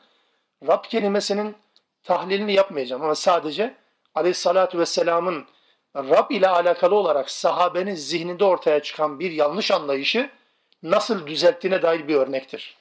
Rab 0.66 0.84
kelimesinin 0.84 1.56
tahlilini 2.02 2.52
yapmayacağım 2.52 3.02
ama 3.02 3.14
sadece 3.14 3.74
Aleyhissalatü 4.14 4.78
Vesselam'ın 4.78 5.44
Rab 5.96 6.30
ile 6.30 6.48
alakalı 6.48 6.94
olarak 6.94 7.30
sahabenin 7.30 7.94
zihninde 7.94 8.44
ortaya 8.44 8.82
çıkan 8.82 9.20
bir 9.20 9.30
yanlış 9.30 9.70
anlayışı 9.70 10.30
nasıl 10.82 11.26
düzelttiğine 11.26 11.82
dair 11.82 12.08
bir 12.08 12.14
örnektir. 12.14 12.76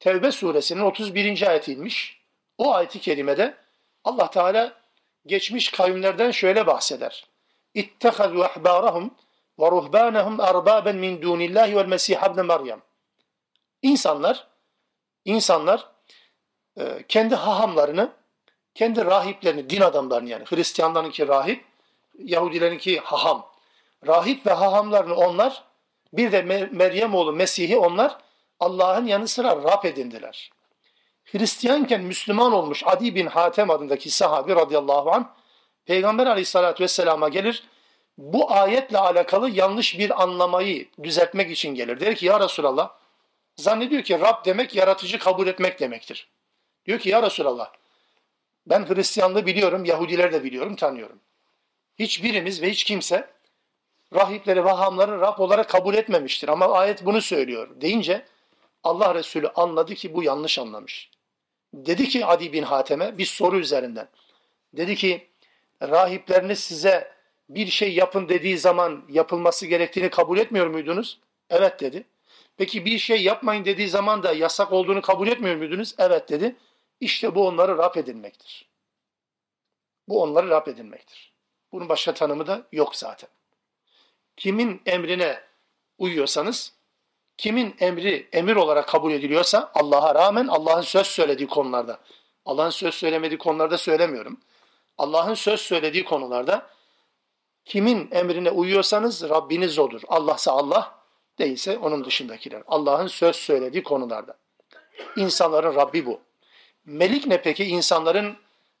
Tevbe 0.00 0.32
suresinin 0.32 0.80
31. 0.80 1.48
ayetiymiş. 1.48 2.22
O 2.58 2.74
ayeti 2.74 3.00
kerimede 3.00 3.54
Allah 4.04 4.30
Teala 4.30 4.72
geçmiş 5.26 5.70
kavimlerden 5.70 6.30
şöyle 6.30 6.66
bahseder. 6.66 7.26
İttehazû 7.74 8.44
ahbârahum 8.44 9.14
ve 9.58 9.70
ruhbânehum 9.70 10.40
erbâben 10.40 10.96
min 10.96 11.22
dûnillâhi 11.22 11.76
vel 11.76 11.86
mesîh 11.86 12.16
ibn. 12.16 12.80
İnsanlar, 13.82 14.46
insanlar 15.24 15.88
e, 16.76 17.04
kendi 17.08 17.34
hahamlarını, 17.34 18.12
kendi 18.74 19.04
rahiplerini, 19.04 19.70
din 19.70 19.80
adamlarını 19.80 20.28
yani 20.28 20.44
Hristiyanlarınki 20.44 21.28
rahip, 21.28 21.64
Yahudilerinki 22.24 23.00
haham. 23.00 23.46
Rahip 24.06 24.46
ve 24.46 24.52
hahamlarını 24.52 25.14
onlar, 25.14 25.64
bir 26.12 26.32
de 26.32 26.42
Meryem 26.72 27.14
oğlu 27.14 27.32
Mesih'i 27.32 27.76
onlar 27.76 28.18
Allah'ın 28.60 29.06
yanı 29.06 29.28
sıra 29.28 29.56
Rab 29.56 29.84
edindiler. 29.84 30.50
Hristiyanken 31.24 32.00
Müslüman 32.00 32.52
olmuş 32.52 32.82
Adi 32.86 33.14
bin 33.14 33.26
Hatem 33.26 33.70
adındaki 33.70 34.10
sahabi 34.10 34.54
radıyallahu 34.54 35.12
anh 35.12 35.24
Peygamber 35.84 36.26
aleyhissalatü 36.26 36.84
vesselama 36.84 37.28
gelir. 37.28 37.62
Bu 38.18 38.52
ayetle 38.52 38.98
alakalı 38.98 39.50
yanlış 39.50 39.98
bir 39.98 40.22
anlamayı 40.22 40.88
düzeltmek 41.02 41.50
için 41.50 41.74
gelir. 41.74 42.00
Der 42.00 42.14
ki 42.14 42.26
ya 42.26 42.40
Resulallah 42.40 42.90
zannediyor 43.56 44.02
ki 44.02 44.20
Rab 44.20 44.44
demek 44.44 44.74
yaratıcı 44.74 45.18
kabul 45.18 45.46
etmek 45.46 45.80
demektir. 45.80 46.28
Diyor 46.86 46.98
ki 46.98 47.08
ya 47.08 47.22
Resulallah 47.22 47.72
ben 48.66 48.88
Hristiyanlığı 48.88 49.46
biliyorum, 49.46 49.84
Yahudileri 49.84 50.32
de 50.32 50.44
biliyorum, 50.44 50.76
tanıyorum. 50.76 51.20
Hiçbirimiz 51.98 52.62
ve 52.62 52.70
hiç 52.70 52.84
kimse 52.84 53.30
rahipleri, 54.14 54.64
vahamları 54.64 55.20
Rab 55.20 55.38
olarak 55.38 55.68
kabul 55.68 55.94
etmemiştir. 55.94 56.48
Ama 56.48 56.72
ayet 56.72 57.04
bunu 57.04 57.20
söylüyor 57.20 57.80
deyince 57.80 58.26
Allah 58.84 59.14
Resulü 59.14 59.48
anladı 59.48 59.94
ki 59.94 60.14
bu 60.14 60.22
yanlış 60.22 60.58
anlamış. 60.58 61.10
Dedi 61.74 62.08
ki 62.08 62.26
Adi 62.26 62.52
bin 62.52 62.62
Hatem'e 62.62 63.18
bir 63.18 63.26
soru 63.26 63.58
üzerinden. 63.58 64.08
Dedi 64.72 64.96
ki 64.96 65.28
rahipleriniz 65.82 66.60
size 66.60 67.12
bir 67.48 67.66
şey 67.66 67.94
yapın 67.94 68.28
dediği 68.28 68.58
zaman 68.58 69.04
yapılması 69.08 69.66
gerektiğini 69.66 70.10
kabul 70.10 70.38
etmiyor 70.38 70.66
muydunuz? 70.66 71.18
Evet 71.50 71.80
dedi. 71.80 72.04
Peki 72.56 72.84
bir 72.84 72.98
şey 72.98 73.22
yapmayın 73.22 73.64
dediği 73.64 73.88
zaman 73.88 74.22
da 74.22 74.32
yasak 74.32 74.72
olduğunu 74.72 75.02
kabul 75.02 75.28
etmiyor 75.28 75.56
muydunuz? 75.56 75.94
Evet 75.98 76.28
dedi. 76.28 76.56
İşte 77.00 77.34
bu 77.34 77.46
onları 77.46 77.78
rap 77.78 77.96
edilmektir. 77.96 78.68
Bu 80.08 80.22
onları 80.22 80.48
rap 80.48 80.68
edilmektir. 80.68 81.31
Bunun 81.72 81.88
başka 81.88 82.14
tanımı 82.14 82.46
da 82.46 82.62
yok 82.72 82.96
zaten. 82.96 83.30
Kimin 84.36 84.82
emrine 84.86 85.40
uyuyorsanız 85.98 86.72
kimin 87.36 87.76
emri 87.80 88.28
emir 88.32 88.56
olarak 88.56 88.88
kabul 88.88 89.12
ediliyorsa 89.12 89.70
Allah'a 89.74 90.14
rağmen 90.14 90.46
Allah'ın 90.46 90.82
söz 90.82 91.06
söylediği 91.06 91.48
konularda, 91.48 92.00
Allah'ın 92.44 92.70
söz 92.70 92.94
söylemediği 92.94 93.38
konularda 93.38 93.78
söylemiyorum. 93.78 94.40
Allah'ın 94.98 95.34
söz 95.34 95.60
söylediği 95.60 96.04
konularda 96.04 96.70
kimin 97.64 98.08
emrine 98.12 98.50
uyuyorsanız 98.50 99.22
Rabbiniz 99.22 99.78
odur. 99.78 100.00
Allah'sa 100.08 100.52
Allah, 100.52 101.02
değilse 101.38 101.78
onun 101.78 102.04
dışındakiler. 102.04 102.62
Allah'ın 102.66 103.06
söz 103.06 103.36
söylediği 103.36 103.82
konularda. 103.82 104.38
İnsanların 105.16 105.74
Rabbi 105.74 106.06
bu. 106.06 106.20
Melik 106.84 107.26
ne 107.26 107.42
peki? 107.42 107.64
İnsanların 107.64 108.36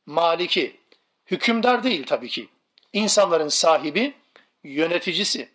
maliki. 0.06 0.80
Hükümdar 1.26 1.84
değil 1.84 2.06
tabii 2.06 2.28
ki. 2.28 2.48
İnsanların 2.92 3.48
sahibi, 3.48 4.14
yöneticisi. 4.64 5.48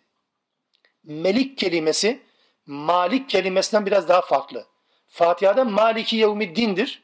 Melik 1.04 1.58
kelimesi 1.58 2.22
Malik 2.66 3.30
kelimesinden 3.30 3.86
biraz 3.86 4.08
daha 4.08 4.20
farklı. 4.20 4.66
Fatiha'da 5.06 5.64
Maliki 5.64 6.16
Yevmiddin'dir 6.16 7.02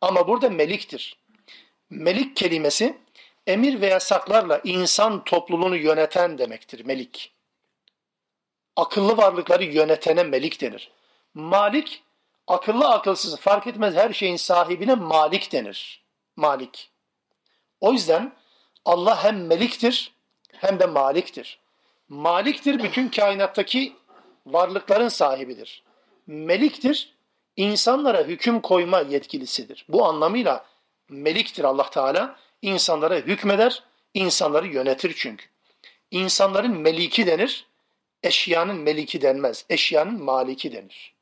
ama 0.00 0.28
burada 0.28 0.50
Melik'tir. 0.50 1.16
Melik 1.90 2.36
kelimesi 2.36 2.98
emir 3.46 3.80
ve 3.80 3.86
yasaklarla 3.86 4.60
insan 4.64 5.24
topluluğunu 5.24 5.76
yöneten 5.76 6.38
demektir 6.38 6.84
Melik. 6.84 7.32
Akıllı 8.76 9.16
varlıkları 9.16 9.64
yönetene 9.64 10.22
Melik 10.22 10.60
denir. 10.60 10.90
Malik, 11.34 12.02
akıllı 12.46 12.88
akılsız 12.88 13.36
fark 13.36 13.66
etmez 13.66 13.94
her 13.94 14.12
şeyin 14.12 14.36
sahibine 14.36 14.94
Malik 14.94 15.52
denir. 15.52 16.04
Malik. 16.36 16.90
O 17.80 17.92
yüzden 17.92 18.32
Allah 18.86 19.24
hem 19.24 19.46
Melik'tir 19.46 20.12
hem 20.52 20.80
de 20.80 20.86
Malik'tir. 20.86 21.58
Malik'tir 22.08 22.82
bütün 22.82 23.08
kainattaki 23.08 23.92
varlıkların 24.46 25.08
sahibidir. 25.08 25.82
Meliktir, 26.26 27.14
insanlara 27.56 28.24
hüküm 28.24 28.60
koyma 28.60 29.00
yetkilisidir. 29.00 29.86
Bu 29.88 30.04
anlamıyla 30.04 30.66
meliktir 31.08 31.64
Allah 31.64 31.90
Teala. 31.90 32.36
İnsanlara 32.62 33.16
hükmeder, 33.16 33.82
insanları 34.14 34.66
yönetir 34.66 35.14
çünkü. 35.16 35.46
İnsanların 36.10 36.76
meliki 36.76 37.26
denir, 37.26 37.66
eşyanın 38.22 38.76
meliki 38.76 39.22
denmez. 39.22 39.64
Eşyanın 39.70 40.22
maliki 40.22 40.72
denir. 40.72 41.14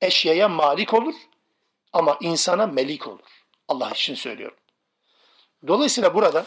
Eşyaya 0.00 0.48
malik 0.48 0.94
olur 0.94 1.14
ama 1.92 2.18
insana 2.20 2.66
melik 2.66 3.08
olur. 3.08 3.44
Allah 3.68 3.90
için 3.90 4.14
söylüyorum. 4.14 4.58
Dolayısıyla 5.66 6.14
burada 6.14 6.46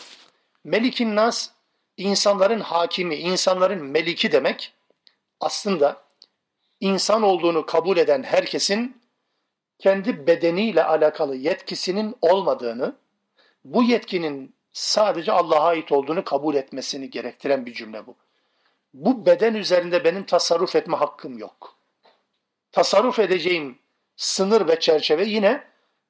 melikin 0.67 1.15
nas 1.15 1.49
insanların 1.97 2.59
hakimi, 2.59 3.15
insanların 3.15 3.83
meliki 3.83 4.31
demek 4.31 4.73
aslında 5.39 6.01
insan 6.79 7.23
olduğunu 7.23 7.65
kabul 7.65 7.97
eden 7.97 8.23
herkesin 8.23 9.01
kendi 9.79 10.27
bedeniyle 10.27 10.83
alakalı 10.83 11.35
yetkisinin 11.35 12.15
olmadığını, 12.21 12.95
bu 13.65 13.83
yetkinin 13.83 14.55
sadece 14.73 15.31
Allah'a 15.31 15.67
ait 15.67 15.91
olduğunu 15.91 16.23
kabul 16.23 16.55
etmesini 16.55 17.09
gerektiren 17.09 17.65
bir 17.65 17.73
cümle 17.73 18.05
bu. 18.07 18.15
Bu 18.93 19.25
beden 19.25 19.53
üzerinde 19.53 20.03
benim 20.03 20.25
tasarruf 20.25 20.75
etme 20.75 20.97
hakkım 20.97 21.37
yok. 21.37 21.75
Tasarruf 22.71 23.19
edeceğim 23.19 23.79
sınır 24.15 24.67
ve 24.67 24.79
çerçeve 24.79 25.25
yine 25.25 25.63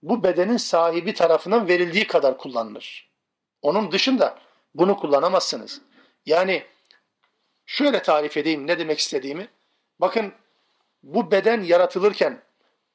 bu 0.03 0.23
bedenin 0.23 0.57
sahibi 0.57 1.13
tarafından 1.13 1.67
verildiği 1.67 2.07
kadar 2.07 2.37
kullanılır. 2.37 3.09
Onun 3.61 3.91
dışında 3.91 4.46
bunu 4.77 4.97
kullanamazsınız. 4.97 5.81
Yani 6.25 6.63
şöyle 7.65 8.01
tarif 8.01 8.37
edeyim 8.37 8.67
ne 8.67 8.79
demek 8.79 8.99
istediğimi. 8.99 9.47
Bakın 9.99 10.33
bu 11.03 11.31
beden 11.31 11.61
yaratılırken 11.61 12.41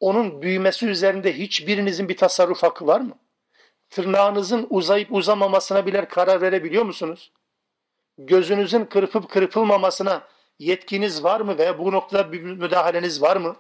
onun 0.01 0.43
büyümesi 0.43 0.87
üzerinde 0.87 1.39
hiçbirinizin 1.39 2.09
bir 2.09 2.17
tasarruf 2.17 2.63
hakkı 2.63 2.87
var 2.87 3.01
mı? 3.01 3.19
Tırnağınızın 3.91 4.67
uzayıp 4.71 5.13
uzamamasına 5.13 5.87
bile 5.87 6.09
karar 6.09 6.41
verebiliyor 6.41 6.85
musunuz? 6.85 7.33
Gözünüzün 8.19 8.85
kırpıp 8.85 9.31
kırpılmamasına 9.31 10.29
yetkiniz 10.59 11.25
var 11.25 11.41
mı 11.41 11.59
veya 11.59 11.79
bu 11.79 11.93
noktada 11.93 12.33
bir 12.33 12.43
müdahaleniz 12.43 13.23
var 13.23 13.37
mı? 13.37 13.57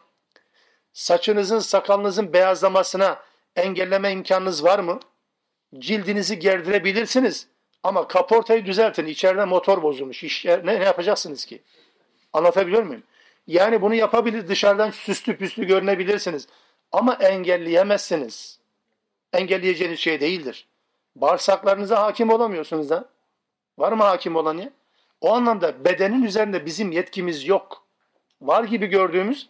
Saçınızın, 0.92 1.58
sakalınızın 1.58 2.32
beyazlamasına 2.32 3.22
engelleme 3.56 4.12
imkanınız 4.12 4.64
var 4.64 4.78
mı? 4.78 5.00
Cildinizi 5.78 6.38
gerdirebilirsiniz 6.38 7.51
ama 7.82 8.08
kaportayı 8.08 8.66
düzeltin. 8.66 9.06
İçeride 9.06 9.44
motor 9.44 9.82
bozulmuş. 9.82 10.24
İş, 10.24 10.44
ne, 10.44 10.66
ne 10.66 10.84
yapacaksınız 10.84 11.44
ki? 11.44 11.62
Anlatabiliyor 12.32 12.82
muyum? 12.82 13.02
Yani 13.46 13.82
bunu 13.82 13.94
yapabilir, 13.94 14.48
dışarıdan 14.48 14.90
süslü 14.90 15.36
püslü 15.36 15.66
görünebilirsiniz. 15.66 16.48
Ama 16.92 17.14
engelleyemezsiniz. 17.14 18.58
Engelleyeceğiniz 19.32 19.98
şey 19.98 20.20
değildir. 20.20 20.66
Bağırsaklarınıza 21.16 22.02
hakim 22.02 22.30
olamıyorsunuz 22.30 22.90
da. 22.90 23.08
Var 23.78 23.92
mı 23.92 24.02
hakim 24.02 24.36
olan 24.36 24.58
ya? 24.58 24.70
O 25.20 25.32
anlamda 25.32 25.84
bedenin 25.84 26.22
üzerinde 26.22 26.66
bizim 26.66 26.92
yetkimiz 26.92 27.46
yok. 27.46 27.84
Var 28.42 28.64
gibi 28.64 28.86
gördüğümüz 28.86 29.48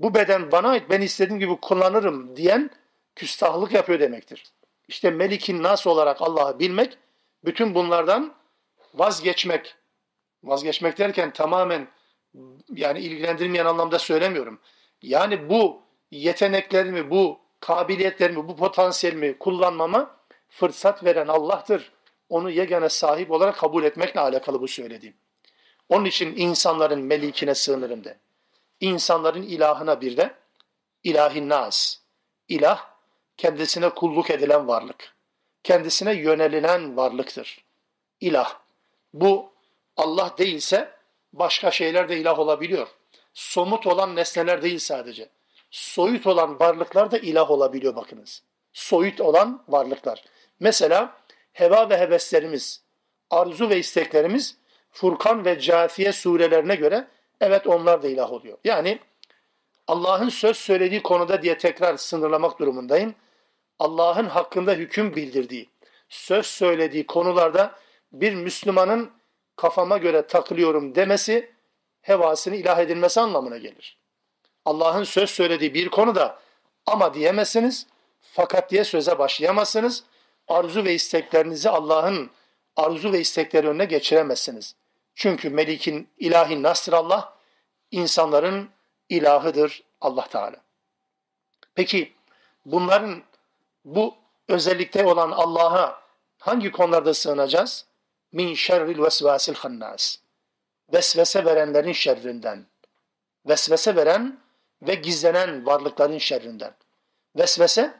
bu 0.00 0.14
beden 0.14 0.52
bana 0.52 0.68
ait 0.68 0.90
ben 0.90 1.00
istediğim 1.00 1.40
gibi 1.40 1.56
kullanırım 1.56 2.36
diyen 2.36 2.70
küstahlık 3.16 3.72
yapıyor 3.72 4.00
demektir. 4.00 4.44
İşte 4.88 5.10
Melikin 5.10 5.62
Nas 5.62 5.86
olarak 5.86 6.22
Allah'ı 6.22 6.58
bilmek, 6.58 6.98
bütün 7.44 7.74
bunlardan 7.74 8.34
vazgeçmek. 8.94 9.74
Vazgeçmek 10.44 10.98
derken 10.98 11.32
tamamen 11.32 11.88
yani 12.70 12.98
ilgilendirmeyen 12.98 13.66
anlamda 13.66 13.98
söylemiyorum. 13.98 14.60
Yani 15.02 15.50
bu 15.50 15.82
yeteneklerimi, 16.10 17.10
bu 17.10 17.40
kabiliyetlerimi, 17.60 18.48
bu 18.48 18.56
potansiyelimi 18.56 19.38
kullanmama 19.38 20.16
fırsat 20.48 21.04
veren 21.04 21.28
Allah'tır. 21.28 21.92
Onu 22.28 22.50
yegane 22.50 22.88
sahip 22.88 23.30
olarak 23.30 23.56
kabul 23.56 23.84
etmekle 23.84 24.20
alakalı 24.20 24.60
bu 24.60 24.68
söylediğim. 24.68 25.16
Onun 25.88 26.04
için 26.04 26.36
insanların 26.36 27.00
melikine 27.00 27.54
sığınırım 27.54 28.04
de. 28.04 28.18
İnsanların 28.80 29.42
ilahına 29.42 30.00
bir 30.00 30.16
de 30.16 30.34
ilahin 31.02 31.48
nas. 31.48 31.96
İlah 32.48 32.86
kendisine 33.36 33.88
kulluk 33.88 34.30
edilen 34.30 34.68
varlık. 34.68 35.13
Kendisine 35.64 36.14
yönelilen 36.14 36.96
varlıktır. 36.96 37.64
İlah. 38.20 38.58
Bu 39.14 39.52
Allah 39.96 40.34
değilse 40.38 40.92
başka 41.32 41.70
şeyler 41.70 42.08
de 42.08 42.18
ilah 42.18 42.38
olabiliyor. 42.38 42.88
Somut 43.34 43.86
olan 43.86 44.16
nesneler 44.16 44.62
değil 44.62 44.78
sadece. 44.78 45.28
Soyut 45.70 46.26
olan 46.26 46.60
varlıklar 46.60 47.10
da 47.10 47.18
ilah 47.18 47.50
olabiliyor 47.50 47.96
bakınız. 47.96 48.42
Soyut 48.72 49.20
olan 49.20 49.64
varlıklar. 49.68 50.24
Mesela 50.60 51.16
heva 51.52 51.90
ve 51.90 51.98
heveslerimiz, 51.98 52.82
arzu 53.30 53.70
ve 53.70 53.78
isteklerimiz 53.78 54.56
Furkan 54.90 55.44
ve 55.44 55.60
Câfiye 55.60 56.12
surelerine 56.12 56.74
göre 56.76 57.08
evet 57.40 57.66
onlar 57.66 58.02
da 58.02 58.08
ilah 58.08 58.32
oluyor. 58.32 58.58
Yani 58.64 58.98
Allah'ın 59.86 60.28
söz 60.28 60.56
söylediği 60.56 61.02
konuda 61.02 61.42
diye 61.42 61.58
tekrar 61.58 61.96
sınırlamak 61.96 62.58
durumundayım. 62.58 63.14
Allah'ın 63.78 64.26
hakkında 64.26 64.72
hüküm 64.72 65.16
bildirdiği, 65.16 65.70
söz 66.08 66.46
söylediği 66.46 67.06
konularda 67.06 67.74
bir 68.12 68.34
Müslümanın 68.34 69.10
kafama 69.56 69.98
göre 69.98 70.26
takılıyorum 70.26 70.94
demesi 70.94 71.52
hevasını 72.02 72.56
ilah 72.56 72.78
edilmesi 72.78 73.20
anlamına 73.20 73.58
gelir. 73.58 73.98
Allah'ın 74.64 75.04
söz 75.04 75.30
söylediği 75.30 75.74
bir 75.74 75.88
konuda 75.88 76.38
ama 76.86 77.14
diyemezsiniz, 77.14 77.86
fakat 78.20 78.70
diye 78.70 78.84
söze 78.84 79.18
başlayamazsınız. 79.18 80.04
Arzu 80.48 80.84
ve 80.84 80.94
isteklerinizi 80.94 81.70
Allah'ın 81.70 82.30
arzu 82.76 83.12
ve 83.12 83.20
istekleri 83.20 83.68
önüne 83.68 83.84
geçiremezsiniz. 83.84 84.74
Çünkü 85.14 85.50
Melik'in 85.50 86.08
ilahi 86.18 86.62
nasır 86.62 86.92
Allah, 86.92 87.36
insanların 87.90 88.70
ilahıdır 89.08 89.82
Allah 90.00 90.26
Teala. 90.26 90.56
Peki 91.74 92.12
bunların 92.66 93.22
bu 93.84 94.14
özellikte 94.48 95.06
olan 95.06 95.30
Allah'a 95.30 96.00
hangi 96.38 96.72
konularda 96.72 97.14
sığınacağız? 97.14 97.86
Min 98.32 98.54
şerril 98.54 99.02
vesvasil 99.02 99.54
hannas. 99.54 100.16
Vesvese 100.92 101.44
verenlerin 101.44 101.92
şerrinden. 101.92 102.66
Vesvese 103.46 103.96
veren 103.96 104.38
ve 104.82 104.94
gizlenen 104.94 105.66
varlıkların 105.66 106.18
şerrinden. 106.18 106.74
Vesvese, 107.36 107.94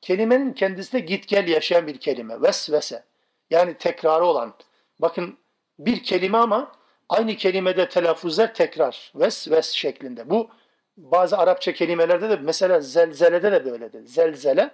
kelimenin 0.00 0.52
kendisinde 0.52 1.00
git 1.00 1.28
gel 1.28 1.48
yaşayan 1.48 1.86
bir 1.86 2.00
kelime. 2.00 2.42
Vesvese. 2.42 3.04
Yani 3.50 3.78
tekrarı 3.78 4.24
olan. 4.24 4.54
Bakın 4.98 5.38
bir 5.78 6.02
kelime 6.02 6.38
ama 6.38 6.72
aynı 7.08 7.36
kelimede 7.36 7.88
telaffuzlar 7.88 8.54
tekrar. 8.54 9.12
Ves 9.14 9.50
ves 9.50 9.70
şeklinde. 9.70 10.30
Bu 10.30 10.50
bazı 10.96 11.38
Arapça 11.38 11.72
kelimelerde 11.72 12.30
de 12.30 12.36
mesela 12.36 12.80
zelzelede 12.80 13.52
de 13.52 13.64
böyledir. 13.64 14.06
Zelzele 14.06 14.70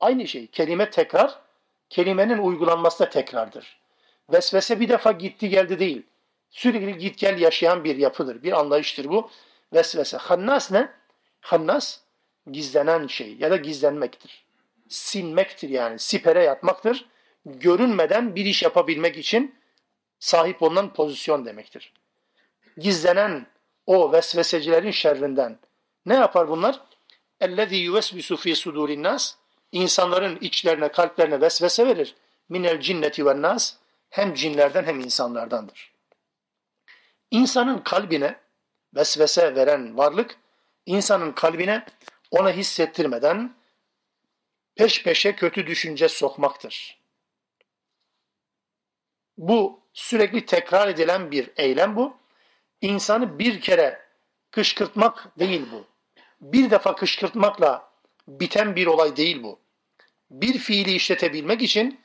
aynı 0.00 0.28
şey. 0.28 0.46
Kelime 0.46 0.90
tekrar, 0.90 1.38
kelimenin 1.90 2.38
uygulanması 2.38 3.04
da 3.04 3.10
tekrardır. 3.10 3.80
Vesvese 4.32 4.80
bir 4.80 4.88
defa 4.88 5.12
gitti 5.12 5.48
geldi 5.48 5.78
değil. 5.78 6.02
Sürekli 6.50 6.98
git 6.98 7.18
gel 7.18 7.40
yaşayan 7.40 7.84
bir 7.84 7.96
yapıdır. 7.96 8.42
Bir 8.42 8.52
anlayıştır 8.52 9.04
bu. 9.04 9.30
Vesvese. 9.72 10.16
Hannas 10.16 10.70
ne? 10.70 10.92
Hannas 11.40 12.00
gizlenen 12.50 13.06
şey 13.06 13.36
ya 13.38 13.50
da 13.50 13.56
gizlenmektir. 13.56 14.44
Sinmektir 14.88 15.68
yani. 15.68 15.98
Sipere 15.98 16.44
yatmaktır. 16.44 17.08
Görünmeden 17.46 18.34
bir 18.34 18.44
iş 18.44 18.62
yapabilmek 18.62 19.16
için 19.16 19.54
sahip 20.18 20.62
olunan 20.62 20.92
pozisyon 20.92 21.46
demektir. 21.46 21.92
Gizlenen 22.78 23.46
o 23.86 24.12
vesvesecilerin 24.12 24.90
şerrinden 24.90 25.58
ne 26.06 26.14
yapar 26.14 26.48
bunlar? 26.48 26.80
اَلَّذ۪ي 27.40 27.88
يُوَسْوِسُ 27.88 28.34
ف۪ي 28.42 28.54
سُدُورِ 28.62 28.90
النَّاسِ 28.96 29.34
İnsanların 29.71 30.37
içlerine, 30.41 30.91
kalplerine 30.91 31.41
vesvese 31.41 31.87
verir. 31.87 32.15
Minel 32.49 32.79
cinneti 32.79 33.25
ve 33.25 33.41
nas 33.41 33.75
hem 34.09 34.33
cinlerden 34.33 34.83
hem 34.83 34.99
insanlardandır. 34.99 35.93
İnsanın 37.31 37.79
kalbine 37.79 38.39
vesvese 38.95 39.55
veren 39.55 39.97
varlık, 39.97 40.37
insanın 40.85 41.31
kalbine 41.31 41.85
ona 42.31 42.51
hissettirmeden 42.51 43.55
peş 44.75 45.03
peşe 45.03 45.35
kötü 45.35 45.67
düşünce 45.67 46.09
sokmaktır. 46.09 46.99
Bu 49.37 49.79
sürekli 49.93 50.45
tekrar 50.45 50.87
edilen 50.87 51.31
bir 51.31 51.51
eylem 51.57 51.95
bu. 51.95 52.17
İnsanı 52.81 53.39
bir 53.39 53.61
kere 53.61 54.05
kışkırtmak 54.51 55.39
değil 55.39 55.67
bu. 55.71 55.87
Bir 56.41 56.71
defa 56.71 56.95
kışkırtmakla 56.95 57.88
biten 58.29 58.75
bir 58.75 58.87
olay 58.87 59.15
değil 59.15 59.43
bu. 59.43 59.59
Bir 60.31 60.57
fiili 60.57 60.93
işletebilmek 60.93 61.61
için 61.61 61.99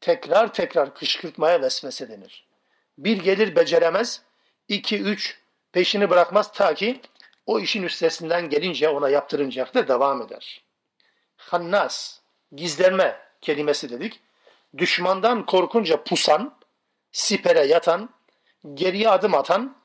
tekrar 0.00 0.52
tekrar 0.52 0.94
kışkırtmaya 0.94 1.62
vesvese 1.62 2.08
denir. 2.08 2.46
Bir 2.98 3.16
gelir 3.16 3.56
beceremez, 3.56 4.22
iki 4.68 4.98
üç 4.98 5.38
peşini 5.72 6.10
bırakmaz 6.10 6.52
ta 6.52 6.74
ki 6.74 7.00
o 7.46 7.60
işin 7.60 7.82
üstesinden 7.82 8.48
gelince 8.48 8.88
ona 8.88 9.08
yaptırınacak 9.08 9.74
da 9.74 9.88
devam 9.88 10.22
eder. 10.22 10.64
Hannas, 11.36 12.20
gizlenme 12.52 13.20
kelimesi 13.40 13.90
dedik. 13.90 14.20
Düşmandan 14.78 15.46
korkunca 15.46 16.04
pusan, 16.04 16.58
sipere 17.12 17.64
yatan, 17.66 18.10
geriye 18.74 19.10
adım 19.10 19.34
atan, 19.34 19.76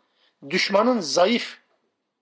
düşmanın 0.49 0.99
zayıf, 0.99 1.59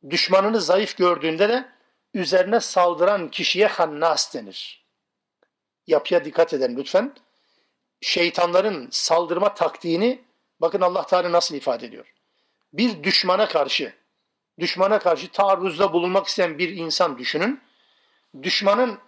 düşmanını 0.09 0.61
zayıf 0.61 0.97
gördüğünde 0.97 1.49
de 1.49 1.69
üzerine 2.14 2.59
saldıran 2.59 3.32
kişiye 3.32 3.68
hannas 3.68 4.34
denir. 4.36 4.86
Yapıya 5.88 6.26
dikkat 6.26 6.53
edin 6.53 6.78
lütfen. 6.78 7.16
Şeytanların 8.01 8.88
saldırma 8.91 9.53
taktiğini 9.53 10.22
bakın 10.59 10.82
Allah 10.82 11.05
Teala 11.05 11.32
nasıl 11.32 11.55
ifade 11.55 11.86
ediyor. 11.86 12.14
Bir 12.74 13.03
düşmana 13.03 13.47
karşı, 13.47 13.93
düşmana 14.59 14.99
karşı 14.99 15.32
taarruzda 15.32 15.93
bulunmak 15.93 16.28
isteyen 16.28 16.57
bir 16.57 16.70
insan 16.70 17.18
düşünün. 17.18 17.62
Düşmanın 18.43 18.99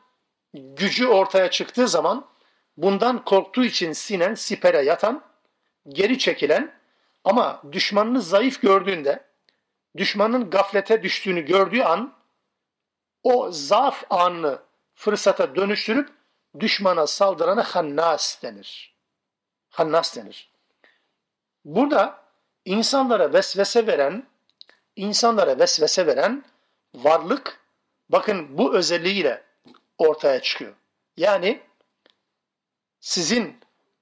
gücü 0.54 1.08
ortaya 1.08 1.52
çıktığı 1.52 1.88
zaman 1.88 2.28
bundan 2.78 3.26
korktuğu 3.26 3.66
için 3.66 3.94
sinen, 3.94 4.36
sipere 4.36 4.82
yatan, 4.82 5.24
geri 5.90 6.20
çekilen 6.20 6.74
ama 7.24 7.62
düşmanını 7.72 8.22
zayıf 8.22 8.62
gördüğünde, 8.62 9.24
düşmanın 9.98 10.50
gaflete 10.50 11.04
düştüğünü 11.04 11.42
gördüğü 11.42 11.82
an 11.82 12.14
o 13.24 13.52
zaaf 13.52 14.04
anını 14.10 14.60
fırsata 14.96 15.56
dönüştürüp 15.56 16.10
düşmana 16.60 17.08
saldırana 17.08 17.64
hannas 17.64 18.44
denir. 18.44 18.96
Hannas 19.70 20.16
denir. 20.16 20.52
Burada 21.66 22.24
insanlara 22.66 23.34
vesvese 23.34 23.88
veren, 23.88 24.28
insanlara 24.96 25.60
vesvese 25.60 26.08
veren 26.08 26.46
varlık 26.96 27.60
bakın 28.10 28.58
bu 28.58 28.76
özelliğiyle 28.76 29.44
ortaya 29.98 30.42
çıkıyor. 30.42 30.74
Yani 31.18 31.62
sizin 33.00 33.60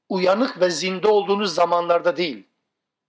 uyanık 0.10 0.62
ve 0.62 0.70
zinde 0.70 1.08
olduğunuz 1.08 1.56
zamanlarda 1.56 2.18
değil, 2.18 2.48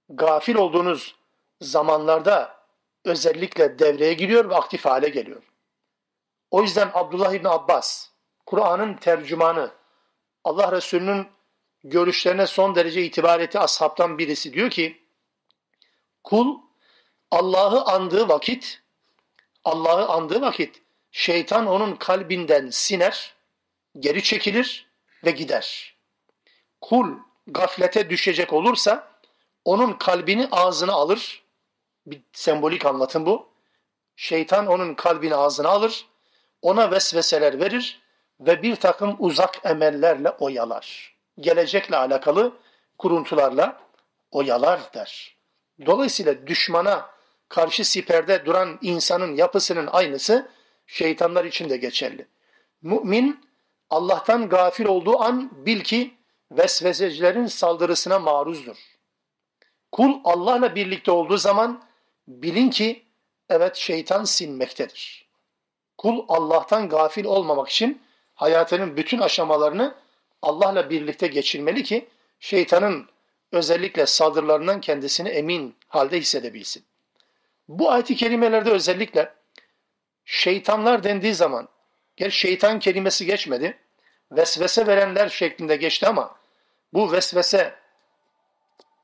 gafil 0.08 0.54
olduğunuz 0.54 1.16
zamanlarda 1.60 2.56
özellikle 3.04 3.78
devreye 3.78 4.14
giriyor 4.14 4.50
ve 4.50 4.56
aktif 4.56 4.84
hale 4.84 5.08
geliyor. 5.08 5.42
O 6.52 6.62
yüzden 6.62 6.90
Abdullah 6.94 7.32
İbni 7.32 7.48
Abbas, 7.48 8.08
Kur'an'ın 8.46 8.94
tercümanı, 8.94 9.70
Allah 10.44 10.72
Resulü'nün 10.72 11.28
görüşlerine 11.84 12.46
son 12.46 12.74
derece 12.74 13.02
itibar 13.02 13.40
etti 13.40 13.58
ashabtan 13.58 14.18
birisi 14.18 14.52
diyor 14.52 14.70
ki, 14.70 15.02
kul 16.24 16.58
Allah'ı 17.30 17.82
andığı 17.82 18.28
vakit, 18.28 18.82
Allah'ı 19.64 20.08
andığı 20.08 20.40
vakit 20.40 20.82
şeytan 21.10 21.66
onun 21.66 21.96
kalbinden 21.96 22.70
siner, 22.70 23.34
geri 23.98 24.22
çekilir 24.22 24.86
ve 25.24 25.30
gider. 25.30 25.96
Kul 26.80 27.16
gaflete 27.46 28.10
düşecek 28.10 28.52
olursa 28.52 29.12
onun 29.64 29.92
kalbini 29.92 30.48
ağzına 30.50 30.92
alır. 30.92 31.42
Bir 32.06 32.22
sembolik 32.32 32.86
anlatım 32.86 33.26
bu. 33.26 33.48
Şeytan 34.16 34.66
onun 34.66 34.94
kalbini 34.94 35.34
ağzına 35.34 35.68
alır 35.68 36.11
ona 36.62 36.90
vesveseler 36.90 37.60
verir 37.60 38.02
ve 38.40 38.62
bir 38.62 38.76
takım 38.76 39.16
uzak 39.18 39.60
emellerle 39.64 40.30
oyalar. 40.30 41.16
Gelecekle 41.40 41.96
alakalı 41.96 42.52
kuruntularla 42.98 43.80
oyalar 44.30 44.80
der. 44.94 45.36
Dolayısıyla 45.86 46.46
düşmana 46.46 47.10
karşı 47.48 47.84
siperde 47.84 48.46
duran 48.46 48.78
insanın 48.82 49.34
yapısının 49.36 49.86
aynısı 49.86 50.48
şeytanlar 50.86 51.44
için 51.44 51.70
de 51.70 51.76
geçerli. 51.76 52.26
Mümin 52.82 53.40
Allah'tan 53.90 54.48
gafil 54.48 54.84
olduğu 54.84 55.22
an 55.22 55.66
bil 55.66 55.80
ki 55.80 56.14
vesvesecilerin 56.50 57.46
saldırısına 57.46 58.18
maruzdur. 58.18 58.76
Kul 59.92 60.20
Allah'la 60.24 60.74
birlikte 60.74 61.10
olduğu 61.10 61.36
zaman 61.36 61.84
bilin 62.28 62.70
ki 62.70 63.04
evet 63.48 63.76
şeytan 63.76 64.24
sinmektedir. 64.24 65.21
Kul 66.02 66.24
Allah'tan 66.28 66.88
gafil 66.88 67.24
olmamak 67.24 67.68
için 67.68 68.02
hayatının 68.34 68.96
bütün 68.96 69.18
aşamalarını 69.18 69.94
Allah'la 70.42 70.90
birlikte 70.90 71.26
geçirmeli 71.26 71.82
ki 71.82 72.08
şeytanın 72.40 73.08
özellikle 73.52 74.06
saldırılarından 74.06 74.80
kendisini 74.80 75.28
emin 75.28 75.76
halde 75.88 76.18
hissedebilsin. 76.18 76.84
Bu 77.68 77.90
ayet-i 77.90 78.16
kerimelerde 78.16 78.70
özellikle 78.70 79.34
şeytanlar 80.24 81.04
dendiği 81.04 81.34
zaman, 81.34 81.68
gel 82.16 82.30
şeytan 82.30 82.78
kelimesi 82.78 83.26
geçmedi, 83.26 83.78
vesvese 84.32 84.86
verenler 84.86 85.28
şeklinde 85.28 85.76
geçti 85.76 86.06
ama 86.06 86.36
bu 86.92 87.12
vesvese 87.12 87.74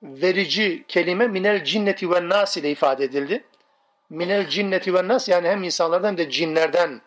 verici 0.02 0.84
kelime 0.88 1.28
minel 1.28 1.64
cinneti 1.64 2.10
ve 2.10 2.28
nas 2.28 2.56
ile 2.56 2.70
ifade 2.70 3.04
edildi. 3.04 3.44
Minel 4.10 4.48
cinneti 4.48 4.94
ve 4.94 5.08
nas 5.08 5.28
yani 5.28 5.48
hem 5.48 5.62
insanlardan 5.62 6.08
hem 6.08 6.18
de 6.18 6.30
cinlerden 6.30 7.00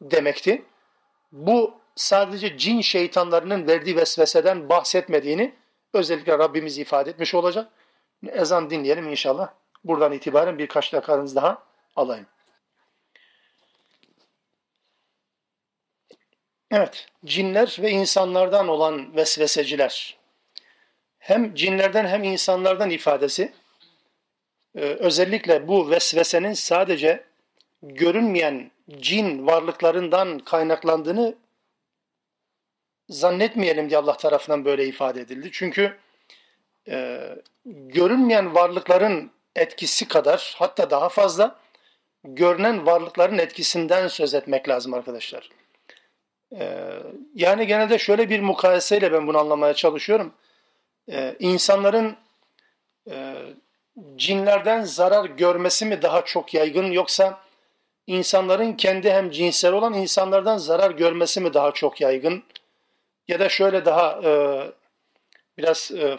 demekti. 0.00 0.64
Bu 1.32 1.80
sadece 1.96 2.58
cin 2.58 2.80
şeytanlarının 2.80 3.66
verdiği 3.66 3.96
vesveseden 3.96 4.68
bahsetmediğini 4.68 5.54
özellikle 5.94 6.38
Rabbimiz 6.38 6.78
ifade 6.78 7.10
etmiş 7.10 7.34
olacak. 7.34 7.68
Ezan 8.26 8.70
dinleyelim 8.70 9.08
inşallah. 9.08 9.48
Buradan 9.84 10.12
itibaren 10.12 10.58
birkaç 10.58 10.92
dakikanız 10.92 11.36
daha 11.36 11.62
alayım. 11.96 12.26
Evet, 16.70 17.06
cinler 17.24 17.76
ve 17.80 17.90
insanlardan 17.90 18.68
olan 18.68 19.16
vesveseciler. 19.16 20.18
Hem 21.18 21.54
cinlerden 21.54 22.06
hem 22.06 22.24
insanlardan 22.24 22.90
ifadesi. 22.90 23.52
Ee, 24.74 24.80
özellikle 24.80 25.68
bu 25.68 25.90
vesvesenin 25.90 26.52
sadece 26.52 27.24
görünmeyen 27.82 28.70
cin 28.98 29.46
varlıklarından 29.46 30.38
kaynaklandığını 30.38 31.34
zannetmeyelim 33.08 33.88
diye 33.90 33.98
Allah 33.98 34.16
tarafından 34.16 34.64
böyle 34.64 34.86
ifade 34.86 35.20
edildi. 35.20 35.48
Çünkü 35.52 35.98
e, 36.88 37.20
görünmeyen 37.64 38.54
varlıkların 38.54 39.30
etkisi 39.56 40.08
kadar 40.08 40.54
hatta 40.58 40.90
daha 40.90 41.08
fazla 41.08 41.58
görünen 42.24 42.86
varlıkların 42.86 43.38
etkisinden 43.38 44.08
söz 44.08 44.34
etmek 44.34 44.68
lazım 44.68 44.94
arkadaşlar. 44.94 45.50
Ee, 46.58 46.98
yani 47.34 47.66
genelde 47.66 47.98
şöyle 47.98 48.30
bir 48.30 48.40
mukayeseyle 48.40 49.12
ben 49.12 49.26
bunu 49.26 49.38
anlamaya 49.38 49.74
çalışıyorum. 49.74 50.34
Ee, 51.10 51.36
insanların 51.38 52.16
e, 53.10 53.34
cinlerden 54.16 54.82
zarar 54.82 55.24
görmesi 55.24 55.86
mi 55.86 56.02
daha 56.02 56.24
çok 56.24 56.54
yaygın 56.54 56.90
yoksa 56.90 57.40
insanların 58.06 58.72
kendi 58.72 59.10
hem 59.10 59.30
cinsel 59.30 59.72
olan 59.72 59.94
insanlardan 59.94 60.56
zarar 60.56 60.90
görmesi 60.90 61.40
mi 61.40 61.54
daha 61.54 61.72
çok 61.72 62.00
yaygın? 62.00 62.42
Ya 63.28 63.40
da 63.40 63.48
şöyle 63.48 63.84
daha 63.84 64.20
e, 64.24 64.32
biraz 65.58 65.92
e, 65.92 66.18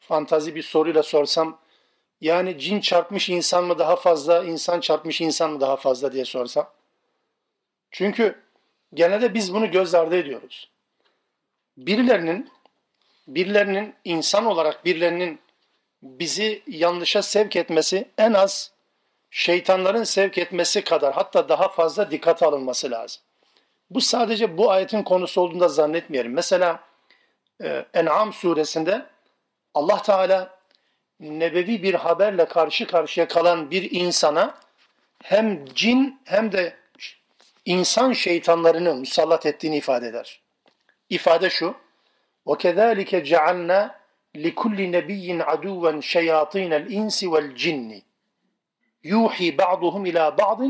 fantazi 0.00 0.54
bir 0.54 0.62
soruyla 0.62 1.02
sorsam 1.02 1.58
yani 2.20 2.58
cin 2.58 2.80
çarpmış 2.80 3.28
insan 3.28 3.64
mı 3.64 3.78
daha 3.78 3.96
fazla, 3.96 4.44
insan 4.44 4.80
çarpmış 4.80 5.20
insan 5.20 5.50
mı 5.50 5.60
daha 5.60 5.76
fazla 5.76 6.12
diye 6.12 6.24
sorsam. 6.24 6.70
Çünkü 7.90 8.42
genelde 8.94 9.34
biz 9.34 9.54
bunu 9.54 9.70
göz 9.70 9.94
ardı 9.94 10.16
ediyoruz. 10.16 10.70
Birilerinin, 11.76 12.50
birilerinin 13.28 13.94
insan 14.04 14.46
olarak 14.46 14.84
birilerinin 14.84 15.40
bizi 16.03 16.63
yanlışa 16.67 17.21
sevk 17.21 17.55
etmesi 17.55 18.09
en 18.17 18.33
az 18.33 18.71
şeytanların 19.31 20.03
sevk 20.03 20.37
etmesi 20.37 20.83
kadar 20.83 21.13
hatta 21.13 21.49
daha 21.49 21.67
fazla 21.67 22.11
dikkat 22.11 22.43
alınması 22.43 22.91
lazım. 22.91 23.21
Bu 23.89 24.01
sadece 24.01 24.57
bu 24.57 24.71
ayetin 24.71 25.03
konusu 25.03 25.41
olduğunda 25.41 25.67
zannetmeyelim. 25.67 26.33
Mesela 26.33 26.79
e, 27.63 27.85
En'am 27.93 28.33
suresinde 28.33 29.05
Allah 29.73 30.01
Teala 30.01 30.59
nebevi 31.19 31.83
bir 31.83 31.93
haberle 31.93 32.45
karşı 32.45 32.87
karşıya 32.87 33.27
kalan 33.27 33.71
bir 33.71 33.91
insana 33.91 34.57
hem 35.23 35.65
cin 35.65 36.21
hem 36.23 36.51
de 36.51 36.75
insan 37.65 38.13
şeytanlarını 38.13 38.95
musallat 38.95 39.45
ettiğini 39.45 39.77
ifade 39.77 40.07
eder. 40.07 40.41
İfade 41.09 41.49
şu. 41.49 41.75
وَكَذَٰلِكَ 42.45 43.23
جَعَلْنَا 43.23 43.89
لِكُلِّ 44.35 44.79
نَبِيٍّ 44.97 45.27
عَدُوًا 45.49 45.91
شَيَاطِينَ 46.13 46.71
الْاِنْسِ 46.81 47.17
وَالْجِنِّ 47.33 47.89
يُوحِي 49.03 49.47
بَعْضُهُمْ 49.61 50.03
اِلَى 50.09 50.25
بَعْضٍ 50.41 50.61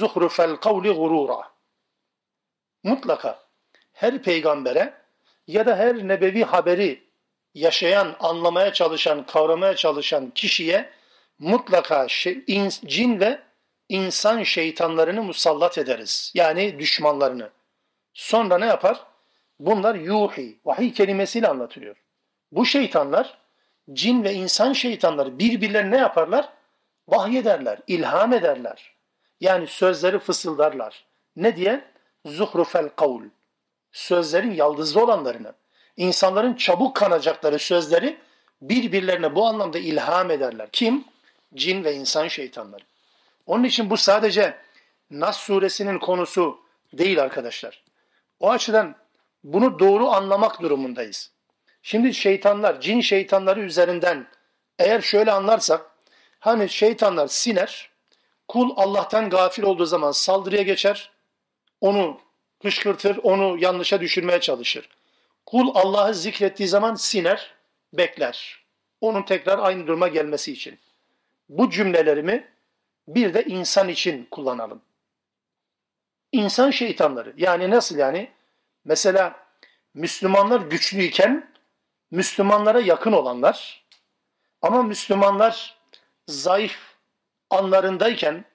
زُخْرُفَ 0.00 0.36
الْقَوْلِ 0.40 0.86
غُرُورًا 1.00 1.42
Mutlaka 2.82 3.38
her 3.92 4.22
peygambere 4.22 4.94
ya 5.46 5.66
da 5.66 5.76
her 5.76 6.08
nebevi 6.08 6.44
haberi 6.44 7.02
yaşayan, 7.54 8.16
anlamaya 8.20 8.72
çalışan, 8.72 9.26
kavramaya 9.26 9.76
çalışan 9.76 10.30
kişiye 10.30 10.90
mutlaka 11.38 12.08
şey, 12.08 12.44
in, 12.46 12.68
cin 12.68 13.20
ve 13.20 13.38
insan 13.88 14.42
şeytanlarını 14.42 15.22
musallat 15.22 15.78
ederiz. 15.78 16.32
Yani 16.34 16.78
düşmanlarını. 16.78 17.50
Sonra 18.14 18.58
ne 18.58 18.66
yapar? 18.66 19.06
Bunlar 19.60 19.94
yuhi, 19.94 20.58
vahiy 20.64 20.92
kelimesiyle 20.92 21.48
anlatılıyor. 21.48 21.96
Bu 22.51 22.65
şeytanlar, 22.65 23.37
cin 23.93 24.23
ve 24.23 24.33
insan 24.33 24.73
şeytanları 24.73 25.39
birbirlerine 25.39 25.91
ne 25.95 25.97
yaparlar? 25.97 26.49
Vahyederler, 27.07 27.79
ilham 27.87 28.33
ederler. 28.33 28.93
Yani 29.41 29.67
sözleri 29.67 30.19
fısıldarlar. 30.19 31.05
Ne 31.35 31.55
diye? 31.55 31.85
Zuhrufel 32.25 32.89
kavl. 32.89 33.23
Sözlerin 33.91 34.51
yaldızlı 34.51 35.03
olanlarını 35.03 35.53
insanların 35.97 36.53
çabuk 36.53 36.95
kanacakları 36.95 37.59
sözleri 37.59 38.17
birbirlerine 38.61 39.35
bu 39.35 39.47
anlamda 39.47 39.79
ilham 39.79 40.31
ederler. 40.31 40.69
Kim? 40.71 41.05
Cin 41.53 41.83
ve 41.83 41.93
insan 41.93 42.27
şeytanları. 42.27 42.83
Onun 43.45 43.63
için 43.63 43.89
bu 43.89 43.97
sadece 43.97 44.57
Nas 45.11 45.37
suresinin 45.37 45.99
konusu 45.99 46.59
değil 46.93 47.21
arkadaşlar. 47.21 47.83
O 48.39 48.51
açıdan 48.51 48.95
bunu 49.43 49.79
doğru 49.79 50.07
anlamak 50.07 50.61
durumundayız. 50.61 51.31
Şimdi 51.87 52.13
şeytanlar, 52.13 52.81
cin 52.81 53.01
şeytanları 53.01 53.59
üzerinden 53.61 54.27
eğer 54.79 55.01
şöyle 55.01 55.31
anlarsak, 55.31 55.85
hani 56.39 56.69
şeytanlar 56.69 57.27
siner, 57.27 57.89
kul 58.47 58.73
Allah'tan 58.75 59.29
gafil 59.29 59.63
olduğu 59.63 59.85
zaman 59.85 60.11
saldırıya 60.11 60.61
geçer, 60.61 61.11
onu 61.81 62.21
kışkırtır, 62.61 63.17
onu 63.23 63.57
yanlışa 63.59 64.01
düşürmeye 64.01 64.39
çalışır. 64.39 64.89
Kul 65.45 65.71
Allah'ı 65.75 66.13
zikrettiği 66.13 66.69
zaman 66.69 66.95
siner, 66.95 67.53
bekler. 67.93 68.65
Onun 69.01 69.23
tekrar 69.23 69.59
aynı 69.59 69.87
duruma 69.87 70.07
gelmesi 70.07 70.51
için. 70.51 70.79
Bu 71.49 71.69
cümlelerimi 71.69 72.47
bir 73.07 73.33
de 73.33 73.43
insan 73.43 73.89
için 73.89 74.27
kullanalım. 74.31 74.81
İnsan 76.31 76.71
şeytanları. 76.71 77.33
Yani 77.37 77.69
nasıl 77.69 77.97
yani? 77.97 78.31
Mesela 78.85 79.39
Müslümanlar 79.93 80.61
güçlüyken 80.61 81.56
Müslümanlara 82.11 82.79
yakın 82.79 83.11
olanlar 83.11 83.85
ama 84.61 84.83
Müslümanlar 84.83 85.77
zayıf 86.27 86.79
anlarındayken 87.49 88.45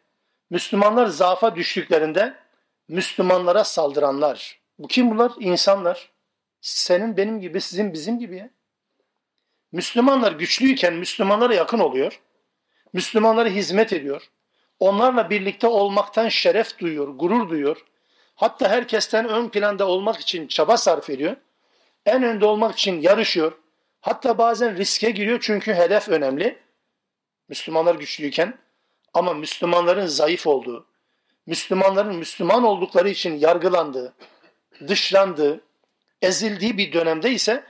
Müslümanlar 0.51 1.07
zaafa 1.07 1.57
düştüklerinde 1.57 2.35
Müslümanlara 2.89 3.65
saldıranlar. 3.65 4.61
Bu 4.79 4.89
kim 4.89 5.11
bunlar? 5.11 5.33
İnsanlar. 5.39 6.11
Senin 6.61 7.17
benim 7.17 7.41
gibi, 7.41 7.61
sizin 7.61 7.93
bizim 7.93 8.19
gibi 8.19 8.37
ya. 8.37 8.51
Müslümanlar 9.73 10.33
güçlüyken 10.33 10.95
Müslümanlara 10.95 11.55
yakın 11.55 11.79
oluyor. 11.79 12.21
Müslümanlara 12.93 13.49
hizmet 13.49 13.93
ediyor. 13.93 14.31
Onlarla 14.81 15.31
birlikte 15.31 15.67
olmaktan 15.67 16.29
şeref 16.29 16.79
duyuyor, 16.79 17.09
gurur 17.09 17.49
duyuyor. 17.49 17.85
Hatta 18.35 18.69
herkesten 18.69 19.29
ön 19.29 19.49
planda 19.49 19.89
olmak 19.89 20.21
için 20.21 20.47
çaba 20.47 20.77
sarf 20.77 21.11
ediyor. 21.11 21.37
En 22.07 22.23
önde 22.23 22.47
olmak 22.47 22.79
için 22.79 23.01
yarışıyor. 23.01 23.53
Hatta 24.01 24.39
bazen 24.39 24.77
riske 24.77 25.11
giriyor 25.11 25.39
çünkü 25.43 25.75
hedef 25.75 26.09
önemli. 26.09 26.59
Müslümanlar 27.49 27.95
güçlüyken 27.95 28.59
ama 29.15 29.35
Müslümanların 29.35 30.07
zayıf 30.07 30.47
olduğu, 30.47 30.87
Müslümanların 31.47 32.15
Müslüman 32.15 32.65
oldukları 32.65 33.09
için 33.09 33.39
yargılandığı, 33.39 34.15
dışlandığı, 34.89 35.61
ezildiği 36.23 36.79
bir 36.79 36.93
dönemde 36.93 37.31
ise 37.31 37.65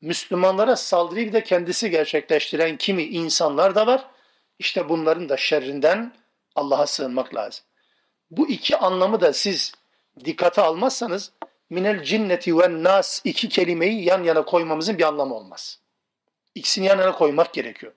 Müslümanlara 0.00 0.76
saldırıyı 0.76 1.32
da 1.32 1.42
kendisi 1.42 1.90
gerçekleştiren 1.90 2.76
kimi 2.76 3.02
insanlar 3.02 3.74
da 3.74 3.86
var. 3.86 4.06
İşte 4.58 4.88
bunların 4.88 5.28
da 5.28 5.36
şerrinden 5.36 6.12
Allah'a 6.54 6.86
sığınmak 6.86 7.34
lazım. 7.34 7.64
Bu 8.30 8.48
iki 8.48 8.76
anlamı 8.76 9.20
da 9.20 9.32
siz 9.32 9.72
dikkate 10.24 10.62
almazsanız 10.62 11.32
minel 11.70 12.02
cinneti 12.02 12.58
ve 12.58 12.82
nas 12.82 13.20
iki 13.24 13.48
kelimeyi 13.48 14.04
yan 14.04 14.22
yana 14.22 14.44
koymamızın 14.44 14.98
bir 14.98 15.02
anlamı 15.02 15.34
olmaz. 15.34 15.78
İkisini 16.54 16.86
yan 16.86 16.98
yana 16.98 17.12
koymak 17.12 17.54
gerekiyor. 17.54 17.92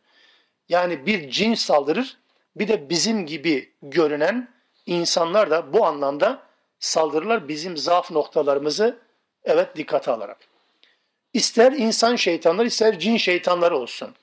Yani 0.70 1.06
bir 1.06 1.30
cin 1.30 1.54
saldırır, 1.54 2.18
bir 2.56 2.68
de 2.68 2.90
bizim 2.90 3.26
gibi 3.26 3.74
görünen 3.82 4.54
insanlar 4.86 5.52
da 5.52 5.74
bu 5.74 5.86
anlamda 5.86 6.44
saldırırlar 6.80 7.48
bizim 7.48 7.78
zaaf 7.78 8.12
noktalarımızı 8.12 9.00
evet 9.44 9.76
dikkate 9.76 10.12
alarak. 10.12 10.38
İster 11.34 11.72
insan 11.72 12.16
şeytanlar 12.16 12.66
ister 12.66 13.00
cin 13.00 13.18
şeytanları 13.18 13.78
olsun. 13.78 14.16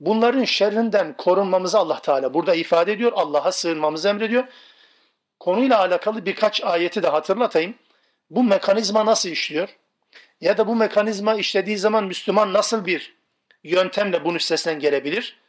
Bunların 0.00 0.44
şerrinden 0.44 1.16
korunmamızı 1.16 1.78
Allah 1.78 2.00
Teala 2.00 2.34
burada 2.34 2.54
ifade 2.54 2.92
ediyor. 2.92 3.12
Allah'a 3.14 3.52
sığınmamızı 3.52 4.08
emrediyor. 4.08 4.44
Konuyla 5.40 5.78
alakalı 5.78 6.26
birkaç 6.26 6.62
ayeti 6.62 7.02
de 7.02 7.08
hatırlatayım. 7.08 7.74
Bu 8.32 8.42
mekanizma 8.44 9.06
nasıl 9.06 9.28
işliyor? 9.28 9.68
Ya 10.40 10.58
da 10.58 10.66
bu 10.66 10.76
mekanizma 10.76 11.34
işlediği 11.34 11.78
zaman 11.78 12.04
Müslüman 12.04 12.52
nasıl 12.52 12.86
bir 12.86 13.16
yöntemle 13.64 14.24
bunun 14.24 14.34
üstesinden 14.34 14.80
gelebilir? 14.80 15.40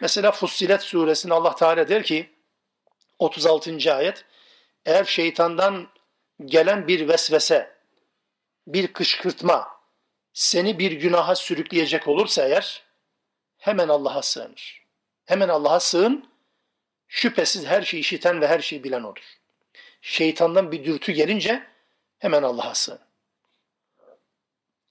Mesela 0.00 0.32
Fussilet 0.32 0.82
suresinde 0.82 1.34
Allah 1.34 1.54
Teala 1.54 1.88
der 1.88 2.02
ki 2.02 2.30
36. 3.18 3.94
ayet 3.94 4.24
eğer 4.86 5.04
şeytandan 5.04 5.88
gelen 6.44 6.88
bir 6.88 7.08
vesvese, 7.08 7.76
bir 8.66 8.92
kışkırtma 8.92 9.68
seni 10.32 10.78
bir 10.78 10.92
günaha 10.92 11.34
sürükleyecek 11.34 12.08
olursa 12.08 12.48
eğer 12.48 12.82
hemen 13.58 13.88
Allah'a 13.88 14.22
sığınır. 14.22 14.86
Hemen 15.24 15.48
Allah'a 15.48 15.80
sığın. 15.80 16.28
Şüphesiz 17.08 17.66
her 17.66 17.82
şeyi 17.82 18.00
işiten 18.00 18.40
ve 18.40 18.46
her 18.46 18.60
şeyi 18.60 18.84
bilen 18.84 19.02
odur. 19.02 19.38
Şeytandan 20.00 20.72
bir 20.72 20.84
dürtü 20.84 21.12
gelince 21.12 21.75
hemen 22.18 22.42
Allah'a 22.42 22.74
sığın. 22.74 22.98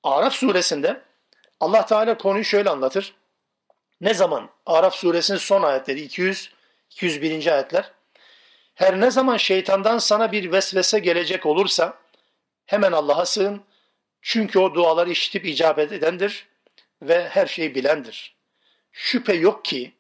Araf 0.04 0.34
suresinde 0.34 1.02
Allah 1.60 1.86
Teala 1.86 2.18
konuyu 2.18 2.44
şöyle 2.44 2.70
anlatır. 2.70 3.16
Ne 4.02 4.14
zaman? 4.14 4.50
Araf 4.66 4.96
suresinin 4.96 5.38
son 5.38 5.64
ayetleri 5.64 6.02
200 6.02 6.52
201. 6.90 7.48
ayetler. 7.48 7.92
Her 8.76 9.02
ne 9.02 9.12
zaman 9.12 9.38
şeytandan 9.38 9.98
sana 9.98 10.32
bir 10.32 10.52
vesvese 10.52 11.00
gelecek 11.00 11.46
olursa 11.46 11.98
hemen 12.66 12.92
Allah'a 12.92 13.26
sığın. 13.26 13.64
Çünkü 14.22 14.60
o 14.60 14.74
duaları 14.74 15.10
işitip 15.12 15.46
icabet 15.46 15.92
edendir 15.92 16.48
ve 17.02 17.30
her 17.30 17.48
şeyi 17.48 17.76
bilendir. 17.76 18.36
Şüphe 18.92 19.34
yok 19.34 19.66
ki 19.66 19.94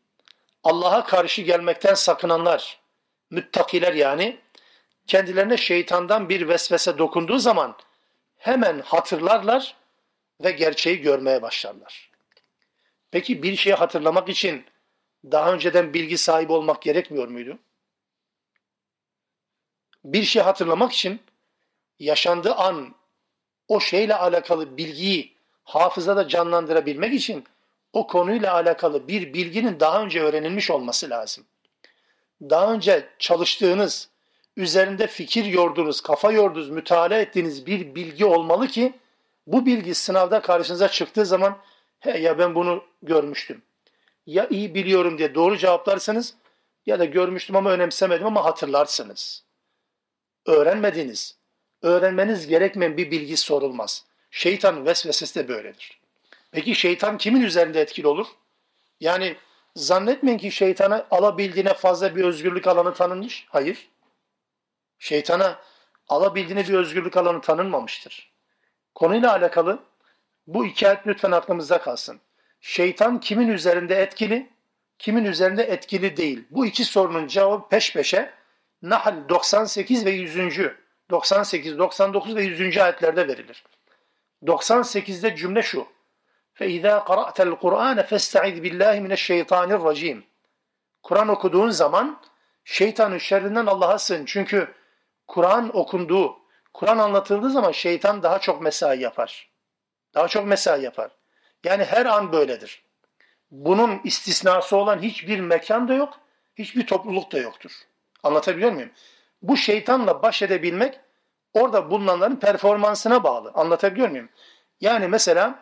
Allah'a 0.63 1.05
karşı 1.05 1.41
gelmekten 1.41 1.93
sakınanlar, 1.93 2.79
müttakiler 3.29 3.93
yani, 3.93 4.37
kendilerine 5.07 5.57
şeytandan 5.57 6.29
bir 6.29 6.47
vesvese 6.47 6.97
dokunduğu 6.97 7.39
zaman 7.39 7.77
hemen 8.37 8.79
hatırlarlar 8.79 9.75
ve 10.43 10.51
gerçeği 10.51 11.01
görmeye 11.01 11.41
başlarlar. 11.41 12.11
Peki 13.11 13.43
bir 13.43 13.55
şeyi 13.55 13.75
hatırlamak 13.75 14.29
için 14.29 14.65
daha 15.31 15.53
önceden 15.53 15.93
bilgi 15.93 16.17
sahibi 16.17 16.51
olmak 16.51 16.81
gerekmiyor 16.81 17.27
muydu? 17.27 17.59
Bir 20.03 20.23
şey 20.23 20.41
hatırlamak 20.41 20.91
için 20.91 21.21
yaşandığı 21.99 22.55
an 22.55 22.95
o 23.67 23.79
şeyle 23.79 24.15
alakalı 24.15 24.77
bilgiyi 24.77 25.35
hafızada 25.63 26.27
canlandırabilmek 26.27 27.13
için 27.13 27.45
o 27.93 28.07
konuyla 28.07 28.53
alakalı 28.53 29.07
bir 29.07 29.33
bilginin 29.33 29.79
daha 29.79 30.03
önce 30.03 30.21
öğrenilmiş 30.21 30.71
olması 30.71 31.09
lazım. 31.09 31.45
Daha 32.41 32.73
önce 32.73 33.09
çalıştığınız, 33.19 34.09
üzerinde 34.57 35.07
fikir 35.07 35.45
yordunuz, 35.45 36.01
kafa 36.01 36.31
yordunuz, 36.31 36.69
mütalaa 36.69 37.19
ettiğiniz 37.19 37.65
bir 37.65 37.95
bilgi 37.95 38.25
olmalı 38.25 38.67
ki 38.67 38.93
bu 39.47 39.65
bilgi 39.65 39.95
sınavda 39.95 40.41
karşınıza 40.41 40.87
çıktığı 40.87 41.25
zaman 41.25 41.57
he 41.99 42.19
ya 42.19 42.39
ben 42.39 42.55
bunu 42.55 42.83
görmüştüm. 43.03 43.61
Ya 44.25 44.47
iyi 44.49 44.75
biliyorum 44.75 45.17
diye 45.17 45.35
doğru 45.35 45.57
cevaplarsanız 45.57 46.33
ya 46.85 46.99
da 46.99 47.05
görmüştüm 47.05 47.55
ama 47.55 47.71
önemsemedim 47.71 48.27
ama 48.27 48.45
hatırlarsınız. 48.45 49.43
Öğrenmediniz, 50.45 51.37
öğrenmeniz 51.81 52.47
gerekmeyen 52.47 52.97
bir 52.97 53.11
bilgi 53.11 53.37
sorulmaz. 53.37 54.05
Şeytan 54.31 54.85
vesvesesi 54.85 55.39
de 55.39 55.47
böyledir. 55.47 55.99
Peki 56.51 56.75
şeytan 56.75 57.17
kimin 57.17 57.41
üzerinde 57.41 57.81
etkili 57.81 58.07
olur? 58.07 58.27
Yani 58.99 59.35
zannetmeyin 59.75 60.37
ki 60.37 60.51
şeytana 60.51 61.07
alabildiğine 61.11 61.73
fazla 61.73 62.15
bir 62.15 62.23
özgürlük 62.23 62.67
alanı 62.67 62.93
tanınmış. 62.93 63.45
Hayır. 63.49 63.89
Şeytana 64.98 65.58
alabildiğine 66.08 66.68
bir 66.68 66.74
özgürlük 66.74 67.16
alanı 67.16 67.40
tanınmamıştır. 67.40 68.32
Konuyla 68.94 69.32
alakalı 69.32 69.82
bu 70.46 70.66
iki 70.66 70.88
ayet 70.88 71.06
lütfen 71.06 71.30
aklımızda 71.30 71.80
kalsın. 71.80 72.20
Şeytan 72.60 73.20
kimin 73.20 73.48
üzerinde 73.48 74.02
etkili, 74.02 74.50
kimin 74.98 75.24
üzerinde 75.24 75.62
etkili 75.62 76.16
değil. 76.16 76.44
Bu 76.50 76.66
iki 76.66 76.84
sorunun 76.84 77.26
cevabı 77.26 77.68
peş 77.68 77.92
peşe 77.92 78.30
Nahl 78.82 79.28
98 79.28 80.06
ve 80.06 80.10
100. 80.10 80.36
98, 81.10 81.78
99 81.78 82.36
ve 82.36 82.42
100. 82.42 82.78
ayetlerde 82.78 83.28
verilir. 83.28 83.64
98'de 84.42 85.36
cümle 85.36 85.62
şu. 85.62 85.86
فَاِذَا 86.58 87.04
قَرَأْتَ 87.04 87.38
الْقُرْآنَ 87.48 87.98
فَاسْتَعِذْ 88.06 88.56
بِاللّٰهِ 88.64 88.94
مِنَ 89.06 89.12
الشَّيْطَانِ 89.12 89.72
الرَّجِيمِ 89.72 90.20
Kur'an 91.02 91.28
okuduğun 91.28 91.70
zaman 91.70 92.20
şeytanın 92.64 93.18
şerrinden 93.18 93.66
Allah'a 93.66 93.98
sığın. 93.98 94.24
Çünkü 94.24 94.74
Kur'an 95.27 95.77
okunduğu, 95.77 96.37
Kur'an 96.73 96.97
anlatıldığı 96.97 97.49
zaman 97.49 97.71
şeytan 97.71 98.23
daha 98.23 98.39
çok 98.39 98.61
mesai 98.61 99.01
yapar. 99.01 99.49
Daha 100.13 100.27
çok 100.27 100.47
mesai 100.47 100.83
yapar. 100.83 101.11
Yani 101.63 101.83
her 101.83 102.05
an 102.05 102.31
böyledir. 102.31 102.83
Bunun 103.51 104.01
istisnası 104.03 104.77
olan 104.77 105.01
hiçbir 105.01 105.39
mekan 105.39 105.87
da 105.87 105.93
yok, 105.93 106.19
hiçbir 106.55 106.87
topluluk 106.87 107.31
da 107.31 107.37
yoktur. 107.37 107.71
Anlatabiliyor 108.23 108.71
muyum? 108.71 108.91
Bu 109.41 109.57
şeytanla 109.57 110.23
baş 110.23 110.41
edebilmek 110.41 110.99
orada 111.53 111.91
bulunanların 111.91 112.35
performansına 112.35 113.23
bağlı. 113.23 113.51
Anlatabiliyor 113.55 114.09
muyum? 114.09 114.29
Yani 114.81 115.07
mesela 115.07 115.59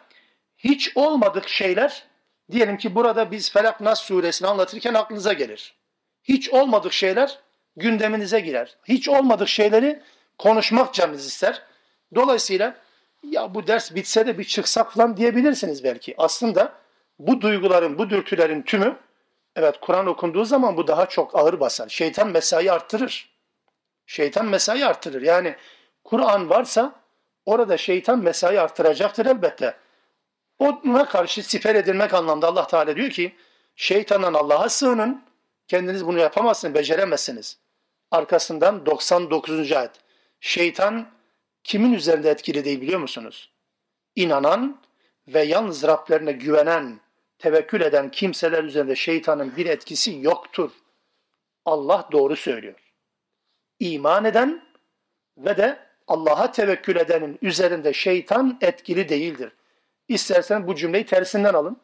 hiç 0.58 0.98
olmadık 0.98 1.50
şeyler 1.50 2.04
diyelim 2.52 2.78
ki 2.78 2.96
burada 2.96 3.32
biz 3.32 3.52
Felak 3.52 3.82
Nas 3.82 4.02
suresini 4.02 4.48
anlatırken 4.48 4.94
aklınıza 4.94 5.34
gelir. 5.34 5.76
Hiç 6.24 6.50
olmadık 6.50 6.94
şeyler 6.94 7.40
gündeminize 7.76 8.40
girer. 8.40 8.78
Hiç 8.84 9.10
olmadık 9.10 9.48
şeyleri 9.48 10.02
konuşmak 10.38 10.94
canınız 10.94 11.26
ister. 11.26 11.62
Dolayısıyla 12.16 12.76
ya 13.24 13.56
bu 13.56 13.68
ders 13.68 13.96
bitse 13.96 14.28
de 14.28 14.38
bir 14.38 14.44
çıksak 14.44 14.94
falan 14.94 15.18
diyebilirsiniz 15.18 15.84
belki. 15.84 16.16
Aslında 16.18 16.74
bu 17.20 17.42
duyguların, 17.42 17.98
bu 17.98 18.10
dürtülerin 18.10 18.62
tümü 18.62 18.98
evet 19.56 19.76
Kur'an 19.82 20.08
okunduğu 20.08 20.46
zaman 20.46 20.78
bu 20.78 20.88
daha 20.88 21.06
çok 21.06 21.36
ağır 21.36 21.60
basar. 21.60 21.90
Şeytan 21.90 22.28
mesai 22.28 22.72
arttırır. 22.72 23.30
Şeytan 24.06 24.46
mesai 24.46 24.86
arttırır. 24.86 25.22
Yani 25.22 25.56
Kur'an 26.04 26.50
varsa 26.50 26.96
orada 27.46 27.78
şeytan 27.78 28.20
mesai 28.20 28.60
arttıracaktır 28.60 29.26
elbette. 29.26 29.78
Ona 30.60 31.06
karşı 31.06 31.44
siper 31.44 31.76
edilmek 31.76 32.14
anlamda 32.14 32.48
Allah 32.48 32.68
Teala 32.68 32.96
diyor 32.96 33.10
ki 33.10 33.36
şeytandan 33.76 34.34
Allah'a 34.34 34.70
sığının. 34.70 35.24
Kendiniz 35.68 36.06
bunu 36.06 36.20
yapamazsınız, 36.20 36.76
beceremezsiniz. 36.76 37.58
Arkasından 38.14 38.86
99. 38.86 39.72
ayet. 39.72 39.92
Şeytan 40.40 41.10
kimin 41.64 41.94
üzerinde 41.94 42.30
etkili 42.30 42.66
değil 42.66 42.82
biliyor 42.82 43.00
musunuz? 43.00 43.52
İnanan 44.16 44.82
ve 45.28 45.44
yalnız 45.44 45.84
Rablerine 45.84 46.32
güvenen, 46.32 47.00
tevekkül 47.40 47.82
eden 47.82 48.12
kimseler 48.12 48.64
üzerinde 48.64 48.96
şeytanın 48.96 49.56
bir 49.56 49.66
etkisi 49.66 50.20
yoktur. 50.22 50.72
Allah 51.66 52.10
doğru 52.12 52.36
söylüyor. 52.36 52.94
İman 53.80 54.26
eden 54.26 54.66
ve 55.38 55.58
de 55.58 55.80
Allah'a 56.08 56.52
tevekkül 56.52 56.96
edenin 56.96 57.40
üzerinde 57.42 57.94
şeytan 57.94 58.58
etkili 58.62 59.10
değildir. 59.10 59.52
İstersen 60.08 60.68
bu 60.68 60.76
cümleyi 60.76 61.06
tersinden 61.06 61.54
alın. 61.54 61.78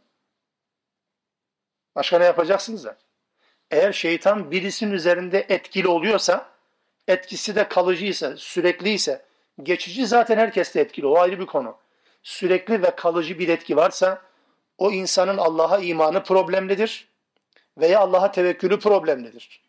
Başka 1.96 2.20
ne 2.20 2.26
yapacaksınız 2.26 2.86
da? 2.86 2.98
Eğer 3.72 3.94
şeytan 3.94 4.52
birisinin 4.52 4.92
üzerinde 4.92 5.46
etkili 5.50 5.88
oluyorsa, 5.88 6.50
etkisi 7.08 7.56
de 7.56 7.68
kalıcıysa, 7.68 8.38
sürekliyse, 8.38 9.26
geçici 9.64 10.08
zaten 10.08 10.38
herkeste 10.38 10.80
etkili. 10.80 11.08
O 11.08 11.20
ayrı 11.20 11.40
bir 11.40 11.46
konu. 11.46 11.78
Sürekli 12.24 12.84
ve 12.84 12.96
kalıcı 12.96 13.40
bir 13.40 13.50
etki 13.50 13.76
varsa, 13.76 14.22
o 14.78 14.92
insanın 14.92 15.38
Allah'a 15.38 15.80
imanı 15.80 16.24
problemlidir 16.24 17.08
veya 17.78 18.00
Allah'a 18.00 18.32
tevekkülü 18.32 18.80
problemlidir. 18.80 19.62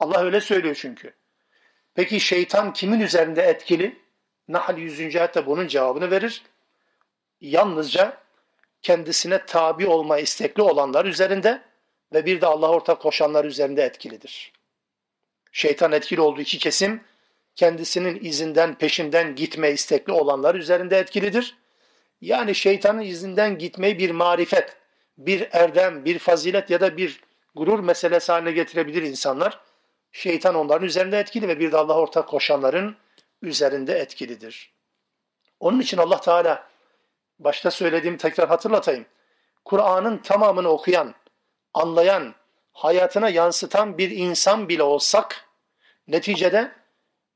Allah 0.00 0.20
öyle 0.20 0.40
söylüyor 0.40 0.74
çünkü. 0.74 1.12
Peki 1.94 2.20
şeytan 2.20 2.72
kimin 2.72 3.00
üzerinde 3.00 3.42
etkili? 3.42 3.98
Nahl 4.48 4.78
100. 4.78 5.16
ayette 5.16 5.46
bunun 5.46 5.66
cevabını 5.66 6.10
verir. 6.10 6.42
Yalnızca 7.40 8.16
kendisine 8.82 9.46
tabi 9.46 9.86
olma 9.86 10.18
istekli 10.18 10.62
olanlar 10.62 11.04
üzerinde 11.04 11.62
ve 12.14 12.26
bir 12.26 12.40
de 12.40 12.46
Allah'a 12.46 12.70
ortak 12.70 13.00
koşanlar 13.00 13.44
üzerinde 13.44 13.82
etkilidir. 13.82 14.52
Şeytan 15.52 15.92
etkili 15.92 16.20
olduğu 16.20 16.40
iki 16.40 16.58
kesim 16.58 17.00
kendisinin 17.56 18.24
izinden 18.24 18.74
peşinden 18.74 19.34
gitme 19.34 19.70
istekli 19.70 20.12
olanlar 20.12 20.54
üzerinde 20.54 20.98
etkilidir. 20.98 21.56
Yani 22.20 22.54
şeytanın 22.54 23.00
izinden 23.00 23.58
gitmeyi 23.58 23.98
bir 23.98 24.10
marifet, 24.10 24.76
bir 25.18 25.48
erdem, 25.52 26.04
bir 26.04 26.18
fazilet 26.18 26.70
ya 26.70 26.80
da 26.80 26.96
bir 26.96 27.20
gurur 27.54 27.78
meselesi 27.80 28.32
haline 28.32 28.52
getirebilir 28.52 29.02
insanlar. 29.02 29.60
Şeytan 30.12 30.54
onların 30.54 30.86
üzerinde 30.86 31.18
etkili 31.18 31.48
ve 31.48 31.60
bir 31.60 31.72
de 31.72 31.76
Allah'a 31.76 31.98
ortak 31.98 32.28
koşanların 32.28 32.96
üzerinde 33.42 33.98
etkilidir. 33.98 34.72
Onun 35.60 35.80
için 35.80 35.98
Allah 35.98 36.20
Teala 36.20 36.68
başta 37.38 37.70
söylediğimi 37.70 38.18
tekrar 38.18 38.48
hatırlatayım. 38.48 39.06
Kur'an'ın 39.64 40.18
tamamını 40.18 40.68
okuyan, 40.68 41.14
anlayan, 41.74 42.34
hayatına 42.72 43.28
yansıtan 43.28 43.98
bir 43.98 44.10
insan 44.10 44.68
bile 44.68 44.82
olsak 44.82 45.44
neticede 46.08 46.72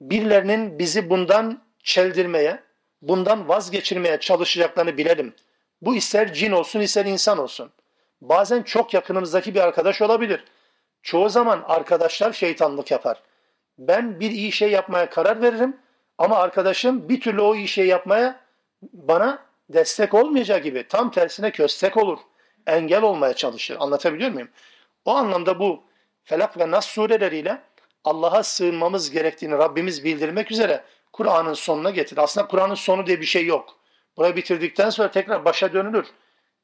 birilerinin 0.00 0.78
bizi 0.78 1.10
bundan 1.10 1.62
çeldirmeye, 1.82 2.62
bundan 3.02 3.48
vazgeçirmeye 3.48 4.20
çalışacaklarını 4.20 4.96
bilelim. 4.96 5.34
Bu 5.82 5.96
ister 5.96 6.32
cin 6.34 6.52
olsun 6.52 6.80
ister 6.80 7.04
insan 7.04 7.38
olsun. 7.38 7.70
Bazen 8.20 8.62
çok 8.62 8.94
yakınımızdaki 8.94 9.54
bir 9.54 9.60
arkadaş 9.60 10.02
olabilir. 10.02 10.44
Çoğu 11.02 11.28
zaman 11.28 11.64
arkadaşlar 11.66 12.32
şeytanlık 12.32 12.90
yapar. 12.90 13.22
Ben 13.78 14.20
bir 14.20 14.30
iyi 14.30 14.52
şey 14.52 14.70
yapmaya 14.70 15.10
karar 15.10 15.42
veririm 15.42 15.76
ama 16.18 16.36
arkadaşım 16.36 17.08
bir 17.08 17.20
türlü 17.20 17.40
o 17.40 17.54
iyi 17.54 17.68
şey 17.68 17.86
yapmaya 17.86 18.40
bana 18.92 19.42
destek 19.68 20.14
olmayacak 20.14 20.64
gibi 20.64 20.88
tam 20.88 21.10
tersine 21.10 21.50
köstek 21.50 21.96
olur. 21.96 22.18
Engel 22.68 23.02
olmaya 23.02 23.34
çalışır. 23.34 23.76
Anlatabiliyor 23.80 24.30
muyum? 24.30 24.48
O 25.04 25.10
anlamda 25.10 25.58
bu 25.58 25.84
Felak 26.24 26.58
ve 26.58 26.70
Nas 26.70 26.86
sureleriyle 26.86 27.62
Allah'a 28.04 28.42
sığınmamız 28.42 29.10
gerektiğini 29.10 29.58
Rabbimiz 29.58 30.04
bildirmek 30.04 30.50
üzere 30.50 30.84
Kur'an'ın 31.12 31.54
sonuna 31.54 31.90
getir. 31.90 32.18
Aslında 32.18 32.48
Kur'an'ın 32.48 32.74
sonu 32.74 33.06
diye 33.06 33.20
bir 33.20 33.26
şey 33.26 33.46
yok. 33.46 33.76
Burayı 34.16 34.36
bitirdikten 34.36 34.90
sonra 34.90 35.10
tekrar 35.10 35.44
başa 35.44 35.72
dönülür. 35.72 36.06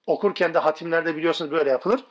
Okurken 0.06 0.54
de 0.54 0.58
hatimlerde 0.58 1.16
biliyorsunuz 1.16 1.50
böyle 1.50 1.70
yapılır. 1.70 2.04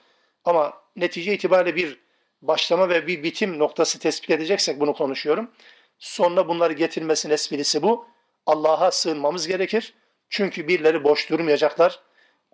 Ama 0.45 0.73
netice 0.95 1.33
itibariyle 1.33 1.75
bir 1.75 1.99
başlama 2.41 2.89
ve 2.89 3.07
bir 3.07 3.23
bitim 3.23 3.59
noktası 3.59 3.99
tespit 3.99 4.29
edeceksek 4.29 4.79
bunu 4.79 4.93
konuşuyorum. 4.93 5.51
Sonuna 5.99 6.47
bunları 6.47 6.73
getirmesinin 6.73 7.33
esprisi 7.33 7.83
bu. 7.83 8.07
Allah'a 8.45 8.91
sığınmamız 8.91 9.47
gerekir. 9.47 9.93
Çünkü 10.29 10.67
birileri 10.67 11.03
boş 11.03 11.29
durmayacaklar. 11.29 11.99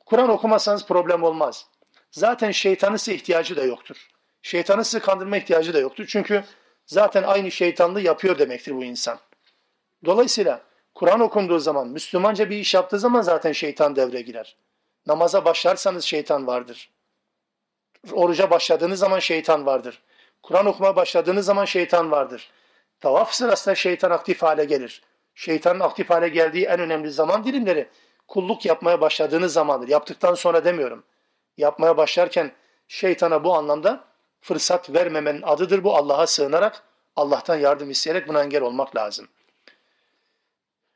Kur'an 0.09 0.29
okumasanız 0.29 0.85
problem 0.85 1.23
olmaz. 1.23 1.67
Zaten 2.11 2.51
şeytanın 2.51 2.95
size 2.95 3.15
ihtiyacı 3.15 3.55
da 3.55 3.63
yoktur. 3.63 4.07
Şeytanın 4.41 4.83
sizi 4.83 4.99
kandırma 4.99 5.37
ihtiyacı 5.37 5.73
da 5.73 5.79
yoktur. 5.79 6.05
Çünkü 6.07 6.43
zaten 6.85 7.23
aynı 7.23 7.51
şeytanlığı 7.51 8.01
yapıyor 8.01 8.39
demektir 8.39 8.75
bu 8.75 8.83
insan. 8.83 9.19
Dolayısıyla 10.05 10.61
Kur'an 10.95 11.19
okunduğu 11.19 11.59
zaman, 11.59 11.87
Müslümanca 11.87 12.49
bir 12.49 12.57
iş 12.57 12.73
yaptığı 12.73 12.99
zaman 12.99 13.21
zaten 13.21 13.51
şeytan 13.51 13.95
devreye 13.95 14.21
girer. 14.21 14.55
Namaza 15.07 15.45
başlarsanız 15.45 16.03
şeytan 16.03 16.47
vardır. 16.47 16.89
Oruca 18.11 18.51
başladığınız 18.51 18.99
zaman 18.99 19.19
şeytan 19.19 19.65
vardır. 19.65 20.01
Kur'an 20.43 20.65
okumaya 20.65 20.95
başladığınız 20.95 21.45
zaman 21.45 21.65
şeytan 21.65 22.11
vardır. 22.11 22.51
Tavaf 22.99 23.33
sırasında 23.33 23.75
şeytan 23.75 24.11
aktif 24.11 24.41
hale 24.41 24.65
gelir. 24.65 25.01
Şeytanın 25.35 25.79
aktif 25.79 26.09
hale 26.09 26.29
geldiği 26.29 26.65
en 26.65 26.79
önemli 26.79 27.11
zaman 27.11 27.43
dilimleri 27.43 27.89
kulluk 28.29 28.65
yapmaya 28.65 29.01
başladığınız 29.01 29.53
zamandır. 29.53 29.87
Yaptıktan 29.87 30.33
sonra 30.33 30.65
demiyorum. 30.65 31.03
Yapmaya 31.57 31.97
başlarken 31.97 32.51
şeytana 32.87 33.43
bu 33.43 33.55
anlamda 33.55 34.03
fırsat 34.41 34.93
vermemenin 34.93 35.41
adıdır 35.41 35.83
bu. 35.83 35.95
Allah'a 35.95 36.27
sığınarak, 36.27 36.83
Allah'tan 37.15 37.55
yardım 37.55 37.89
isteyerek 37.89 38.27
buna 38.27 38.43
engel 38.43 38.61
olmak 38.61 38.95
lazım. 38.95 39.27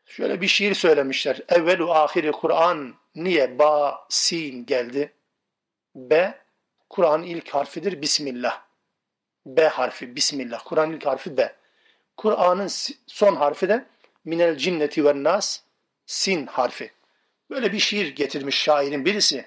Şöyle 0.05 0.41
bir 0.41 0.47
şiir 0.47 0.73
söylemişler. 0.73 1.41
Evvelu 1.49 1.91
ahiri 1.93 2.31
Kur'an 2.31 2.93
niye 3.15 3.59
ba, 3.59 4.05
sin 4.09 4.65
geldi? 4.65 5.13
B, 5.95 6.39
Kur'an'ın 6.89 7.23
ilk 7.23 7.49
harfidir 7.49 8.01
Bismillah. 8.01 8.61
B 9.45 9.67
harfi 9.67 10.15
Bismillah. 10.15 10.61
Kur'an'ın 10.65 10.93
ilk 10.93 11.05
harfi 11.05 11.37
B. 11.37 11.55
Kur'an'ın 12.17 12.67
son 13.07 13.35
harfi 13.35 13.69
de 13.69 13.85
minel 14.25 14.57
cinneti 14.57 15.05
ve 15.05 15.23
nas 15.23 15.59
sin 16.05 16.45
harfi. 16.45 16.91
Böyle 17.53 17.73
bir 17.73 17.79
şiir 17.79 18.15
getirmiş 18.15 18.55
şairin 18.55 19.05
birisi. 19.05 19.45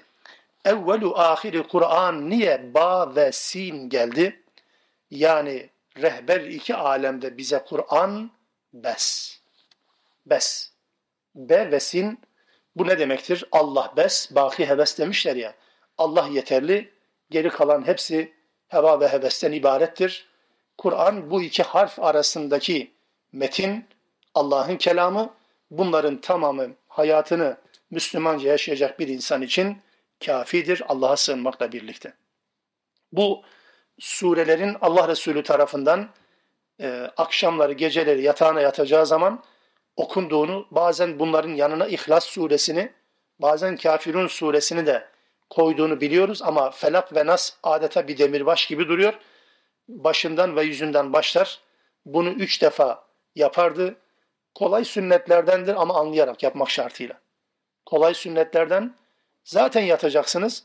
Evvelu 0.65 1.17
ahiri 1.19 1.63
Kur'an 1.63 2.29
niye 2.29 2.73
ba 2.73 3.15
ve 3.15 3.31
sin 3.31 3.89
geldi? 3.89 4.43
Yani 5.11 5.69
rehber 6.01 6.41
iki 6.41 6.75
alemde 6.75 7.37
bize 7.37 7.63
Kur'an 7.67 8.31
bes. 8.73 9.37
Bes. 10.25 10.71
Be 11.35 11.71
ve 11.71 11.79
sin 11.79 12.19
bu 12.75 12.87
ne 12.87 12.99
demektir? 12.99 13.45
Allah 13.51 13.93
bes, 13.97 14.35
baki 14.35 14.65
heves 14.65 14.99
demişler 14.99 15.35
ya. 15.35 15.53
Allah 15.97 16.27
yeterli, 16.27 16.93
geri 17.29 17.49
kalan 17.49 17.87
hepsi 17.87 18.33
heva 18.67 18.99
ve 18.99 19.07
hevesten 19.07 19.51
ibarettir. 19.51 20.27
Kur'an 20.77 21.31
bu 21.31 21.41
iki 21.41 21.63
harf 21.63 21.99
arasındaki 21.99 22.91
metin, 23.31 23.85
Allah'ın 24.33 24.77
kelamı, 24.77 25.33
bunların 25.71 26.21
tamamı 26.21 26.67
hayatını 26.87 27.57
Müslümanca 27.91 28.49
yaşayacak 28.49 28.99
bir 28.99 29.07
insan 29.07 29.41
için 29.41 29.81
kafidir 30.25 30.83
Allah'a 30.87 31.17
sığınmakla 31.17 31.71
birlikte. 31.71 32.13
Bu 33.11 33.41
surelerin 33.99 34.77
Allah 34.81 35.07
Resulü 35.07 35.43
tarafından 35.43 36.09
e, 36.81 37.11
akşamları, 37.17 37.73
geceleri 37.73 38.21
yatağına 38.21 38.61
yatacağı 38.61 39.05
zaman 39.05 39.43
okunduğunu, 39.95 40.67
bazen 40.71 41.19
bunların 41.19 41.53
yanına 41.53 41.87
İhlas 41.87 42.23
suresini, 42.23 42.91
bazen 43.39 43.77
Kafirun 43.77 44.27
suresini 44.27 44.85
de 44.85 45.07
koyduğunu 45.49 46.01
biliyoruz 46.01 46.41
ama 46.41 46.71
Felak 46.71 47.15
ve 47.15 47.25
Nas 47.25 47.53
adeta 47.63 48.07
bir 48.07 48.17
demirbaş 48.17 48.65
gibi 48.65 48.87
duruyor. 48.87 49.13
Başından 49.87 50.55
ve 50.55 50.63
yüzünden 50.63 51.13
başlar. 51.13 51.59
Bunu 52.05 52.29
üç 52.29 52.61
defa 52.61 53.03
yapardı. 53.35 53.95
Kolay 54.55 54.85
sünnetlerdendir 54.85 55.81
ama 55.81 55.99
anlayarak 55.99 56.43
yapmak 56.43 56.69
şartıyla. 56.69 57.19
Kolay 57.87 58.13
sünnetlerden 58.13 58.95
zaten 59.43 59.81
yatacaksınız. 59.81 60.63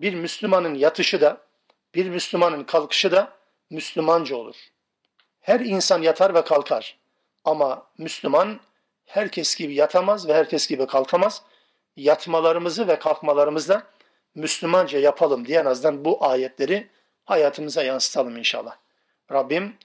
Bir 0.00 0.14
Müslümanın 0.14 0.74
yatışı 0.74 1.20
da, 1.20 1.40
bir 1.94 2.08
Müslümanın 2.08 2.64
kalkışı 2.64 3.12
da 3.12 3.32
Müslümanca 3.70 4.36
olur. 4.36 4.56
Her 5.40 5.60
insan 5.60 6.02
yatar 6.02 6.34
ve 6.34 6.44
kalkar. 6.44 6.98
Ama 7.44 7.86
Müslüman 7.98 8.60
herkes 9.04 9.56
gibi 9.56 9.74
yatamaz 9.74 10.28
ve 10.28 10.34
herkes 10.34 10.66
gibi 10.66 10.86
kalkamaz. 10.86 11.42
Yatmalarımızı 11.96 12.88
ve 12.88 12.98
kalkmalarımızda 12.98 13.82
Müslümanca 14.34 14.98
yapalım 14.98 15.46
diye 15.46 15.60
en 15.60 15.64
azından 15.64 16.04
bu 16.04 16.24
ayetleri 16.24 16.88
hayatımıza 17.24 17.82
yansıtalım 17.82 18.36
inşallah. 18.36 18.76
Rabbim 19.32 19.76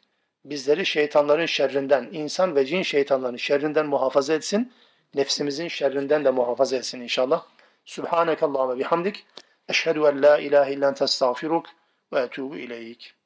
bizleri 0.46 0.86
şeytanların 0.86 1.46
şerrinden, 1.46 2.10
insan 2.12 2.56
ve 2.56 2.66
cin 2.66 2.82
şeytanların 2.82 3.38
şerrinden 3.38 3.86
muhafaza 3.86 4.34
etsin. 4.34 4.74
Nefsimizin 5.16 5.68
şerrinden 5.68 6.26
de 6.26 6.32
muhafaza 6.32 6.76
etsin 6.76 7.02
inşallah. 7.02 7.46
Subhaneke 7.86 8.46
Allahümme 8.46 8.80
bihamdik. 8.80 9.26
Eşhedü 9.70 10.00
en 10.00 10.22
la 10.22 10.38
ilahe 10.38 10.74
illen 10.74 10.94
testağfiruk 10.94 11.66
ve 12.14 12.20
etubu 12.20 12.58
ileyk. 12.58 13.19